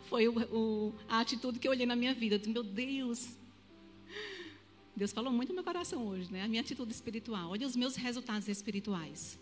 foi 0.05 0.27
o, 0.27 0.39
o, 0.53 0.95
a 1.07 1.19
atitude 1.21 1.57
que 1.57 1.67
eu 1.67 1.71
olhei 1.71 1.85
na 1.85 1.95
minha 1.95 2.13
vida. 2.13 2.35
Eu 2.35 2.39
disse, 2.39 2.51
meu 2.51 2.63
Deus. 2.63 3.29
Deus 4.95 5.11
falou 5.11 5.31
muito 5.31 5.49
no 5.49 5.55
meu 5.55 5.63
coração 5.63 6.05
hoje, 6.05 6.31
né? 6.31 6.43
A 6.43 6.47
minha 6.47 6.61
atitude 6.61 6.91
espiritual. 6.91 7.51
Olha 7.51 7.65
os 7.65 7.75
meus 7.75 7.95
resultados 7.95 8.47
espirituais. 8.47 9.39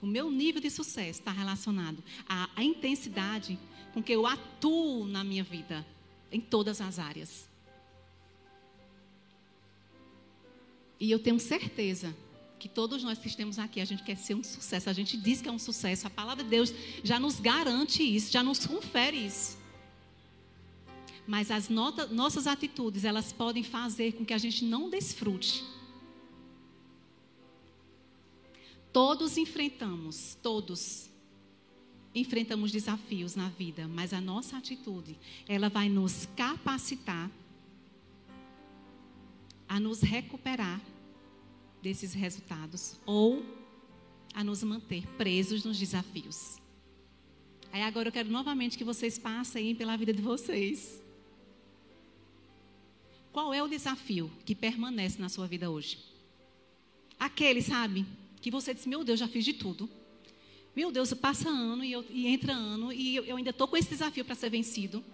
O 0.00 0.06
meu 0.06 0.30
nível 0.30 0.60
de 0.60 0.70
sucesso 0.70 1.20
está 1.20 1.30
relacionado 1.30 2.02
à, 2.28 2.48
à 2.56 2.64
intensidade 2.64 3.58
com 3.92 4.02
que 4.02 4.12
eu 4.12 4.26
atuo 4.26 5.06
na 5.06 5.22
minha 5.22 5.44
vida, 5.44 5.86
em 6.30 6.40
todas 6.40 6.80
as 6.80 6.98
áreas. 6.98 7.48
E 10.98 11.10
eu 11.10 11.18
tenho 11.18 11.40
certeza 11.40 12.14
que 12.58 12.68
todos 12.68 13.02
nós 13.02 13.18
que 13.18 13.26
estamos 13.26 13.58
aqui, 13.58 13.80
a 13.80 13.84
gente 13.84 14.02
quer 14.02 14.16
ser 14.16 14.34
um 14.34 14.44
sucesso, 14.44 14.90
a 14.90 14.92
gente 14.92 15.16
diz 15.16 15.40
que 15.40 15.48
é 15.48 15.52
um 15.52 15.58
sucesso. 15.58 16.06
A 16.06 16.10
palavra 16.10 16.44
de 16.44 16.50
Deus 16.50 16.72
já 17.02 17.18
nos 17.18 17.40
garante 17.40 18.02
isso, 18.02 18.30
já 18.30 18.42
nos 18.42 18.66
confere 18.66 19.16
isso. 19.16 19.58
Mas 21.26 21.50
as 21.50 21.68
nota, 21.68 22.06
nossas 22.06 22.46
atitudes, 22.46 23.04
elas 23.04 23.32
podem 23.32 23.62
fazer 23.62 24.12
com 24.12 24.24
que 24.24 24.34
a 24.34 24.38
gente 24.38 24.64
não 24.64 24.90
desfrute. 24.90 25.64
Todos 28.92 29.36
enfrentamos, 29.36 30.36
todos 30.42 31.08
enfrentamos 32.14 32.72
desafios 32.72 33.36
na 33.36 33.48
vida, 33.48 33.86
mas 33.86 34.12
a 34.12 34.20
nossa 34.20 34.56
atitude, 34.56 35.16
ela 35.48 35.68
vai 35.68 35.88
nos 35.88 36.26
capacitar 36.36 37.30
a 39.68 39.78
nos 39.78 40.00
recuperar 40.00 40.80
desses 41.80 42.12
resultados 42.12 42.98
ou 43.06 43.44
a 44.34 44.42
nos 44.42 44.62
manter 44.64 45.06
presos 45.16 45.64
nos 45.64 45.78
desafios. 45.78 46.58
Aí 47.72 47.82
agora 47.82 48.08
eu 48.08 48.12
quero 48.12 48.28
novamente 48.28 48.76
que 48.76 48.82
vocês 48.82 49.16
passem 49.16 49.74
pela 49.76 49.96
vida 49.96 50.12
de 50.12 50.20
vocês. 50.20 51.00
Qual 53.32 53.54
é 53.54 53.62
o 53.62 53.68
desafio 53.68 54.28
que 54.44 54.56
permanece 54.56 55.20
na 55.20 55.28
sua 55.28 55.46
vida 55.46 55.70
hoje? 55.70 55.98
Aquele, 57.18 57.62
sabe, 57.62 58.04
que 58.40 58.50
você 58.50 58.72
diz, 58.74 58.86
meu 58.86 59.04
Deus, 59.04 59.18
já 59.18 59.28
fiz 59.28 59.44
de 59.44 59.52
tudo. 59.52 59.88
Meu 60.74 60.90
Deus, 60.90 61.12
passa 61.12 61.48
ano 61.48 61.84
e, 61.84 61.92
eu, 61.92 62.04
e 62.10 62.26
entra 62.28 62.52
ano 62.52 62.92
e 62.92 63.16
eu, 63.16 63.24
eu 63.24 63.36
ainda 63.36 63.50
estou 63.50 63.66
com 63.66 63.76
esse 63.76 63.90
desafio 63.90 64.24
para 64.24 64.34
ser 64.34 64.50
vencido. 64.50 65.04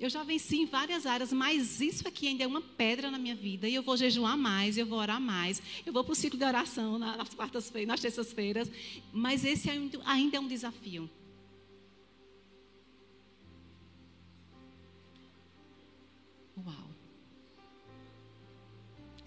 Eu 0.00 0.08
já 0.08 0.22
venci 0.22 0.56
em 0.56 0.64
várias 0.64 1.04
áreas, 1.04 1.30
mas 1.30 1.78
isso 1.82 2.08
aqui 2.08 2.26
ainda 2.26 2.42
é 2.42 2.46
uma 2.46 2.62
pedra 2.62 3.10
na 3.10 3.18
minha 3.18 3.34
vida. 3.34 3.68
E 3.68 3.74
eu 3.74 3.82
vou 3.82 3.98
jejuar 3.98 4.34
mais, 4.34 4.78
eu 4.78 4.86
vou 4.86 4.98
orar 4.98 5.20
mais. 5.20 5.60
Eu 5.84 5.92
vou 5.92 6.02
para 6.02 6.12
o 6.12 6.16
ciclo 6.16 6.38
de 6.38 6.44
oração 6.44 6.98
nas 6.98 7.34
quartas-feiras, 7.34 7.88
nas 7.88 8.00
terças-feiras. 8.00 8.70
Mas 9.12 9.44
esse 9.44 9.68
ainda 9.68 10.38
é 10.38 10.40
um 10.40 10.48
desafio. 10.48 11.08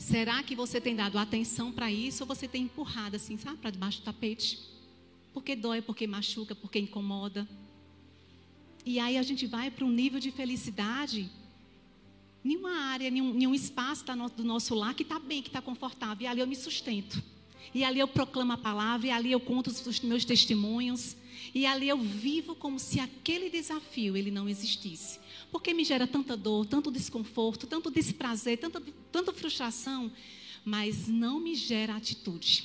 Será 0.03 0.43
que 0.43 0.53
você 0.53 0.81
tem 0.81 0.97
dado 0.97 1.17
atenção 1.17 1.71
para 1.71 1.89
isso 1.89 2.23
ou 2.23 2.27
você 2.27 2.45
tem 2.45 2.63
empurrado 2.63 3.15
assim, 3.15 3.37
sabe, 3.37 3.57
para 3.57 3.69
debaixo 3.69 4.01
do 4.01 4.03
tapete? 4.03 4.59
Porque 5.33 5.55
dói, 5.55 5.81
porque 5.81 6.05
machuca, 6.05 6.53
porque 6.53 6.77
incomoda. 6.77 7.47
E 8.85 8.99
aí 8.99 9.17
a 9.17 9.23
gente 9.23 9.47
vai 9.47 9.71
para 9.71 9.85
um 9.85 9.89
nível 9.89 10.19
de 10.19 10.29
felicidade. 10.29 11.31
Nenhuma 12.43 12.75
área, 12.79 13.09
nenhum, 13.09 13.33
nenhum 13.33 13.55
espaço 13.55 14.03
do 14.35 14.43
nosso 14.43 14.75
lar 14.75 14.93
que 14.93 15.03
está 15.03 15.17
bem, 15.19 15.41
que 15.41 15.47
está 15.47 15.61
confortável. 15.61 16.25
E 16.25 16.27
ali 16.27 16.41
eu 16.41 16.47
me 16.47 16.55
sustento. 16.55 17.23
E 17.73 17.83
ali 17.83 17.99
eu 17.99 18.07
proclamo 18.07 18.53
a 18.53 18.57
palavra, 18.57 19.07
e 19.07 19.11
ali 19.11 19.31
eu 19.31 19.39
conto 19.39 19.67
os 19.67 19.99
meus 19.99 20.25
testemunhos. 20.25 21.15
E 21.53 21.65
ali 21.65 21.87
eu 21.87 21.97
vivo 21.97 22.55
como 22.55 22.79
se 22.79 22.99
aquele 22.99 23.49
desafio 23.49 24.17
ele 24.17 24.31
não 24.31 24.49
existisse. 24.49 25.19
Porque 25.51 25.73
me 25.73 25.83
gera 25.83 26.07
tanta 26.07 26.35
dor, 26.35 26.65
tanto 26.65 26.91
desconforto, 26.91 27.67
tanto 27.67 27.91
desprazer, 27.91 28.57
tanta, 28.57 28.81
tanta 29.11 29.33
frustração, 29.33 30.11
mas 30.65 31.07
não 31.07 31.39
me 31.39 31.55
gera 31.55 31.95
atitude. 31.95 32.63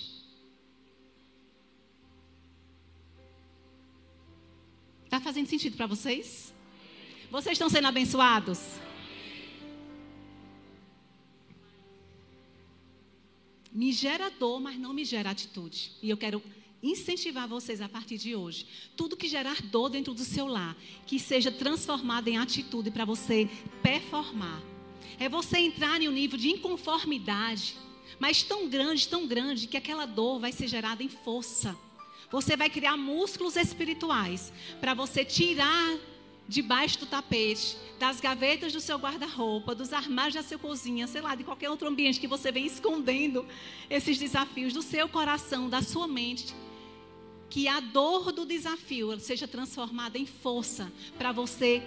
Está 5.05 5.21
fazendo 5.21 5.47
sentido 5.47 5.77
para 5.77 5.87
vocês? 5.87 6.53
Vocês 7.31 7.53
estão 7.53 7.69
sendo 7.69 7.89
abençoados? 7.89 8.59
Me 13.73 13.93
gera 13.93 14.31
dor, 14.31 14.61
mas 14.61 14.79
não 14.79 14.93
me 14.93 15.05
gera 15.05 15.31
atitude. 15.31 15.93
E 16.03 16.11
eu 16.11 16.17
quero 16.17 16.43
incentivar 16.83 17.49
vocês 17.49 17.81
a 17.81 17.89
partir 17.89 18.19
de 18.19 18.35
hoje. 18.35 18.67
Tudo 18.97 19.17
que 19.17 19.29
gerar 19.29 19.61
dor 19.63 19.89
dentro 19.89 20.15
do 20.15 20.25
seu 20.25 20.47
lar, 20.47 20.77
que 21.07 21.19
seja 21.19 21.51
transformado 21.51 22.29
em 22.29 22.39
atitude 22.39 22.91
para 22.91 23.05
você 23.05 23.49
performar. 23.83 24.63
É 25.19 25.29
você 25.29 25.59
entrar 25.59 26.01
em 26.01 26.09
um 26.09 26.13
nível 26.13 26.39
de 26.39 26.49
inconformidade, 26.49 27.75
mas 28.19 28.43
tão 28.43 28.69
grande, 28.69 29.09
tão 29.09 29.27
grande, 29.27 29.67
que 29.67 29.77
aquela 29.77 30.07
dor 30.07 30.39
vai 30.39 30.53
ser 30.53 30.69
gerada 30.69 31.03
em 31.03 31.09
força. 31.09 31.77
Você 32.31 32.57
vai 32.57 32.69
criar 32.69 32.97
músculos 32.97 33.57
espirituais 33.57 34.53
para 34.81 34.95
você 34.95 35.25
tirar 35.25 35.99
debaixo 36.49 36.99
do 36.99 37.07
tapete, 37.07 37.77
das 37.99 38.21
gavetas 38.21 38.73
do 38.73 38.81
seu 38.81 38.97
guarda-roupa, 38.97 39.75
dos 39.75 39.93
armários 39.93 40.35
da 40.35 40.43
sua 40.43 40.59
cozinha, 40.59 41.07
sei 41.07 41.21
lá, 41.21 41.35
de 41.35 41.45
qualquer 41.45 41.69
outro 41.69 41.87
ambiente 41.87 42.19
que 42.19 42.27
você 42.27 42.51
vem 42.51 42.65
escondendo 42.65 43.47
esses 43.91 44.17
desafios 44.19 44.73
do 44.73 44.81
seu 44.81 45.09
coração, 45.09 45.69
da 45.69 45.83
sua 45.83 46.09
mente. 46.09 46.55
Que 47.51 47.69
a 47.69 47.81
dor 47.81 48.33
do 48.33 48.47
desafio 48.47 49.19
seja 49.21 49.47
transformada 49.47 50.17
em 50.17 50.27
força 50.27 50.91
para 51.19 51.33
você 51.33 51.83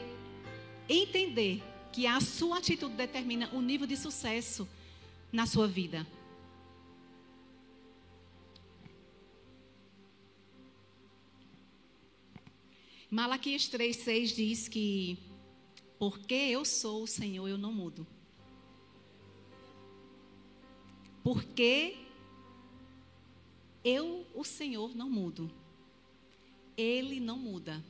entender 0.88 1.64
que 1.92 2.06
a 2.06 2.20
sua 2.22 2.60
atitude 2.60 2.96
determina 2.96 3.50
o 3.54 3.62
nível 3.62 3.88
de 3.88 3.98
sucesso 3.98 4.68
na 5.32 5.46
sua 5.46 5.68
vida. 5.68 6.06
Malaquias 13.14 13.64
3,6 13.64 14.34
diz 14.34 14.68
que, 14.70 15.20
porque 16.00 16.34
eu 16.34 16.64
sou 16.64 17.04
o 17.04 17.08
Senhor, 17.08 17.46
eu 17.46 17.58
não 17.58 17.74
mudo. 17.74 18.08
Porque 21.22 21.98
eu, 23.84 24.26
o 24.34 24.46
Senhor, 24.46 24.96
não 24.96 25.10
mudo. 25.10 25.52
Ele 26.78 27.20
não 27.20 27.38
muda. 27.38 27.84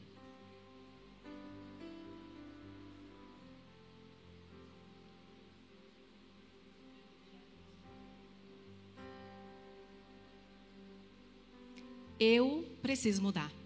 Eu 12.20 12.68
preciso 12.82 13.22
mudar. 13.22 13.61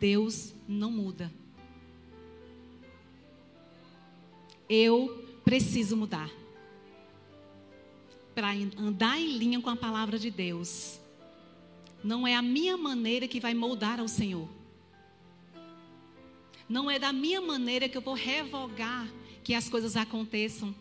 Deus 0.00 0.54
não 0.66 0.90
muda. 0.90 1.30
Eu 4.66 5.26
preciso 5.44 5.94
mudar. 5.94 6.30
Para 8.34 8.52
andar 8.78 9.20
em 9.20 9.36
linha 9.36 9.60
com 9.60 9.68
a 9.68 9.76
palavra 9.76 10.18
de 10.18 10.30
Deus. 10.30 10.98
Não 12.02 12.26
é 12.26 12.34
a 12.34 12.40
minha 12.40 12.78
maneira 12.78 13.28
que 13.28 13.38
vai 13.38 13.52
moldar 13.52 14.00
ao 14.00 14.08
Senhor. 14.08 14.48
Não 16.66 16.90
é 16.90 16.98
da 16.98 17.12
minha 17.12 17.42
maneira 17.42 17.86
que 17.86 17.98
eu 17.98 18.00
vou 18.00 18.14
revogar 18.14 19.06
que 19.44 19.52
as 19.52 19.68
coisas 19.68 19.96
aconteçam. 19.96 20.74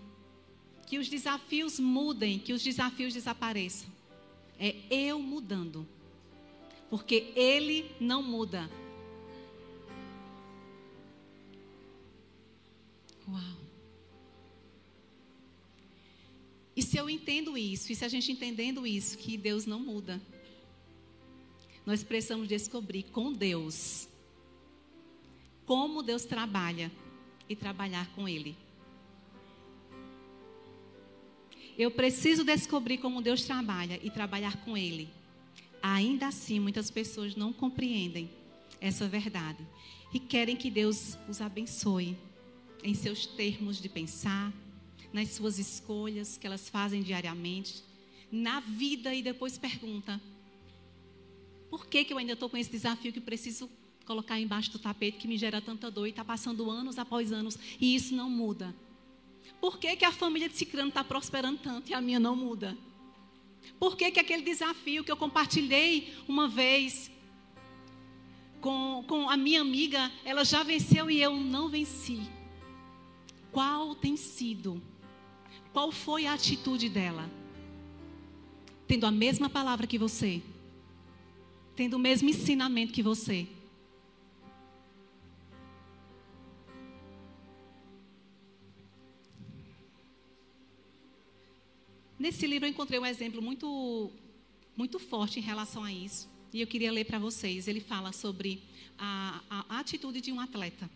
Que 0.87 0.97
os 0.97 1.09
desafios 1.09 1.77
mudem, 1.77 2.39
que 2.39 2.53
os 2.53 2.63
desafios 2.63 3.13
desapareçam. 3.13 3.89
É 4.57 4.75
eu 4.89 5.19
mudando. 5.19 5.85
Porque 6.89 7.33
Ele 7.35 7.91
não 7.99 8.23
muda. 8.23 8.69
Uau. 13.31 13.57
E 16.75 16.81
se 16.81 16.97
eu 16.97 17.09
entendo 17.09 17.57
isso, 17.57 17.91
e 17.91 17.95
se 17.95 18.05
a 18.05 18.07
gente 18.07 18.31
entendendo 18.31 18.87
isso, 18.87 19.17
que 19.17 19.37
Deus 19.37 19.65
não 19.65 19.79
muda, 19.79 20.21
nós 21.85 22.03
precisamos 22.03 22.47
descobrir 22.47 23.03
com 23.03 23.33
Deus 23.33 24.07
como 25.65 26.01
Deus 26.01 26.25
trabalha 26.25 26.91
e 27.47 27.55
trabalhar 27.55 28.11
com 28.15 28.27
Ele. 28.27 28.57
Eu 31.77 31.91
preciso 31.91 32.43
descobrir 32.43 32.97
como 32.97 33.21
Deus 33.21 33.43
trabalha 33.43 33.99
e 34.01 34.09
trabalhar 34.09 34.57
com 34.65 34.75
Ele. 34.75 35.09
Ainda 35.81 36.27
assim, 36.27 36.59
muitas 36.59 36.89
pessoas 36.89 37.35
não 37.35 37.53
compreendem 37.53 38.29
essa 38.81 39.07
verdade 39.07 39.65
e 40.13 40.19
querem 40.19 40.55
que 40.55 40.71
Deus 40.71 41.17
os 41.27 41.39
abençoe 41.39 42.17
em 42.83 42.93
seus 42.93 43.25
termos 43.25 43.81
de 43.81 43.89
pensar, 43.89 44.53
nas 45.11 45.29
suas 45.29 45.57
escolhas 45.57 46.37
que 46.37 46.45
elas 46.45 46.69
fazem 46.69 47.01
diariamente, 47.01 47.83
na 48.31 48.59
vida 48.59 49.13
e 49.13 49.21
depois 49.21 49.57
pergunta: 49.57 50.21
por 51.69 51.87
que, 51.87 52.03
que 52.03 52.13
eu 52.13 52.17
ainda 52.17 52.33
estou 52.33 52.49
com 52.49 52.57
esse 52.57 52.71
desafio 52.71 53.13
que 53.13 53.21
preciso 53.21 53.69
colocar 54.05 54.39
embaixo 54.39 54.71
do 54.71 54.79
tapete 54.79 55.17
que 55.17 55.27
me 55.27 55.37
gera 55.37 55.61
tanta 55.61 55.91
dor 55.91 56.07
e 56.07 56.09
está 56.09 56.25
passando 56.25 56.69
anos 56.69 56.97
após 56.97 57.31
anos 57.31 57.57
e 57.79 57.95
isso 57.95 58.15
não 58.15 58.29
muda? 58.29 58.75
Por 59.59 59.77
que, 59.77 59.95
que 59.95 60.05
a 60.05 60.11
família 60.11 60.47
de 60.47 60.57
Cicrano 60.57 60.89
está 60.89 61.03
prosperando 61.03 61.59
tanto 61.59 61.89
e 61.89 61.93
a 61.93 62.01
minha 62.01 62.19
não 62.19 62.35
muda? 62.35 62.77
Por 63.79 63.95
que, 63.95 64.09
que 64.11 64.19
aquele 64.19 64.41
desafio 64.41 65.03
que 65.03 65.11
eu 65.11 65.17
compartilhei 65.17 66.13
uma 66.27 66.47
vez 66.47 67.11
com, 68.61 69.03
com 69.07 69.29
a 69.29 69.37
minha 69.37 69.61
amiga, 69.61 70.11
ela 70.23 70.43
já 70.43 70.63
venceu 70.63 71.09
e 71.09 71.21
eu 71.21 71.35
não 71.35 71.69
venci? 71.69 72.38
Qual 73.51 73.95
tem 73.95 74.15
sido? 74.15 74.81
Qual 75.73 75.91
foi 75.91 76.25
a 76.25 76.33
atitude 76.33 76.89
dela? 76.89 77.29
Tendo 78.87 79.05
a 79.05 79.11
mesma 79.11 79.49
palavra 79.49 79.85
que 79.85 79.97
você, 79.97 80.41
tendo 81.75 81.95
o 81.95 81.99
mesmo 81.99 82.29
ensinamento 82.29 82.91
que 82.91 83.03
você. 83.03 83.47
Nesse 92.17 92.45
livro 92.45 92.67
eu 92.67 92.69
encontrei 92.69 92.99
um 92.99 93.05
exemplo 93.05 93.41
muito, 93.41 94.11
muito 94.75 94.99
forte 94.99 95.39
em 95.39 95.41
relação 95.41 95.83
a 95.83 95.93
isso. 95.93 96.27
E 96.51 96.59
eu 96.59 96.67
queria 96.67 96.91
ler 96.91 97.05
para 97.05 97.17
vocês. 97.17 97.67
Ele 97.67 97.79
fala 97.79 98.11
sobre 98.11 98.61
a, 98.97 99.41
a 99.49 99.79
atitude 99.79 100.19
de 100.19 100.31
um 100.31 100.39
atleta. 100.39 100.89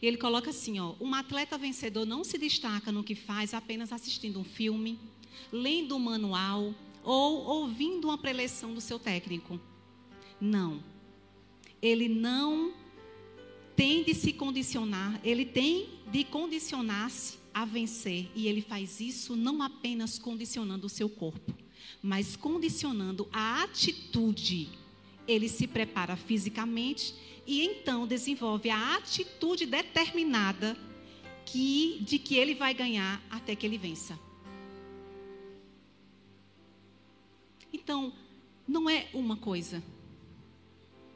E 0.00 0.06
ele 0.06 0.16
coloca 0.16 0.50
assim, 0.50 0.78
ó, 0.78 0.94
um 1.00 1.14
atleta 1.14 1.56
vencedor 1.56 2.04
não 2.04 2.24
se 2.24 2.38
destaca 2.38 2.92
no 2.92 3.04
que 3.04 3.14
faz 3.14 3.54
apenas 3.54 3.92
assistindo 3.92 4.40
um 4.40 4.44
filme, 4.44 4.98
lendo 5.52 5.96
um 5.96 5.98
manual 5.98 6.74
ou 7.02 7.44
ouvindo 7.44 8.08
uma 8.08 8.18
preleção 8.18 8.74
do 8.74 8.80
seu 8.80 8.98
técnico. 8.98 9.60
Não. 10.40 10.82
Ele 11.80 12.08
não 12.08 12.74
tem 13.76 14.02
de 14.02 14.14
se 14.14 14.32
condicionar, 14.32 15.20
ele 15.22 15.44
tem 15.44 15.88
de 16.10 16.24
condicionar-se 16.24 17.38
a 17.54 17.64
vencer. 17.64 18.28
E 18.34 18.48
ele 18.48 18.60
faz 18.60 19.00
isso 19.00 19.36
não 19.36 19.62
apenas 19.62 20.18
condicionando 20.18 20.86
o 20.86 20.90
seu 20.90 21.08
corpo, 21.08 21.54
mas 22.02 22.36
condicionando 22.36 23.28
a 23.32 23.62
atitude. 23.62 24.68
Ele 25.28 25.48
se 25.48 25.66
prepara 25.66 26.16
fisicamente 26.16 27.14
e 27.46 27.64
então 27.64 28.06
desenvolve 28.06 28.68
a 28.70 28.96
atitude 28.96 29.66
determinada 29.66 30.76
que, 31.44 31.98
de 32.00 32.18
que 32.18 32.36
ele 32.36 32.54
vai 32.54 32.74
ganhar 32.74 33.22
até 33.30 33.54
que 33.54 33.64
ele 33.64 33.78
vença. 33.78 34.18
Então, 37.72 38.12
não 38.66 38.90
é 38.90 39.08
uma 39.14 39.36
coisa. 39.36 39.82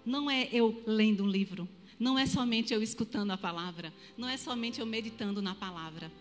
Não 0.04 0.30
é 0.30 0.48
eu 0.52 0.82
lendo 0.86 1.24
um 1.24 1.28
livro. 1.28 1.68
Não 1.98 2.18
é 2.18 2.26
somente 2.26 2.72
eu 2.72 2.82
escutando 2.82 3.32
a 3.32 3.36
palavra. 3.36 3.92
Não 4.16 4.28
é 4.28 4.36
somente 4.36 4.80
eu 4.80 4.86
meditando 4.86 5.42
na 5.42 5.54
palavra. 5.54 6.12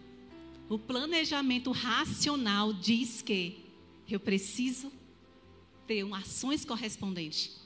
O 0.67 0.77
planejamento 0.79 1.71
racional 1.71 2.73
diz 2.73 3.21
que 3.21 3.63
eu 4.09 4.19
preciso 4.19 4.91
ter 5.85 6.03
ações 6.13 6.65
correspondentes. 6.65 7.58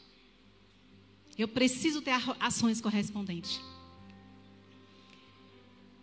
Eu 1.37 1.47
preciso 1.47 2.01
ter 2.01 2.13
ações 2.39 2.79
correspondentes. 2.79 3.59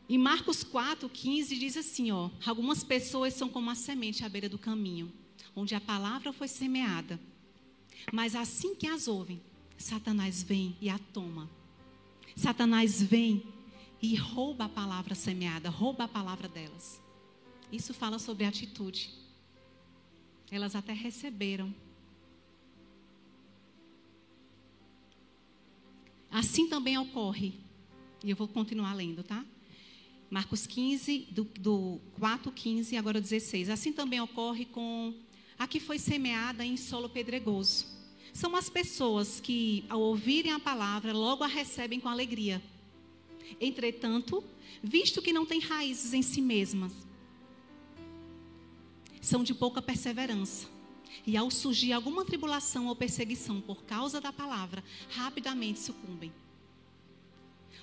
Em 0.09 0.19
Marcos 0.19 0.65
4, 0.65 1.09
15 1.09 1.57
diz 1.57 1.77
assim, 1.77 2.11
ó, 2.11 2.31
algumas 2.45 2.83
pessoas 2.83 3.33
são 3.35 3.49
como 3.49 3.71
a 3.71 3.77
semente 3.77 4.25
à 4.25 4.29
beira 4.29 4.49
do 4.49 4.59
caminho, 4.59 5.13
onde 5.55 5.75
a 5.75 5.81
palavra 5.81 6.33
foi 6.33 6.49
semeada. 6.49 7.21
Mas 8.13 8.35
assim 8.35 8.75
que 8.75 8.89
as 8.89 9.07
ouvem, 9.07 9.41
Satanás 9.79 10.43
vem 10.43 10.77
e 10.81 10.91
a 10.91 10.99
toma. 10.99 11.49
Satanás 12.35 13.01
vem 13.01 13.45
e 14.03 14.17
rouba 14.17 14.65
a 14.65 14.69
palavra 14.69 15.15
semeada, 15.15 15.71
rouba 15.71 16.05
a 16.05 16.09
palavra 16.09 16.49
delas. 16.49 17.01
Isso 17.71 17.95
fala 17.95 18.19
sobre 18.19 18.45
atitude. 18.45 19.11
Elas 20.51 20.75
até 20.75 20.93
receberam, 20.93 21.73
Assim 26.31 26.69
também 26.69 26.97
ocorre, 26.97 27.55
e 28.23 28.31
eu 28.31 28.37
vou 28.37 28.47
continuar 28.47 28.95
lendo, 28.95 29.25
tá? 29.25 29.45
Marcos 30.31 30.65
15, 30.65 31.27
do, 31.33 31.45
do 31.59 32.01
4, 32.21 32.53
15 32.53 32.95
e 32.95 32.99
agora 32.99 33.21
16. 33.21 33.69
Assim 33.69 33.93
também 33.93 34.21
ocorre 34.21 34.65
com 34.65 35.13
a 35.59 35.67
que 35.67 35.81
foi 35.81 35.99
semeada 35.99 36.65
em 36.65 36.77
solo 36.77 37.09
pedregoso. 37.09 37.85
São 38.33 38.55
as 38.55 38.71
pessoas 38.71 39.41
que, 39.41 39.85
ao 39.89 40.01
ouvirem 40.01 40.53
a 40.53 40.61
palavra, 40.61 41.13
logo 41.13 41.43
a 41.43 41.49
recebem 41.49 41.99
com 41.99 42.09
alegria. 42.09 42.63
Entretanto, 43.61 44.45
visto 44.81 45.21
que 45.21 45.33
não 45.33 45.45
têm 45.45 45.59
raízes 45.59 46.15
em 46.15 46.23
si 46.23 46.41
mesmas, 46.41 46.93
são 49.21 49.43
de 49.43 49.53
pouca 49.53 49.83
perseverança 49.83 50.69
e 51.27 51.37
ao 51.37 51.51
surgir 51.51 51.93
alguma 51.93 52.25
tribulação 52.25 52.87
ou 52.87 52.97
perseguição 52.97 53.61
por 53.61 53.85
causa 53.85 54.21
da 54.21 54.33
palavra, 54.33 54.83
rapidamente 55.11 55.79
sucumbem. 55.79 56.33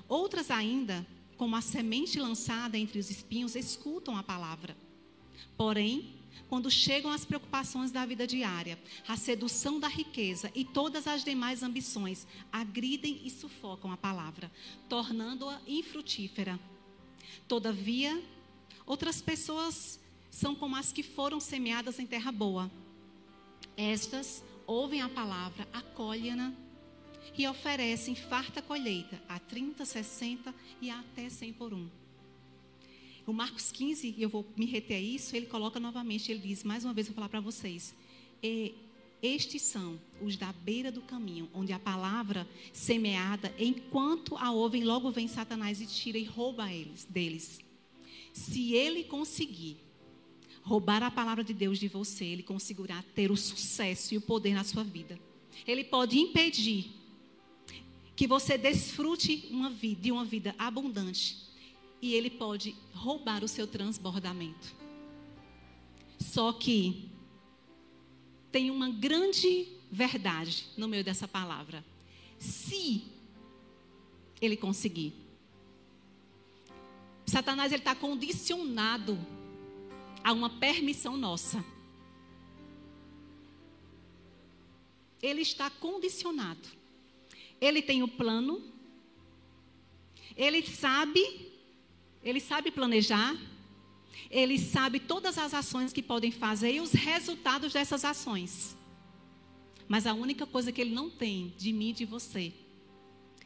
Outras 0.07 0.49
ainda, 0.49 1.05
como 1.35 1.55
a 1.55 1.61
semente 1.61 2.19
lançada 2.19 2.77
entre 2.77 2.99
os 2.99 3.09
espinhos, 3.09 3.55
escutam 3.55 4.17
a 4.17 4.23
palavra. 4.23 4.75
Porém, 5.55 6.15
quando 6.49 6.71
chegam 6.71 7.11
as 7.11 7.25
preocupações 7.25 7.91
da 7.91 8.05
vida 8.05 8.25
diária, 8.25 8.79
a 9.07 9.17
sedução 9.17 9.79
da 9.79 9.87
riqueza 9.87 10.51
e 10.55 10.63
todas 10.63 11.05
as 11.07 11.23
demais 11.23 11.61
ambições, 11.61 12.25
agridem 12.51 13.21
e 13.25 13.29
sufocam 13.29 13.91
a 13.91 13.97
palavra, 13.97 14.51
tornando-a 14.87 15.61
infrutífera. 15.67 16.59
Todavia, 17.47 18.23
outras 18.85 19.21
pessoas 19.21 19.99
são 20.31 20.55
como 20.55 20.75
as 20.75 20.91
que 20.93 21.03
foram 21.03 21.39
semeadas 21.39 21.99
em 21.99 22.05
terra 22.05 22.31
boa 22.31 22.71
estas 23.77 24.43
ouvem 24.65 25.01
a 25.01 25.07
palavra, 25.07 25.67
acolhem-na 25.71 26.53
e 27.37 27.47
oferecem 27.47 28.15
farta 28.15 28.61
colheita 28.61 29.21
a 29.29 29.39
30, 29.39 29.85
60 29.85 30.53
e 30.81 30.89
até 30.89 31.29
100 31.29 31.53
por 31.53 31.73
um. 31.73 31.87
O 33.25 33.33
Marcos 33.33 33.71
15, 33.71 34.15
e 34.17 34.21
eu 34.21 34.29
vou 34.29 34.45
me 34.55 34.65
reter 34.65 34.95
a 34.95 35.01
isso, 35.01 35.35
ele 35.35 35.45
coloca 35.45 35.79
novamente, 35.79 36.31
ele 36.31 36.39
diz, 36.39 36.63
mais 36.63 36.83
uma 36.83 36.93
vez, 36.93 37.07
vou 37.07 37.15
falar 37.15 37.29
para 37.29 37.41
vocês. 37.41 37.93
E 38.41 38.73
estes 39.21 39.61
são 39.63 39.99
os 40.21 40.37
da 40.37 40.51
beira 40.53 40.91
do 40.91 41.01
caminho, 41.01 41.49
onde 41.53 41.73
a 41.73 41.79
palavra 41.79 42.47
semeada, 42.71 43.53
enquanto 43.59 44.37
a 44.37 44.51
ouvem, 44.51 44.83
logo 44.83 45.11
vem 45.11 45.27
Satanás 45.27 45.81
e 45.81 45.85
tira 45.85 46.17
e 46.17 46.23
rouba 46.23 46.71
eles, 46.71 47.03
deles. 47.03 47.59
Se 48.31 48.73
ele 48.73 49.03
conseguir 49.03 49.77
roubar 50.67 51.01
a 51.01 51.09
palavra 51.09 51.45
de 51.45 51.53
Deus 51.53 51.79
de 51.79 51.87
você, 51.87 52.25
ele 52.25 52.43
conseguirá 52.43 53.01
ter 53.15 53.31
o 53.31 53.37
sucesso 53.37 54.13
e 54.13 54.17
o 54.17 54.21
poder 54.21 54.53
na 54.53 54.65
sua 54.65 54.83
vida. 54.83 55.17
Ele 55.65 55.81
pode 55.81 56.19
impedir 56.19 56.91
que 58.17 58.27
você 58.27 58.57
desfrute 58.57 59.47
uma 59.49 59.69
vida, 59.69 60.01
de 60.01 60.11
uma 60.11 60.25
vida 60.25 60.53
abundante. 60.59 61.37
E 62.01 62.13
ele 62.13 62.29
pode 62.29 62.75
roubar 62.93 63.45
o 63.45 63.47
seu 63.47 63.65
transbordamento. 63.65 64.75
Só 66.19 66.51
que 66.51 67.09
tem 68.51 68.69
uma 68.69 68.89
grande 68.89 69.67
verdade 69.89 70.65
no 70.75 70.87
meio 70.87 71.03
dessa 71.03 71.29
palavra. 71.29 71.83
Se 72.37 73.03
ele 74.41 74.57
conseguir. 74.57 75.13
Satanás 77.25 77.71
está 77.71 77.95
condicionado 77.95 79.17
a 80.23 80.31
uma 80.33 80.49
permissão 80.49 81.17
nossa. 81.17 81.63
Ele 85.21 85.41
está 85.41 85.69
condicionado. 85.69 86.67
Ele 87.59 87.81
tem 87.81 88.03
o 88.03 88.07
plano. 88.07 88.61
Ele 90.35 90.61
sabe, 90.61 91.51
ele 92.23 92.39
sabe 92.39 92.71
planejar. 92.71 93.35
Ele 94.29 94.59
sabe 94.59 94.99
todas 94.99 95.37
as 95.37 95.53
ações 95.53 95.93
que 95.93 96.03
podem 96.03 96.31
fazer 96.31 96.73
e 96.73 96.81
os 96.81 96.91
resultados 96.91 97.73
dessas 97.73 98.03
ações. 98.03 98.75
Mas 99.87 100.05
a 100.05 100.13
única 100.13 100.45
coisa 100.45 100.71
que 100.71 100.81
ele 100.81 100.93
não 100.93 101.09
tem 101.09 101.53
de 101.57 101.71
mim 101.71 101.89
e 101.89 101.93
de 101.93 102.05
você, 102.05 102.53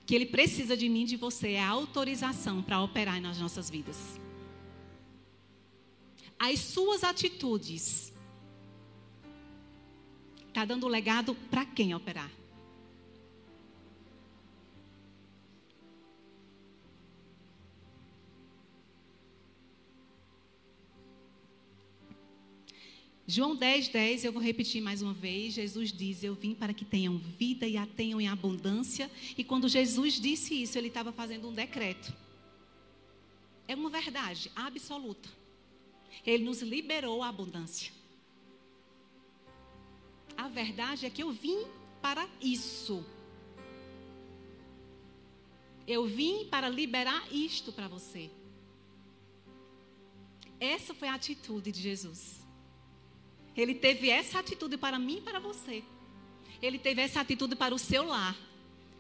que 0.06 0.16
ele 0.16 0.26
precisa 0.26 0.76
de 0.76 0.90
mim 0.90 1.04
e 1.04 1.08
de 1.08 1.18
você, 1.18 1.52
é 1.52 1.62
a 1.62 1.70
autorização 1.70 2.64
para 2.64 2.82
operar 2.82 3.22
nas 3.22 3.40
nossas 3.40 3.70
vidas. 3.70 4.20
As 6.44 6.60
suas 6.60 7.04
atitudes 7.04 8.12
está 10.48 10.66
dando 10.66 10.88
legado 10.88 11.36
para 11.52 11.64
quem 11.64 11.94
operar? 11.94 12.32
João 23.28 23.56
10, 23.56 23.90
10, 23.90 24.26
eu 24.26 24.34
vou 24.34 24.42
repetir 24.42 24.82
mais 24.82 25.04
uma 25.04 25.14
vez. 25.14 25.54
Jesus 25.54 25.94
diz: 25.94 26.24
Eu 26.24 26.34
vim 26.34 26.56
para 26.56 26.74
que 26.74 26.84
tenham 26.84 27.20
vida 27.20 27.68
e 27.68 27.78
a 27.78 27.86
tenham 27.86 28.20
em 28.20 28.28
abundância. 28.28 29.12
E 29.38 29.44
quando 29.44 29.70
Jesus 29.70 30.20
disse 30.20 30.60
isso, 30.60 30.76
ele 30.76 30.88
estava 30.88 31.12
fazendo 31.12 31.48
um 31.48 31.54
decreto. 31.54 32.12
É 33.68 33.76
uma 33.76 33.92
verdade 33.92 34.52
absoluta. 34.56 35.41
Ele 36.26 36.44
nos 36.44 36.62
liberou 36.62 37.24
a 37.24 37.30
abundância. 37.30 37.92
A 40.38 40.48
verdade 40.48 41.06
é 41.06 41.10
que 41.10 41.24
eu 41.24 41.32
vim 41.32 41.66
para 42.02 42.28
isso. 42.42 43.06
Eu 45.88 46.06
vim 46.06 46.46
para 46.46 46.70
liberar 46.70 47.32
isto 47.32 47.72
para 47.72 47.88
você. 47.88 48.30
Essa 50.60 50.94
foi 50.94 51.08
a 51.08 51.16
atitude 51.16 51.72
de 51.72 51.82
Jesus. 51.82 52.42
Ele 53.56 53.76
teve 53.76 54.10
essa 54.10 54.40
atitude 54.40 54.78
para 54.78 54.98
mim 55.00 55.18
e 55.18 55.22
para 55.22 55.40
você. 55.40 55.84
Ele 56.62 56.78
teve 56.78 57.02
essa 57.02 57.22
atitude 57.22 57.56
para 57.56 57.74
o 57.74 57.80
seu 57.80 58.06
lar. 58.06 58.38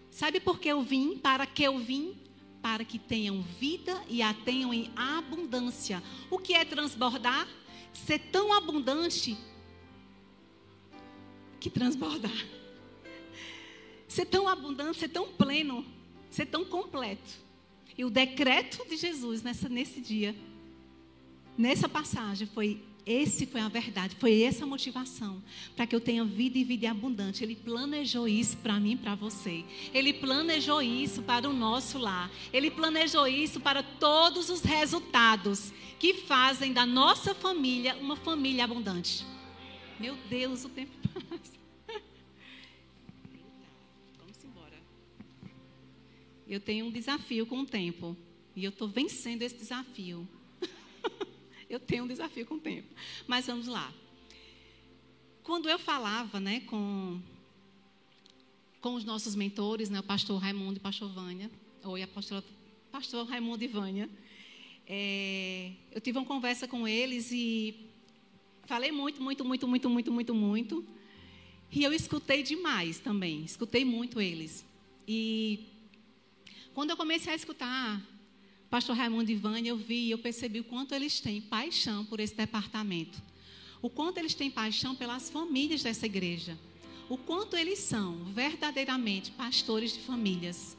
Sabe 0.09 0.39
por 0.39 0.59
que 0.59 0.67
eu 0.67 0.81
vim? 0.81 1.17
Para 1.17 1.45
que 1.45 1.63
eu 1.63 1.77
vim? 1.77 2.17
Para 2.61 2.85
que 2.85 2.99
tenham 2.99 3.41
vida 3.41 4.03
e 4.07 4.21
a 4.21 4.33
tenham 4.33 4.73
em 4.73 4.91
abundância. 4.95 6.01
O 6.29 6.37
que 6.37 6.53
é 6.53 6.63
transbordar? 6.63 7.47
Ser 7.91 8.19
tão 8.19 8.53
abundante 8.53 9.37
que 11.59 11.69
transbordar. 11.69 12.45
Ser 14.07 14.25
tão 14.25 14.47
abundante, 14.47 14.99
ser 14.99 15.09
tão 15.09 15.27
pleno, 15.31 15.85
ser 16.29 16.45
tão 16.45 16.65
completo. 16.65 17.39
E 17.97 18.03
o 18.03 18.09
decreto 18.09 18.85
de 18.87 18.97
Jesus 18.97 19.41
nessa, 19.41 19.69
nesse 19.69 20.01
dia, 20.01 20.35
nessa 21.57 21.87
passagem, 21.87 22.47
foi 22.47 22.83
esse 23.05 23.45
foi 23.45 23.61
a 23.61 23.67
verdade, 23.67 24.15
foi 24.19 24.43
essa 24.43 24.63
a 24.63 24.67
motivação 24.67 25.41
para 25.75 25.87
que 25.87 25.95
eu 25.95 25.99
tenha 25.99 26.23
vida 26.23 26.57
e 26.57 26.63
vida 26.63 26.89
abundante. 26.89 27.43
Ele 27.43 27.55
planejou 27.55 28.27
isso 28.27 28.57
para 28.57 28.79
mim 28.79 28.91
e 28.91 28.97
para 28.97 29.15
você. 29.15 29.65
Ele 29.93 30.13
planejou 30.13 30.81
isso 30.81 31.21
para 31.23 31.49
o 31.49 31.53
nosso 31.53 31.97
lar. 31.97 32.31
Ele 32.53 32.69
planejou 32.69 33.27
isso 33.27 33.59
para 33.59 33.81
todos 33.81 34.49
os 34.49 34.61
resultados 34.61 35.73
que 35.99 36.13
fazem 36.13 36.73
da 36.73 36.85
nossa 36.85 37.33
família 37.33 37.95
uma 37.95 38.15
família 38.15 38.63
abundante. 38.63 39.25
Meu 39.99 40.15
Deus, 40.29 40.65
o 40.65 40.69
tempo 40.69 40.91
passa. 41.29 41.59
Vamos 44.19 44.43
embora. 44.43 44.79
Eu 46.47 46.59
tenho 46.59 46.85
um 46.85 46.91
desafio 46.91 47.45
com 47.45 47.61
o 47.61 47.65
tempo 47.65 48.15
e 48.55 48.63
eu 48.63 48.69
estou 48.69 48.87
vencendo 48.87 49.41
esse 49.41 49.55
desafio. 49.55 50.27
Eu 51.71 51.79
tenho 51.79 52.03
um 52.03 52.07
desafio 52.07 52.45
com 52.45 52.55
o 52.55 52.59
tempo. 52.59 52.87
Mas 53.25 53.45
vamos 53.45 53.67
lá. 53.67 53.93
Quando 55.41 55.69
eu 55.69 55.79
falava 55.79 56.39
né, 56.39 56.59
com, 56.61 57.19
com 58.81 58.95
os 58.95 59.05
nossos 59.05 59.35
mentores, 59.35 59.89
né, 59.89 59.99
o 59.99 60.03
pastor 60.03 60.39
Raimundo 60.39 60.77
e 60.77 60.79
pastor 60.79 61.09
Vânia, 61.09 61.49
ou 61.83 61.95
a 61.95 62.07
pastora, 62.07 62.43
pastor 62.91 63.25
Raimundo 63.25 63.63
e 63.63 63.67
Vânia, 63.67 64.09
é, 64.85 65.71
eu 65.91 66.01
tive 66.01 66.17
uma 66.17 66.25
conversa 66.25 66.67
com 66.67 66.87
eles 66.87 67.31
e 67.31 67.89
falei 68.65 68.91
muito, 68.91 69.21
muito, 69.21 69.45
muito, 69.45 69.67
muito, 69.67 69.89
muito, 69.89 70.11
muito, 70.11 70.35
muito. 70.35 70.85
E 71.71 71.83
eu 71.83 71.93
escutei 71.93 72.43
demais 72.43 72.99
também, 72.99 73.43
escutei 73.43 73.85
muito 73.85 74.19
eles. 74.19 74.65
E 75.07 75.67
quando 76.73 76.89
eu 76.89 76.97
comecei 76.97 77.31
a 77.31 77.35
escutar 77.35 78.05
pastor 78.71 78.95
Raimundo 78.95 79.29
e 79.29 79.35
Vânia, 79.35 79.71
eu 79.71 79.75
vi, 79.75 80.09
eu 80.09 80.17
percebi 80.17 80.61
o 80.61 80.63
quanto 80.63 80.95
eles 80.95 81.19
têm 81.19 81.41
paixão 81.41 82.05
por 82.05 82.21
esse 82.21 82.33
departamento. 82.33 83.21
O 83.81 83.89
quanto 83.89 84.17
eles 84.17 84.33
têm 84.33 84.49
paixão 84.49 84.95
pelas 84.95 85.29
famílias 85.29 85.83
dessa 85.83 86.05
igreja. 86.05 86.57
O 87.09 87.17
quanto 87.17 87.57
eles 87.57 87.79
são 87.79 88.23
verdadeiramente 88.23 89.29
pastores 89.31 89.91
de 89.91 89.99
famílias. 89.99 90.77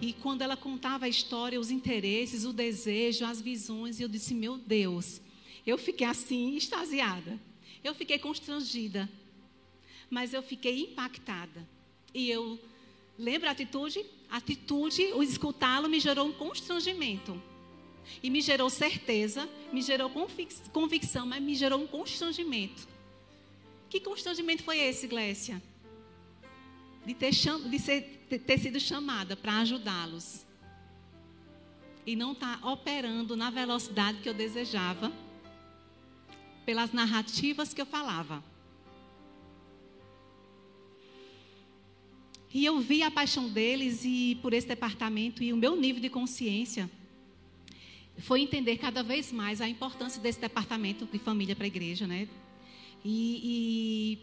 E 0.00 0.12
quando 0.12 0.42
ela 0.42 0.56
contava 0.56 1.06
a 1.06 1.08
história, 1.08 1.58
os 1.58 1.68
interesses, 1.68 2.44
o 2.44 2.52
desejo, 2.52 3.24
as 3.24 3.40
visões, 3.40 3.98
eu 3.98 4.06
disse: 4.06 4.32
Meu 4.32 4.56
Deus, 4.56 5.20
eu 5.66 5.76
fiquei 5.76 6.06
assim, 6.06 6.54
extasiada. 6.54 7.40
Eu 7.82 7.92
fiquei 7.92 8.20
constrangida. 8.20 9.10
Mas 10.08 10.32
eu 10.32 10.44
fiquei 10.44 10.82
impactada. 10.82 11.66
E 12.14 12.30
eu 12.30 12.60
lembro 13.18 13.48
a 13.48 13.52
atitude? 13.52 14.06
Atitude, 14.30 15.12
o 15.14 15.22
escutá-lo 15.22 15.88
me 15.88 16.00
gerou 16.00 16.26
um 16.26 16.32
constrangimento. 16.32 17.40
E 18.22 18.30
me 18.30 18.40
gerou 18.40 18.70
certeza, 18.70 19.48
me 19.72 19.82
gerou 19.82 20.10
convicção, 20.72 21.26
mas 21.26 21.42
me 21.42 21.54
gerou 21.54 21.80
um 21.80 21.86
constrangimento. 21.86 22.86
Que 23.88 24.00
constrangimento 24.00 24.62
foi 24.62 24.78
esse, 24.78 25.06
Glécia? 25.06 25.62
De 27.04 27.14
ter, 27.14 27.30
de 27.30 27.78
ser, 27.78 28.26
ter 28.46 28.58
sido 28.58 28.80
chamada 28.80 29.36
para 29.36 29.58
ajudá-los. 29.58 30.44
E 32.04 32.14
não 32.14 32.32
estar 32.32 32.60
tá 32.60 32.70
operando 32.70 33.36
na 33.36 33.50
velocidade 33.50 34.20
que 34.20 34.28
eu 34.28 34.34
desejava, 34.34 35.12
pelas 36.64 36.92
narrativas 36.92 37.72
que 37.72 37.80
eu 37.80 37.86
falava. 37.86 38.42
E 42.56 42.64
eu 42.64 42.80
vi 42.80 43.02
a 43.02 43.10
paixão 43.10 43.50
deles 43.50 44.02
e 44.02 44.38
por 44.40 44.54
esse 44.54 44.66
departamento 44.66 45.42
e 45.42 45.52
o 45.52 45.56
meu 45.58 45.76
nível 45.76 46.00
de 46.00 46.08
consciência 46.08 46.90
foi 48.16 48.40
entender 48.40 48.78
cada 48.78 49.02
vez 49.02 49.30
mais 49.30 49.60
a 49.60 49.68
importância 49.68 50.22
desse 50.22 50.40
departamento 50.40 51.04
de 51.04 51.18
família 51.18 51.54
para 51.54 51.64
a 51.64 51.66
igreja, 51.66 52.06
né? 52.06 52.26
E, 53.04 54.20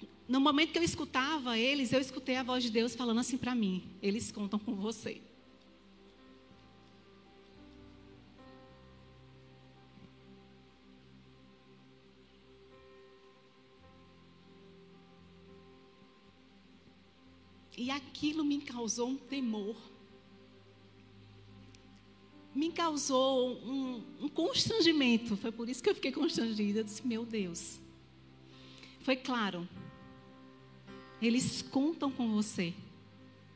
e, 0.00 0.04
no 0.26 0.40
momento 0.40 0.72
que 0.72 0.80
eu 0.80 0.82
escutava 0.82 1.56
eles, 1.56 1.92
eu 1.92 2.00
escutei 2.00 2.34
a 2.34 2.42
voz 2.42 2.64
de 2.64 2.70
Deus 2.70 2.96
falando 2.96 3.20
assim 3.20 3.38
para 3.38 3.54
mim: 3.54 3.84
eles 4.02 4.32
contam 4.32 4.58
com 4.58 4.74
você. 4.74 5.22
E 17.82 17.90
aquilo 17.90 18.44
me 18.44 18.60
causou 18.60 19.08
um 19.08 19.16
temor. 19.16 19.74
Me 22.54 22.70
causou 22.70 23.56
um, 23.56 24.04
um 24.20 24.28
constrangimento. 24.28 25.36
Foi 25.36 25.50
por 25.50 25.68
isso 25.68 25.82
que 25.82 25.90
eu 25.90 25.94
fiquei 25.96 26.12
constrangida. 26.12 26.78
Eu 26.78 26.84
disse, 26.84 27.04
meu 27.04 27.26
Deus. 27.26 27.80
Foi 29.00 29.16
claro. 29.16 29.68
Eles 31.20 31.60
contam 31.60 32.08
com 32.08 32.30
você 32.30 32.72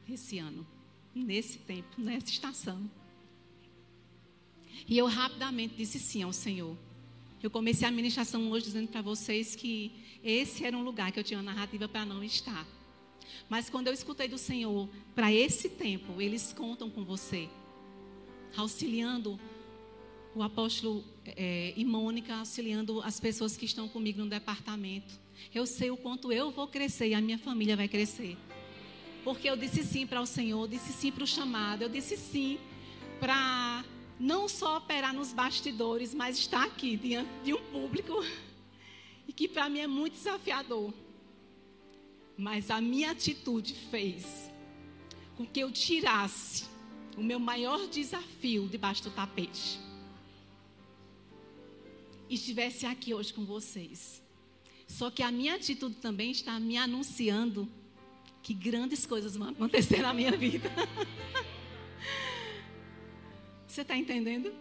esse 0.08 0.38
ano, 0.38 0.66
nesse 1.14 1.58
tempo, 1.58 1.88
nessa 1.96 2.28
estação. 2.28 2.90
E 4.88 4.98
eu 4.98 5.06
rapidamente 5.06 5.76
disse 5.76 6.00
sim 6.00 6.24
ao 6.24 6.32
Senhor. 6.32 6.76
Eu 7.40 7.48
comecei 7.48 7.86
a 7.86 7.92
ministração 7.92 8.50
hoje 8.50 8.66
dizendo 8.66 8.88
para 8.88 9.02
vocês 9.02 9.54
que 9.54 9.92
esse 10.24 10.64
era 10.64 10.76
um 10.76 10.82
lugar 10.82 11.12
que 11.12 11.20
eu 11.20 11.24
tinha 11.24 11.38
uma 11.38 11.52
narrativa 11.52 11.88
para 11.88 12.04
não 12.04 12.24
estar. 12.24 12.66
Mas 13.48 13.70
quando 13.70 13.88
eu 13.88 13.92
escutei 13.92 14.28
do 14.28 14.38
Senhor, 14.38 14.88
para 15.14 15.32
esse 15.32 15.68
tempo, 15.68 16.20
eles 16.20 16.52
contam 16.52 16.90
com 16.90 17.04
você, 17.04 17.48
auxiliando 18.56 19.38
o 20.34 20.42
apóstolo 20.42 21.02
é, 21.24 21.72
e 21.76 21.84
Mônica, 21.84 22.34
auxiliando 22.36 23.00
as 23.00 23.18
pessoas 23.18 23.56
que 23.56 23.64
estão 23.64 23.88
comigo 23.88 24.20
no 24.20 24.28
departamento. 24.28 25.18
Eu 25.54 25.66
sei 25.66 25.90
o 25.90 25.96
quanto 25.96 26.30
eu 26.30 26.50
vou 26.50 26.68
crescer 26.68 27.08
e 27.08 27.14
a 27.14 27.20
minha 27.20 27.38
família 27.38 27.76
vai 27.76 27.88
crescer. 27.88 28.36
Porque 29.24 29.48
eu 29.48 29.56
disse 29.56 29.82
sim 29.82 30.06
para 30.06 30.20
o 30.20 30.26
Senhor, 30.26 30.68
disse 30.68 30.92
sim 30.92 31.10
para 31.10 31.24
o 31.24 31.26
chamado, 31.26 31.82
eu 31.82 31.88
disse 31.88 32.16
sim 32.16 32.58
para 33.18 33.84
não 34.20 34.48
só 34.48 34.76
operar 34.76 35.14
nos 35.14 35.32
bastidores, 35.32 36.14
mas 36.14 36.38
estar 36.38 36.64
aqui 36.64 36.96
diante 36.96 37.30
de 37.42 37.54
um 37.54 37.62
público 37.72 38.24
e 39.26 39.32
que 39.32 39.48
para 39.48 39.68
mim 39.68 39.80
é 39.80 39.86
muito 39.86 40.14
desafiador. 40.14 40.92
Mas 42.36 42.70
a 42.70 42.80
minha 42.80 43.12
atitude 43.12 43.74
fez 43.90 44.50
com 45.36 45.46
que 45.46 45.60
eu 45.60 45.70
tirasse 45.70 46.64
o 47.16 47.22
meu 47.22 47.38
maior 47.38 47.86
desafio 47.88 48.68
debaixo 48.68 49.04
do 49.04 49.10
tapete. 49.10 49.78
E 52.28 52.34
estivesse 52.34 52.84
aqui 52.84 53.14
hoje 53.14 53.32
com 53.32 53.44
vocês. 53.44 54.20
Só 54.86 55.10
que 55.10 55.22
a 55.22 55.30
minha 55.30 55.54
atitude 55.54 55.96
também 55.96 56.30
está 56.30 56.60
me 56.60 56.76
anunciando 56.76 57.68
que 58.42 58.54
grandes 58.54 59.06
coisas 59.06 59.36
vão 59.36 59.48
acontecer 59.48 60.02
na 60.02 60.12
minha 60.12 60.32
vida. 60.32 60.70
Você 63.66 63.80
está 63.80 63.96
entendendo? 63.96 64.52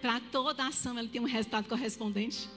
Para 0.00 0.20
toda 0.20 0.66
ação, 0.66 0.98
ela 0.98 1.08
tem 1.08 1.20
um 1.20 1.24
resultado 1.24 1.68
correspondente. 1.68 2.48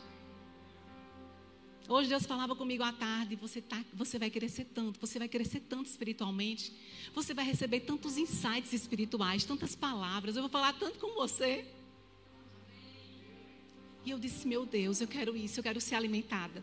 Hoje 1.89 2.09
Deus 2.09 2.25
falava 2.25 2.53
comigo 2.53 2.83
à 2.83 2.91
tarde, 2.91 3.35
você, 3.37 3.61
tá, 3.61 3.81
você 3.93 4.19
vai 4.19 4.29
crescer 4.29 4.65
tanto, 4.65 4.99
você 4.99 5.17
vai 5.17 5.29
crescer 5.29 5.61
tanto 5.61 5.89
espiritualmente, 5.89 6.73
você 7.13 7.33
vai 7.33 7.45
receber 7.45 7.79
tantos 7.81 8.17
insights 8.17 8.73
espirituais, 8.73 9.45
tantas 9.45 9.73
palavras, 9.73 10.35
eu 10.35 10.41
vou 10.41 10.49
falar 10.49 10.73
tanto 10.73 10.99
com 10.99 11.13
você. 11.13 11.65
E 14.05 14.11
eu 14.11 14.19
disse, 14.19 14.45
meu 14.45 14.65
Deus, 14.65 14.99
eu 14.99 15.07
quero 15.07 15.35
isso, 15.35 15.59
eu 15.59 15.63
quero 15.63 15.79
ser 15.79 15.95
alimentada. 15.95 16.61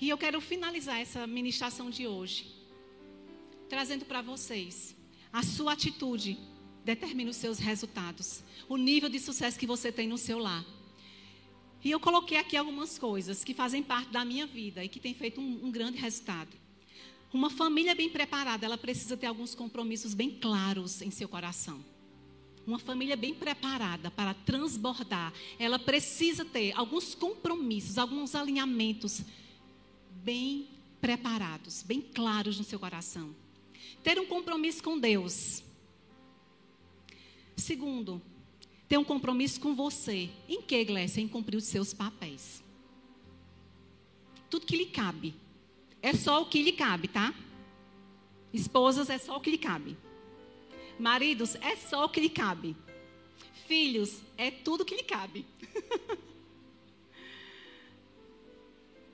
E 0.00 0.08
eu 0.08 0.16
quero 0.16 0.40
finalizar 0.40 1.00
essa 1.00 1.26
ministração 1.26 1.90
de 1.90 2.06
hoje, 2.06 2.46
trazendo 3.68 4.04
para 4.04 4.22
vocês 4.22 4.94
a 5.32 5.42
sua 5.42 5.72
atitude 5.72 6.38
determina 6.84 7.30
os 7.30 7.36
seus 7.36 7.58
resultados, 7.58 8.44
o 8.68 8.76
nível 8.76 9.08
de 9.08 9.18
sucesso 9.18 9.58
que 9.58 9.66
você 9.66 9.90
tem 9.90 10.06
no 10.06 10.16
seu 10.16 10.38
lar. 10.38 10.64
E 11.84 11.90
eu 11.90 12.00
coloquei 12.00 12.38
aqui 12.38 12.56
algumas 12.56 12.98
coisas 12.98 13.44
que 13.44 13.52
fazem 13.52 13.82
parte 13.82 14.10
da 14.10 14.24
minha 14.24 14.46
vida 14.46 14.82
e 14.82 14.88
que 14.88 14.98
têm 14.98 15.12
feito 15.12 15.38
um, 15.38 15.66
um 15.66 15.70
grande 15.70 15.98
resultado. 15.98 16.56
Uma 17.30 17.50
família 17.50 17.94
bem 17.94 18.08
preparada, 18.08 18.64
ela 18.64 18.78
precisa 18.78 19.16
ter 19.16 19.26
alguns 19.26 19.54
compromissos 19.54 20.14
bem 20.14 20.30
claros 20.30 21.02
em 21.02 21.10
seu 21.10 21.28
coração. 21.28 21.84
Uma 22.66 22.78
família 22.78 23.16
bem 23.16 23.34
preparada 23.34 24.10
para 24.10 24.32
transbordar, 24.32 25.34
ela 25.58 25.78
precisa 25.78 26.44
ter 26.44 26.72
alguns 26.72 27.14
compromissos, 27.14 27.98
alguns 27.98 28.34
alinhamentos 28.34 29.20
bem 30.22 30.68
preparados, 31.02 31.82
bem 31.82 32.00
claros 32.00 32.56
no 32.56 32.64
seu 32.64 32.78
coração. 32.78 33.36
Ter 34.02 34.18
um 34.18 34.24
compromisso 34.24 34.82
com 34.82 34.98
Deus. 34.98 35.62
Segundo, 37.54 38.22
tem 38.88 38.98
um 38.98 39.04
compromisso 39.04 39.60
com 39.60 39.74
você. 39.74 40.30
Em 40.48 40.62
que, 40.62 40.84
Glécia? 40.84 41.20
Em 41.20 41.28
cumprir 41.28 41.56
os 41.56 41.64
seus 41.64 41.92
papéis. 41.94 42.62
Tudo 44.50 44.66
que 44.66 44.76
lhe 44.76 44.86
cabe. 44.86 45.34
É 46.02 46.12
só 46.12 46.42
o 46.42 46.46
que 46.46 46.62
lhe 46.62 46.72
cabe, 46.72 47.08
tá? 47.08 47.34
Esposas, 48.52 49.08
é 49.10 49.18
só 49.18 49.36
o 49.36 49.40
que 49.40 49.50
lhe 49.50 49.58
cabe. 49.58 49.96
Maridos, 50.98 51.56
é 51.56 51.76
só 51.76 52.04
o 52.04 52.08
que 52.08 52.20
lhe 52.20 52.28
cabe. 52.28 52.76
Filhos, 53.66 54.20
é 54.36 54.50
tudo 54.50 54.84
que 54.84 54.94
lhe 54.94 55.02
cabe. 55.02 55.46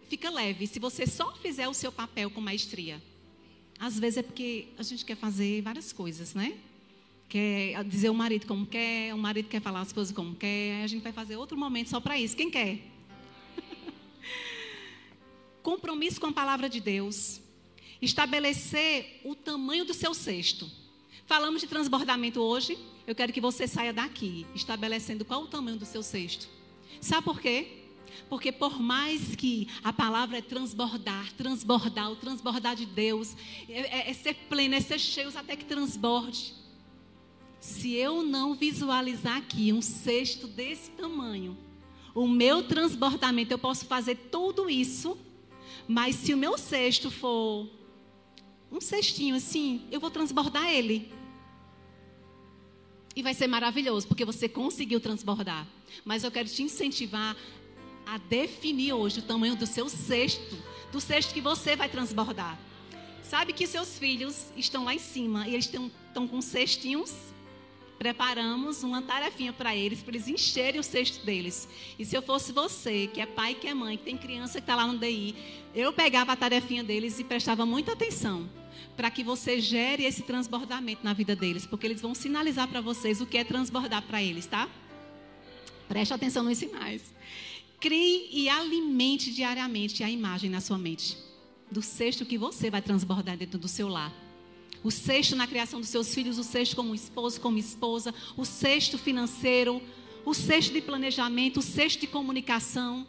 Fica 0.09 0.29
leve 0.29 0.66
se 0.66 0.81
você 0.81 1.07
só 1.07 1.35
fizer 1.37 1.68
o 1.68 1.75
seu 1.75 1.93
papel 1.93 2.31
com 2.31 2.41
maestria. 2.41 3.01
Às 3.79 3.99
vezes 3.99 4.18
é 4.18 4.23
porque 4.23 4.68
a 4.77 4.83
gente 4.83 5.05
quer 5.05 5.16
fazer 5.16 5.62
várias 5.62 5.93
coisas, 5.93 6.35
né? 6.35 6.59
Quer 7.31 7.85
dizer 7.85 8.11
o 8.11 8.14
marido 8.14 8.45
como 8.45 8.66
quer, 8.66 9.14
o 9.14 9.18
marido 9.18 9.49
quer 9.49 9.62
falar 9.62 9.83
as 9.83 9.93
coisas 9.93 10.12
como 10.12 10.35
quer, 10.35 10.83
a 10.83 10.87
gente 10.89 11.01
vai 11.01 11.12
fazer 11.12 11.37
outro 11.37 11.57
momento 11.57 11.89
só 11.89 12.01
para 12.01 12.18
isso. 12.18 12.37
Quem 12.37 12.51
quer? 12.51 12.81
Compromisso 15.62 16.20
com 16.20 16.26
a 16.26 16.33
palavra 16.33 16.68
de 16.68 16.81
Deus. 16.81 17.41
Estabelecer 18.03 19.20
o 19.24 19.37
tamanho 19.37 19.85
do 19.85 19.95
seu 19.95 20.12
cesto. 20.12 20.68
Falamos 21.24 21.61
de 21.61 21.68
transbordamento 21.68 22.41
hoje. 22.41 22.76
Eu 23.07 23.14
quero 23.14 23.33
que 23.33 23.41
você 23.41 23.68
saia 23.68 23.93
daqui 23.93 24.45
estabelecendo 24.53 25.24
qual 25.24 25.45
o 25.45 25.47
tamanho 25.47 25.78
do 25.78 25.87
seu 25.87 26.03
cesto. 26.03 26.49
Sabe 27.01 27.22
por 27.22 27.41
quê? 27.41 27.68
Porque 28.28 28.51
por 28.51 28.81
mais 28.81 29.37
que 29.37 29.68
a 29.85 29.93
palavra 29.93 30.39
é 30.39 30.43
transbordar, 30.43 31.33
transbordar, 31.35 32.11
o 32.11 32.16
transbordar 32.16 32.74
de 32.74 32.87
Deus, 32.87 33.37
é, 33.68 33.99
é, 33.99 34.11
é 34.11 34.12
ser 34.12 34.35
pleno, 34.49 34.74
é 34.74 34.81
ser 34.81 34.99
cheio 34.99 35.31
até 35.39 35.55
que 35.55 35.64
transborde. 35.64 36.60
Se 37.61 37.93
eu 37.93 38.23
não 38.23 38.55
visualizar 38.55 39.37
aqui 39.37 39.71
um 39.71 39.83
cesto 39.83 40.47
desse 40.47 40.91
tamanho, 40.93 41.57
o 42.15 42.27
meu 42.27 42.63
transbordamento, 42.63 43.53
eu 43.53 43.59
posso 43.59 43.85
fazer 43.85 44.15
tudo 44.31 44.71
isso, 44.71 45.17
mas 45.87 46.17
se 46.17 46.33
o 46.33 46.39
meu 46.39 46.57
cesto 46.57 47.11
for 47.11 47.69
um 48.73 48.81
cestinho 48.81 49.37
assim, 49.37 49.83
eu 49.91 50.01
vou 50.01 50.11
transbordar 50.11 50.71
ele. 50.71 51.13
E 53.15 53.23
vai 53.23 53.35
ser 53.35 53.47
maravilhoso, 53.47 54.09
porque 54.09 54.25
você 54.25 54.49
conseguiu 54.49 54.99
transbordar. 54.99 55.67
Mas 56.03 56.25
eu 56.25 56.31
quero 56.31 56.49
te 56.49 56.63
incentivar 56.63 57.37
a 58.07 58.17
definir 58.17 58.95
hoje 58.95 59.19
o 59.19 59.23
tamanho 59.23 59.55
do 59.55 59.67
seu 59.67 59.89
cesto, 59.89 60.57
do 60.91 61.01
cesto 61.01 61.35
que 61.35 61.41
você 61.43 61.77
vai 61.77 61.91
transbordar. 61.91 62.59
Sabe 63.23 63.53
que 63.53 63.67
seus 63.67 63.99
filhos 63.99 64.47
estão 64.57 64.85
lá 64.85 64.95
em 64.95 64.99
cima 64.99 65.47
e 65.47 65.53
eles 65.53 65.67
estão, 65.67 65.91
estão 66.09 66.27
com 66.27 66.41
cestinhos 66.41 67.13
preparamos 68.01 68.82
uma 68.82 69.03
tarefinha 69.03 69.53
para 69.53 69.76
eles, 69.76 70.03
para 70.03 70.14
eles 70.14 70.26
encherem 70.26 70.80
o 70.80 70.82
cesto 70.82 71.22
deles. 71.22 71.68
E 71.98 72.05
se 72.07 72.16
eu 72.16 72.22
fosse 72.22 72.51
você, 72.51 73.07
que 73.07 73.20
é 73.20 73.26
pai, 73.26 73.53
que 73.53 73.68
é 73.68 73.74
mãe, 73.74 73.98
que 73.98 74.05
tem 74.05 74.16
criança 74.16 74.55
que 74.55 74.61
está 74.61 74.74
lá 74.74 74.86
no 74.86 74.98
DI, 74.98 75.34
eu 75.74 75.92
pegava 75.92 76.32
a 76.32 76.36
tarefinha 76.36 76.82
deles 76.82 77.18
e 77.18 77.24
prestava 77.24 77.66
muita 77.66 77.92
atenção 77.92 78.48
para 78.96 79.11
que 79.11 79.22
você 79.22 79.61
gere 79.61 80.07
esse 80.07 80.22
transbordamento 80.22 81.05
na 81.05 81.12
vida 81.12 81.36
deles, 81.36 81.66
porque 81.66 81.86
eles 81.86 82.01
vão 82.01 82.14
sinalizar 82.14 82.66
para 82.68 82.80
vocês 82.80 83.20
o 83.20 83.26
que 83.26 83.36
é 83.36 83.44
transbordar 83.44 84.01
para 84.01 84.22
eles, 84.22 84.46
tá? 84.46 84.66
Preste 85.86 86.14
atenção 86.14 86.42
nos 86.42 86.57
sinais. 86.57 87.03
Crie 87.78 88.30
e 88.32 88.48
alimente 88.48 89.30
diariamente 89.30 90.03
a 90.03 90.09
imagem 90.11 90.48
na 90.48 90.62
sua 90.62 90.78
mente 90.78 91.18
do 91.70 91.82
cesto 91.82 92.24
que 92.24 92.38
você 92.38 92.70
vai 92.70 92.80
transbordar 92.80 93.36
dentro 93.36 93.59
do 93.59 93.68
seu 93.68 93.88
lar 93.88 94.30
o 94.83 94.91
sexto 94.91 95.37
na 95.37 95.47
criação 95.47 95.81
dos 95.81 95.89
seus 95.89 96.14
filhos, 96.14 96.39
o 96.39 96.45
sexto 96.45 96.76
como 96.76 96.95
esposo, 96.95 97.41
como 97.41 97.59
esposa, 97.59 98.14
o 98.37 98.45
sexto 98.45 98.97
financeiro, 98.97 99.83
o 100.24 100.35
sexto 100.35 100.72
de 100.72 100.81
planejamento, 100.81 101.61
o 101.61 101.62
sexto 101.62 102.01
de 102.01 102.07
comunicação. 102.07 103.07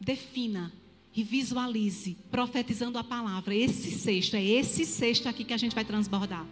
Defina 0.00 0.72
e 1.14 1.22
visualize, 1.22 2.16
profetizando 2.30 2.98
a 2.98 3.04
palavra. 3.04 3.54
Esse 3.54 3.90
sexto, 3.92 4.34
é 4.34 4.44
esse 4.44 4.84
sexto 4.84 5.28
aqui 5.28 5.44
que 5.44 5.52
a 5.52 5.56
gente 5.56 5.74
vai 5.74 5.84
transbordar. 5.84 6.46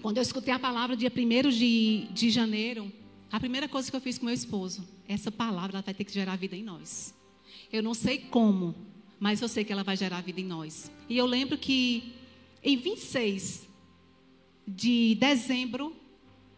Quando 0.00 0.16
eu 0.16 0.22
escutei 0.22 0.54
a 0.54 0.58
palavra 0.58 0.96
dia 0.96 1.12
1 1.14 1.50
de, 1.50 2.08
de 2.12 2.30
janeiro, 2.30 2.90
a 3.30 3.38
primeira 3.38 3.68
coisa 3.68 3.90
que 3.90 3.96
eu 3.96 4.00
fiz 4.00 4.18
com 4.18 4.26
meu 4.26 4.34
esposo, 4.34 4.86
essa 5.06 5.30
palavra 5.30 5.82
vai 5.82 5.94
ter 5.94 6.04
que 6.04 6.12
gerar 6.12 6.36
vida 6.36 6.56
em 6.56 6.62
nós. 6.62 7.14
Eu 7.72 7.82
não 7.82 7.92
sei 7.92 8.18
como, 8.18 8.74
mas 9.20 9.42
eu 9.42 9.48
sei 9.48 9.62
que 9.62 9.72
ela 9.72 9.84
vai 9.84 9.96
gerar 9.96 10.22
vida 10.22 10.40
em 10.40 10.44
nós. 10.44 10.90
E 11.08 11.16
eu 11.18 11.26
lembro 11.26 11.58
que 11.58 12.14
em 12.64 12.76
26 12.76 13.68
de 14.66 15.14
dezembro, 15.16 15.94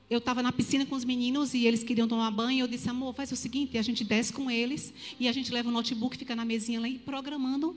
eu 0.08 0.18
estava 0.18 0.42
na 0.42 0.52
piscina 0.52 0.86
com 0.86 0.94
os 0.94 1.04
meninos 1.04 1.54
e 1.54 1.66
eles 1.66 1.82
queriam 1.82 2.06
tomar 2.06 2.30
banho. 2.30 2.64
Eu 2.64 2.68
disse, 2.68 2.88
amor, 2.88 3.14
faz 3.14 3.32
o 3.32 3.36
seguinte: 3.36 3.76
a 3.76 3.82
gente 3.82 4.04
desce 4.04 4.32
com 4.32 4.48
eles 4.50 4.94
e 5.18 5.26
a 5.26 5.32
gente 5.32 5.52
leva 5.52 5.68
o 5.68 5.72
notebook, 5.72 6.16
fica 6.16 6.36
na 6.36 6.44
mesinha 6.44 6.80
lá 6.80 6.88
e 6.88 6.98
programando 6.98 7.76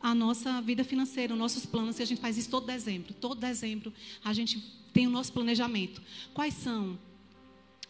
a 0.00 0.14
nossa 0.14 0.62
vida 0.62 0.84
financeira, 0.84 1.32
os 1.32 1.38
nossos 1.38 1.66
planos. 1.66 1.98
E 1.98 2.02
a 2.02 2.06
gente 2.06 2.20
faz 2.20 2.38
isso 2.38 2.50
todo 2.50 2.66
dezembro. 2.66 3.12
Todo 3.14 3.38
dezembro 3.40 3.92
a 4.22 4.32
gente 4.32 4.62
tem 4.92 5.06
o 5.06 5.10
nosso 5.10 5.32
planejamento. 5.32 6.00
Quais 6.32 6.54
são 6.54 6.98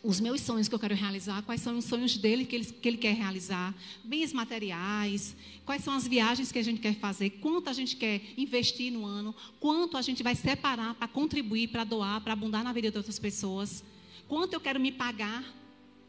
os 0.02 0.18
meus 0.18 0.40
sonhos 0.40 0.68
que 0.68 0.74
eu 0.74 0.78
quero 0.78 0.94
realizar, 0.94 1.42
quais 1.42 1.60
são 1.60 1.76
os 1.76 1.84
sonhos 1.84 2.16
dele 2.16 2.44
que 2.44 2.56
ele, 2.56 2.64
que 2.64 2.88
ele 2.88 2.96
quer 2.96 3.14
realizar, 3.14 3.74
bens 4.02 4.32
materiais, 4.32 5.36
quais 5.64 5.84
são 5.84 5.92
as 5.92 6.06
viagens 6.06 6.50
que 6.50 6.58
a 6.58 6.62
gente 6.62 6.80
quer 6.80 6.94
fazer, 6.94 7.30
quanto 7.30 7.68
a 7.68 7.72
gente 7.72 7.96
quer 7.96 8.22
investir 8.36 8.90
no 8.90 9.04
ano, 9.04 9.34
quanto 9.58 9.96
a 9.96 10.02
gente 10.02 10.22
vai 10.22 10.34
separar 10.34 10.94
para 10.94 11.06
contribuir, 11.06 11.68
para 11.68 11.84
doar, 11.84 12.20
para 12.22 12.32
abundar 12.32 12.64
na 12.64 12.72
vida 12.72 12.90
de 12.90 12.96
outras 12.96 13.18
pessoas, 13.18 13.84
quanto 14.26 14.54
eu 14.54 14.60
quero 14.60 14.80
me 14.80 14.90
pagar 14.90 15.60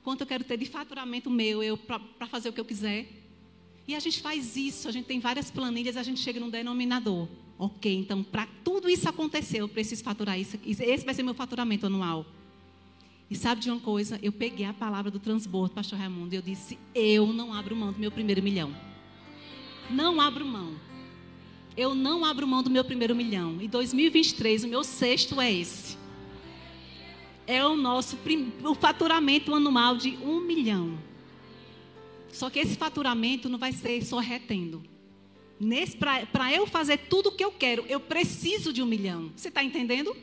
quanto 0.03 0.21
eu 0.21 0.27
quero 0.27 0.43
ter 0.43 0.57
de 0.57 0.65
faturamento 0.65 1.29
meu, 1.29 1.61
eu 1.61 1.77
para 1.77 2.27
fazer 2.27 2.49
o 2.49 2.53
que 2.53 2.59
eu 2.59 2.65
quiser. 2.65 3.07
E 3.87 3.95
a 3.95 3.99
gente 3.99 4.21
faz 4.21 4.55
isso, 4.55 4.87
a 4.87 4.91
gente 4.91 5.05
tem 5.05 5.19
várias 5.19 5.51
planilhas, 5.51 5.97
a 5.97 6.03
gente 6.03 6.19
chega 6.19 6.39
num 6.39 6.49
denominador. 6.49 7.27
Ok, 7.57 7.93
então 7.93 8.23
para 8.23 8.47
tudo 8.63 8.89
isso 8.89 9.07
acontecer, 9.07 9.59
eu 9.59 9.69
preciso 9.69 10.03
faturar 10.03 10.39
isso. 10.39 10.57
Esse 10.65 11.05
vai 11.05 11.13
ser 11.13 11.23
meu 11.23 11.33
faturamento 11.33 11.85
anual. 11.85 12.25
E 13.32 13.36
sabe 13.38 13.61
de 13.61 13.71
uma 13.71 13.79
coisa? 13.79 14.19
Eu 14.21 14.34
peguei 14.34 14.65
a 14.65 14.73
palavra 14.73 15.09
do 15.09 15.17
transbordo, 15.17 15.73
pastor 15.73 15.97
Raimundo, 15.97 16.34
e 16.34 16.38
eu 16.38 16.41
disse: 16.41 16.77
eu 16.93 17.32
não 17.32 17.53
abro 17.53 17.73
mão 17.73 17.93
do 17.93 17.97
meu 17.97 18.11
primeiro 18.11 18.43
milhão. 18.43 18.75
Não 19.89 20.19
abro 20.19 20.45
mão. 20.45 20.75
Eu 21.77 21.95
não 21.95 22.25
abro 22.25 22.45
mão 22.45 22.61
do 22.61 22.69
meu 22.69 22.84
primeiro 22.84 23.15
milhão. 23.15 23.61
Em 23.61 23.69
2023, 23.69 24.65
o 24.65 24.67
meu 24.67 24.84
sexto 24.84 25.39
é 25.39 25.49
esse. 25.49 25.95
É 27.47 27.65
o 27.65 27.77
nosso 27.77 28.17
o 28.65 28.75
faturamento 28.75 29.55
anual 29.55 29.95
de 29.95 30.17
um 30.17 30.41
milhão. 30.41 30.99
Só 32.34 32.49
que 32.49 32.59
esse 32.59 32.75
faturamento 32.75 33.47
não 33.47 33.57
vai 33.57 33.71
ser 33.71 34.03
só 34.03 34.19
retendo. 34.19 34.84
Para 36.34 36.53
eu 36.53 36.67
fazer 36.67 36.97
tudo 36.97 37.29
o 37.29 37.32
que 37.32 37.45
eu 37.45 37.51
quero, 37.51 37.86
eu 37.88 38.01
preciso 38.01 38.73
de 38.73 38.82
um 38.82 38.86
milhão. 38.86 39.32
Você 39.38 39.47
está 39.47 39.63
entendendo? 39.63 40.13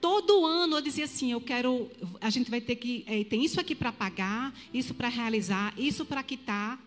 Todo 0.00 0.46
ano 0.46 0.76
eu 0.76 0.80
dizia 0.80 1.04
assim: 1.04 1.32
eu 1.32 1.40
quero. 1.40 1.90
A 2.20 2.30
gente 2.30 2.50
vai 2.50 2.60
ter 2.60 2.76
que. 2.76 3.04
É, 3.06 3.22
tem 3.24 3.44
isso 3.44 3.60
aqui 3.60 3.74
para 3.74 3.92
pagar, 3.92 4.54
isso 4.72 4.94
para 4.94 5.08
realizar, 5.08 5.74
isso 5.76 6.04
para 6.04 6.22
quitar. 6.22 6.80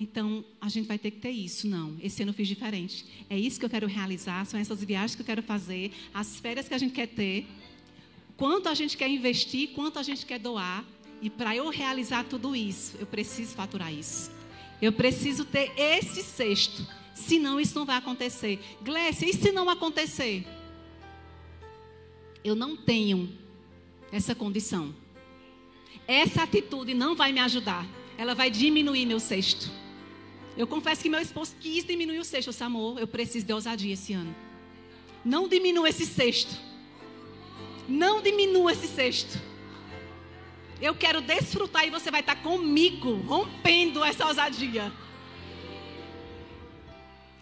Então, 0.00 0.44
a 0.60 0.68
gente 0.68 0.88
vai 0.88 0.98
ter 0.98 1.12
que 1.12 1.18
ter 1.18 1.30
isso. 1.30 1.68
Não, 1.68 1.96
esse 2.02 2.22
ano 2.22 2.30
eu 2.30 2.34
fiz 2.34 2.48
diferente. 2.48 3.06
É 3.30 3.38
isso 3.38 3.60
que 3.60 3.64
eu 3.64 3.70
quero 3.70 3.86
realizar, 3.86 4.44
são 4.46 4.58
essas 4.58 4.82
viagens 4.82 5.14
que 5.14 5.22
eu 5.22 5.26
quero 5.26 5.42
fazer, 5.42 5.92
as 6.12 6.40
férias 6.40 6.66
que 6.66 6.74
a 6.74 6.78
gente 6.78 6.92
quer 6.92 7.06
ter, 7.06 7.46
quanto 8.36 8.68
a 8.68 8.74
gente 8.74 8.96
quer 8.96 9.08
investir, 9.08 9.68
quanto 9.68 10.00
a 10.00 10.02
gente 10.02 10.26
quer 10.26 10.40
doar. 10.40 10.84
E 11.20 11.30
para 11.30 11.54
eu 11.54 11.68
realizar 11.68 12.24
tudo 12.24 12.56
isso, 12.56 12.96
eu 12.98 13.06
preciso 13.06 13.54
faturar 13.54 13.94
isso. 13.94 14.32
Eu 14.80 14.92
preciso 14.92 15.44
ter 15.44 15.70
esse 15.76 16.20
sexto. 16.20 16.84
Senão 17.14 17.60
isso 17.60 17.78
não 17.78 17.86
vai 17.86 17.96
acontecer. 17.96 18.58
Glécia, 18.82 19.26
e 19.26 19.32
se 19.32 19.52
não 19.52 19.70
acontecer? 19.70 20.44
Eu 22.44 22.54
não 22.54 22.76
tenho 22.76 23.30
essa 24.10 24.34
condição. 24.34 24.94
Essa 26.06 26.42
atitude 26.42 26.94
não 26.94 27.14
vai 27.14 27.32
me 27.32 27.40
ajudar. 27.40 27.86
Ela 28.18 28.34
vai 28.34 28.50
diminuir 28.50 29.06
meu 29.06 29.20
sexto. 29.20 29.70
Eu 30.56 30.66
confesso 30.66 31.02
que 31.02 31.08
meu 31.08 31.20
esposo 31.20 31.54
quis 31.60 31.84
diminuir 31.84 32.18
o 32.18 32.24
sexto. 32.24 32.48
Eu 32.48 32.52
disse, 32.52 32.64
amor, 32.64 32.98
eu 32.98 33.06
preciso 33.06 33.46
de 33.46 33.52
ousadia 33.52 33.94
esse 33.94 34.12
ano. 34.12 34.34
Não 35.24 35.48
diminua 35.48 35.88
esse 35.88 36.04
sexto. 36.04 36.54
Não 37.88 38.20
diminua 38.20 38.72
esse 38.72 38.88
sexto. 38.88 39.38
Eu 40.80 40.94
quero 40.94 41.20
desfrutar 41.20 41.86
e 41.86 41.90
você 41.90 42.10
vai 42.10 42.20
estar 42.20 42.36
comigo, 42.42 43.14
rompendo 43.20 44.02
essa 44.04 44.26
ousadia. 44.26 44.92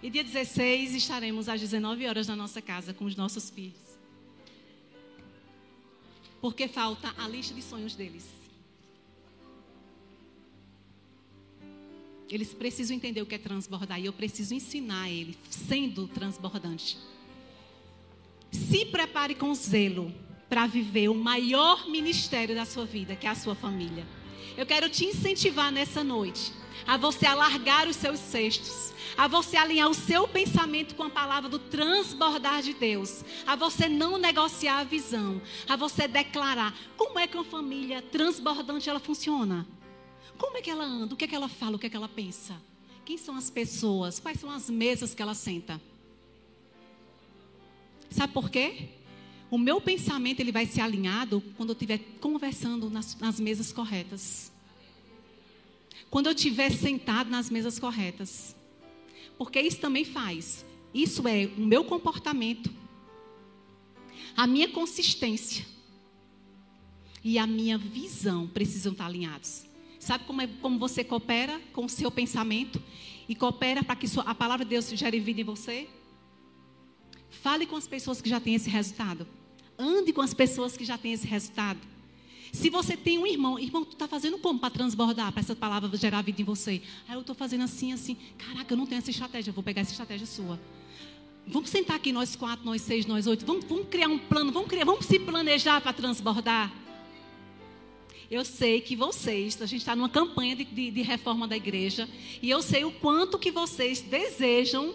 E 0.02 0.08
dia 0.08 0.22
16 0.22 0.94
estaremos 0.94 1.48
às 1.48 1.60
19 1.60 2.06
horas 2.06 2.28
na 2.28 2.36
nossa 2.36 2.62
casa 2.62 2.94
com 2.94 3.04
os 3.04 3.16
nossos 3.16 3.50
filhos. 3.50 3.89
Porque 6.40 6.66
falta 6.68 7.14
a 7.18 7.28
lista 7.28 7.54
de 7.54 7.62
sonhos 7.62 7.94
deles. 7.94 8.26
Eles 12.28 12.54
precisam 12.54 12.96
entender 12.96 13.20
o 13.20 13.26
que 13.26 13.34
é 13.34 13.38
transbordar 13.38 14.00
e 14.00 14.06
eu 14.06 14.12
preciso 14.12 14.54
ensinar 14.54 15.10
ele, 15.10 15.36
sendo 15.50 16.06
transbordante. 16.06 16.96
Se 18.52 18.86
prepare 18.86 19.34
com 19.34 19.52
zelo 19.54 20.14
para 20.48 20.66
viver 20.66 21.08
o 21.08 21.14
maior 21.14 21.88
ministério 21.88 22.54
da 22.54 22.64
sua 22.64 22.84
vida, 22.84 23.16
que 23.16 23.26
é 23.26 23.30
a 23.30 23.34
sua 23.34 23.54
família. 23.54 24.06
Eu 24.56 24.64
quero 24.64 24.88
te 24.88 25.04
incentivar 25.04 25.72
nessa 25.72 26.04
noite 26.04 26.52
a 26.86 26.96
você 26.96 27.26
alargar 27.26 27.88
os 27.88 27.96
seus 27.96 28.18
cestos, 28.18 28.92
a 29.16 29.28
você 29.28 29.56
alinhar 29.56 29.88
o 29.88 29.94
seu 29.94 30.26
pensamento 30.26 30.94
com 30.94 31.02
a 31.02 31.10
palavra 31.10 31.48
do 31.48 31.58
transbordar 31.58 32.62
de 32.62 32.74
Deus, 32.74 33.24
a 33.46 33.56
você 33.56 33.88
não 33.88 34.18
negociar 34.18 34.78
a 34.78 34.84
visão, 34.84 35.40
a 35.68 35.76
você 35.76 36.06
declarar 36.06 36.74
como 36.96 37.18
é 37.18 37.26
que 37.26 37.36
uma 37.36 37.44
família 37.44 38.02
transbordante 38.02 38.88
ela 38.88 39.00
funciona. 39.00 39.66
Como 40.38 40.56
é 40.56 40.62
que 40.62 40.70
ela 40.70 40.84
anda? 40.84 41.14
O 41.14 41.16
que 41.16 41.24
é 41.24 41.28
que 41.28 41.34
ela 41.34 41.48
fala? 41.48 41.76
O 41.76 41.78
que 41.78 41.86
é 41.86 41.90
que 41.90 41.96
ela 41.96 42.08
pensa? 42.08 42.60
Quem 43.04 43.18
são 43.18 43.36
as 43.36 43.50
pessoas? 43.50 44.18
Quais 44.18 44.40
são 44.40 44.50
as 44.50 44.70
mesas 44.70 45.14
que 45.14 45.20
ela 45.20 45.34
senta? 45.34 45.80
Sabe 48.10 48.32
por 48.32 48.50
quê? 48.50 48.88
O 49.50 49.58
meu 49.58 49.80
pensamento 49.80 50.40
ele 50.40 50.52
vai 50.52 50.64
ser 50.64 50.80
alinhado 50.80 51.42
quando 51.56 51.70
eu 51.70 51.72
estiver 51.74 51.98
conversando 52.20 52.88
nas, 52.88 53.18
nas 53.18 53.40
mesas 53.40 53.72
corretas. 53.72 54.52
Quando 56.08 56.26
eu 56.26 56.32
estiver 56.32 56.70
sentado 56.70 57.28
nas 57.28 57.50
mesas 57.50 57.78
corretas. 57.78 58.56
Porque 59.36 59.60
isso 59.60 59.78
também 59.78 60.04
faz. 60.04 60.64
Isso 60.92 61.26
é 61.28 61.46
o 61.56 61.60
meu 61.60 61.84
comportamento, 61.84 62.70
a 64.36 64.46
minha 64.46 64.68
consistência 64.68 65.64
e 67.22 67.38
a 67.38 67.46
minha 67.46 67.78
visão 67.78 68.46
precisam 68.48 68.92
estar 68.92 69.06
alinhados. 69.06 69.64
Sabe 69.98 70.24
como, 70.24 70.40
é, 70.40 70.46
como 70.46 70.78
você 70.78 71.04
coopera 71.04 71.60
com 71.72 71.84
o 71.84 71.88
seu 71.88 72.10
pensamento 72.10 72.82
e 73.28 73.34
coopera 73.34 73.84
para 73.84 73.94
que 73.94 74.06
a 74.24 74.34
palavra 74.34 74.64
de 74.64 74.70
Deus 74.70 74.88
gere 74.88 75.20
vida 75.20 75.42
em 75.42 75.44
você? 75.44 75.88
Fale 77.28 77.66
com 77.66 77.76
as 77.76 77.86
pessoas 77.86 78.20
que 78.20 78.28
já 78.28 78.40
têm 78.40 78.54
esse 78.54 78.68
resultado. 78.68 79.26
Ande 79.78 80.12
com 80.12 80.20
as 80.20 80.34
pessoas 80.34 80.76
que 80.76 80.84
já 80.84 80.98
têm 80.98 81.12
esse 81.12 81.26
resultado. 81.26 81.78
Se 82.52 82.68
você 82.68 82.96
tem 82.96 83.18
um 83.18 83.26
irmão, 83.26 83.58
irmão, 83.58 83.84
tu 83.84 83.92
está 83.92 84.08
fazendo 84.08 84.38
como 84.38 84.58
para 84.58 84.70
transbordar, 84.70 85.30
para 85.32 85.40
essa 85.40 85.54
palavra 85.54 85.96
gerar 85.96 86.22
vida 86.22 86.42
em 86.42 86.44
você? 86.44 86.82
Ah, 87.08 87.14
eu 87.14 87.20
estou 87.20 87.34
fazendo 87.34 87.62
assim, 87.62 87.92
assim. 87.92 88.16
Caraca, 88.36 88.72
eu 88.72 88.76
não 88.76 88.86
tenho 88.86 88.98
essa 88.98 89.10
estratégia, 89.10 89.50
eu 89.50 89.54
vou 89.54 89.62
pegar 89.62 89.82
essa 89.82 89.92
estratégia 89.92 90.26
sua. 90.26 90.58
Vamos 91.46 91.70
sentar 91.70 91.96
aqui, 91.96 92.12
nós 92.12 92.34
quatro, 92.36 92.64
nós 92.64 92.82
seis, 92.82 93.06
nós 93.06 93.26
oito. 93.26 93.46
Vamos, 93.46 93.64
vamos 93.64 93.88
criar 93.88 94.08
um 94.08 94.18
plano, 94.18 94.52
vamos, 94.52 94.68
criar, 94.68 94.84
vamos 94.84 95.06
se 95.06 95.18
planejar 95.18 95.80
para 95.80 95.92
transbordar. 95.92 96.72
Eu 98.30 98.44
sei 98.44 98.80
que 98.80 98.94
vocês, 98.94 99.60
a 99.60 99.66
gente 99.66 99.80
está 99.80 99.96
numa 99.96 100.08
campanha 100.08 100.54
de, 100.54 100.64
de, 100.64 100.90
de, 100.90 101.02
reforma 101.02 101.48
da 101.48 101.56
igreja, 101.56 102.08
e 102.40 102.48
eu 102.48 102.62
sei 102.62 102.84
o 102.84 102.92
quanto 102.92 103.38
que 103.38 103.50
vocês 103.50 104.00
desejam 104.00 104.94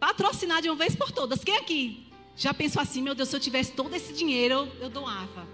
patrocinar 0.00 0.60
de 0.60 0.68
uma 0.68 0.76
vez 0.76 0.96
por 0.96 1.12
todas. 1.12 1.44
Quem 1.44 1.56
aqui 1.56 2.06
já 2.36 2.52
pensou 2.52 2.82
assim, 2.82 3.00
meu 3.00 3.14
Deus, 3.14 3.30
se 3.30 3.36
eu 3.36 3.40
tivesse 3.40 3.72
todo 3.72 3.94
esse 3.94 4.12
dinheiro, 4.12 4.70
eu, 4.78 4.90
doava? 4.90 5.48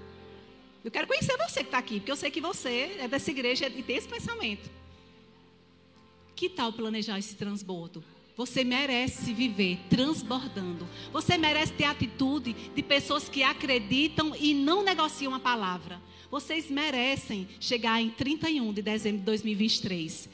Eu 0.85 0.91
quero 0.91 1.07
conhecer 1.07 1.37
você 1.37 1.61
que 1.61 1.69
está 1.69 1.79
aqui, 1.79 2.01
porque 2.01 2.11
eu 2.11 2.17
sei 2.17 2.31
que 2.31 2.41
você 2.41 2.97
é 2.99 3.07
dessa 3.07 3.31
igreja 3.31 3.69
e 3.69 3.83
tem 3.83 3.97
esse 3.97 4.09
pensamento. 4.09 4.69
Que 6.35 6.49
tal 6.49 6.73
planejar 6.73 7.19
esse 7.21 7.37
transbordo? 7.37 8.03
Você 8.37 8.65
merece 8.65 9.33
viver 9.33 9.79
transbordando. 9.89 10.89
Você 11.13 11.39
merece 11.39 11.73
ter 11.75 11.85
atitude 11.85 12.53
de 12.53 12.83
pessoas 12.83 13.29
que 13.29 13.45
acreditam 13.45 14.35
e 14.35 14.53
não 14.53 14.83
negociam 14.83 15.35
a 15.35 15.39
palavra. 15.39 16.01
Vocês 16.31 16.69
merecem 16.69 17.47
chegar 17.61 18.01
em 18.03 18.11
31 18.11 18.73
de 18.73 18.83
dezembro 18.83 19.21
de 19.21 19.27
2023 19.27 20.29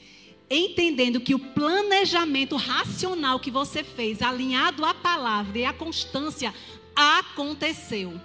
entendendo 0.50 1.20
que 1.20 1.34
o 1.34 1.38
planejamento 1.38 2.56
racional 2.56 3.38
que 3.38 3.50
você 3.50 3.84
fez, 3.84 4.22
alinhado 4.22 4.84
à 4.84 4.94
palavra 4.94 5.58
e 5.58 5.64
à 5.64 5.72
constância, 5.72 6.54
aconteceu. 6.94 8.20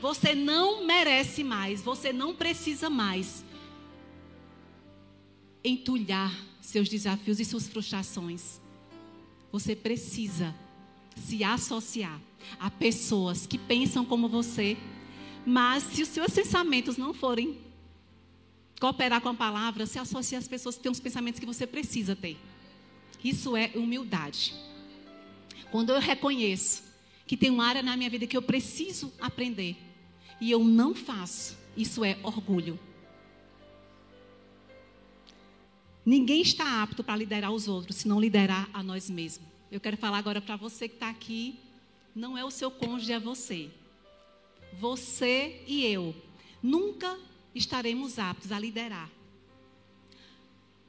Você 0.00 0.34
não 0.34 0.84
merece 0.84 1.42
mais, 1.42 1.82
você 1.82 2.12
não 2.12 2.34
precisa 2.34 2.90
mais 2.90 3.44
entulhar 5.64 6.32
seus 6.60 6.88
desafios 6.88 7.40
e 7.40 7.44
suas 7.44 7.66
frustrações. 7.66 8.60
Você 9.50 9.74
precisa 9.74 10.54
se 11.16 11.42
associar 11.42 12.20
a 12.60 12.70
pessoas 12.70 13.46
que 13.46 13.58
pensam 13.58 14.04
como 14.04 14.28
você, 14.28 14.76
mas 15.44 15.82
se 15.82 16.02
os 16.02 16.08
seus 16.08 16.32
pensamentos 16.32 16.96
não 16.96 17.14
forem 17.14 17.58
cooperar 18.80 19.20
com 19.20 19.28
a 19.30 19.34
palavra, 19.34 19.86
se 19.86 19.98
associe 19.98 20.36
às 20.36 20.48
pessoas 20.48 20.76
que 20.76 20.82
têm 20.82 20.92
os 20.92 21.00
pensamentos 21.00 21.40
que 21.40 21.46
você 21.46 21.66
precisa 21.66 22.14
ter. 22.14 22.36
Isso 23.22 23.56
é 23.56 23.72
humildade. 23.74 24.54
Quando 25.70 25.90
eu 25.90 26.00
reconheço 26.00 26.84
que 27.26 27.36
tem 27.36 27.50
uma 27.50 27.66
área 27.66 27.82
na 27.82 27.96
minha 27.96 28.10
vida 28.10 28.26
que 28.26 28.36
eu 28.36 28.42
preciso 28.42 29.12
aprender 29.20 29.76
e 30.40 30.50
eu 30.50 30.62
não 30.62 30.94
faço, 30.94 31.56
isso 31.76 32.04
é 32.04 32.18
orgulho. 32.22 32.78
Ninguém 36.04 36.40
está 36.40 36.82
apto 36.82 37.02
para 37.02 37.16
liderar 37.16 37.50
os 37.50 37.66
outros, 37.66 37.96
se 37.96 38.08
não 38.08 38.20
liderar 38.20 38.70
a 38.72 38.80
nós 38.80 39.10
mesmos. 39.10 39.48
Eu 39.72 39.80
quero 39.80 39.96
falar 39.96 40.18
agora 40.18 40.40
para 40.40 40.54
você 40.54 40.88
que 40.88 40.94
está 40.94 41.10
aqui. 41.10 41.58
Não 42.14 42.38
é 42.38 42.44
o 42.44 42.50
seu 42.50 42.70
cônjuge, 42.70 43.12
é 43.12 43.18
você. 43.18 43.70
Você 44.78 45.64
e 45.66 45.84
eu 45.84 46.14
nunca 46.62 47.18
estaremos 47.58 48.18
aptos 48.18 48.52
a 48.52 48.58
liderar. 48.58 49.10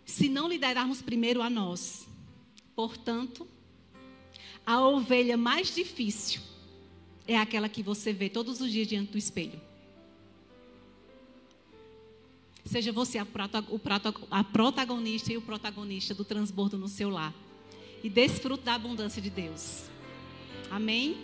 Se 0.05 0.29
não 0.29 0.47
liderarmos 0.47 1.01
primeiro 1.01 1.41
a 1.41 1.49
nós. 1.49 2.07
Portanto, 2.75 3.47
a 4.65 4.81
ovelha 4.81 5.37
mais 5.37 5.73
difícil 5.73 6.41
é 7.27 7.37
aquela 7.37 7.67
que 7.67 7.81
você 7.81 8.13
vê 8.13 8.29
todos 8.29 8.61
os 8.61 8.71
dias 8.71 8.87
diante 8.87 9.11
do 9.11 9.17
espelho. 9.17 9.59
Seja 12.65 12.91
você 12.91 13.17
a, 13.17 13.25
a 14.29 14.43
protagonista 14.43 15.31
e 15.31 15.37
o 15.37 15.41
protagonista 15.41 16.13
do 16.13 16.25
transbordo 16.25 16.77
no 16.77 16.87
seu 16.87 17.09
lar. 17.09 17.33
E 18.03 18.09
desfrute 18.09 18.63
da 18.63 18.75
abundância 18.75 19.21
de 19.21 19.29
Deus. 19.29 19.85
Amém? 20.69 21.17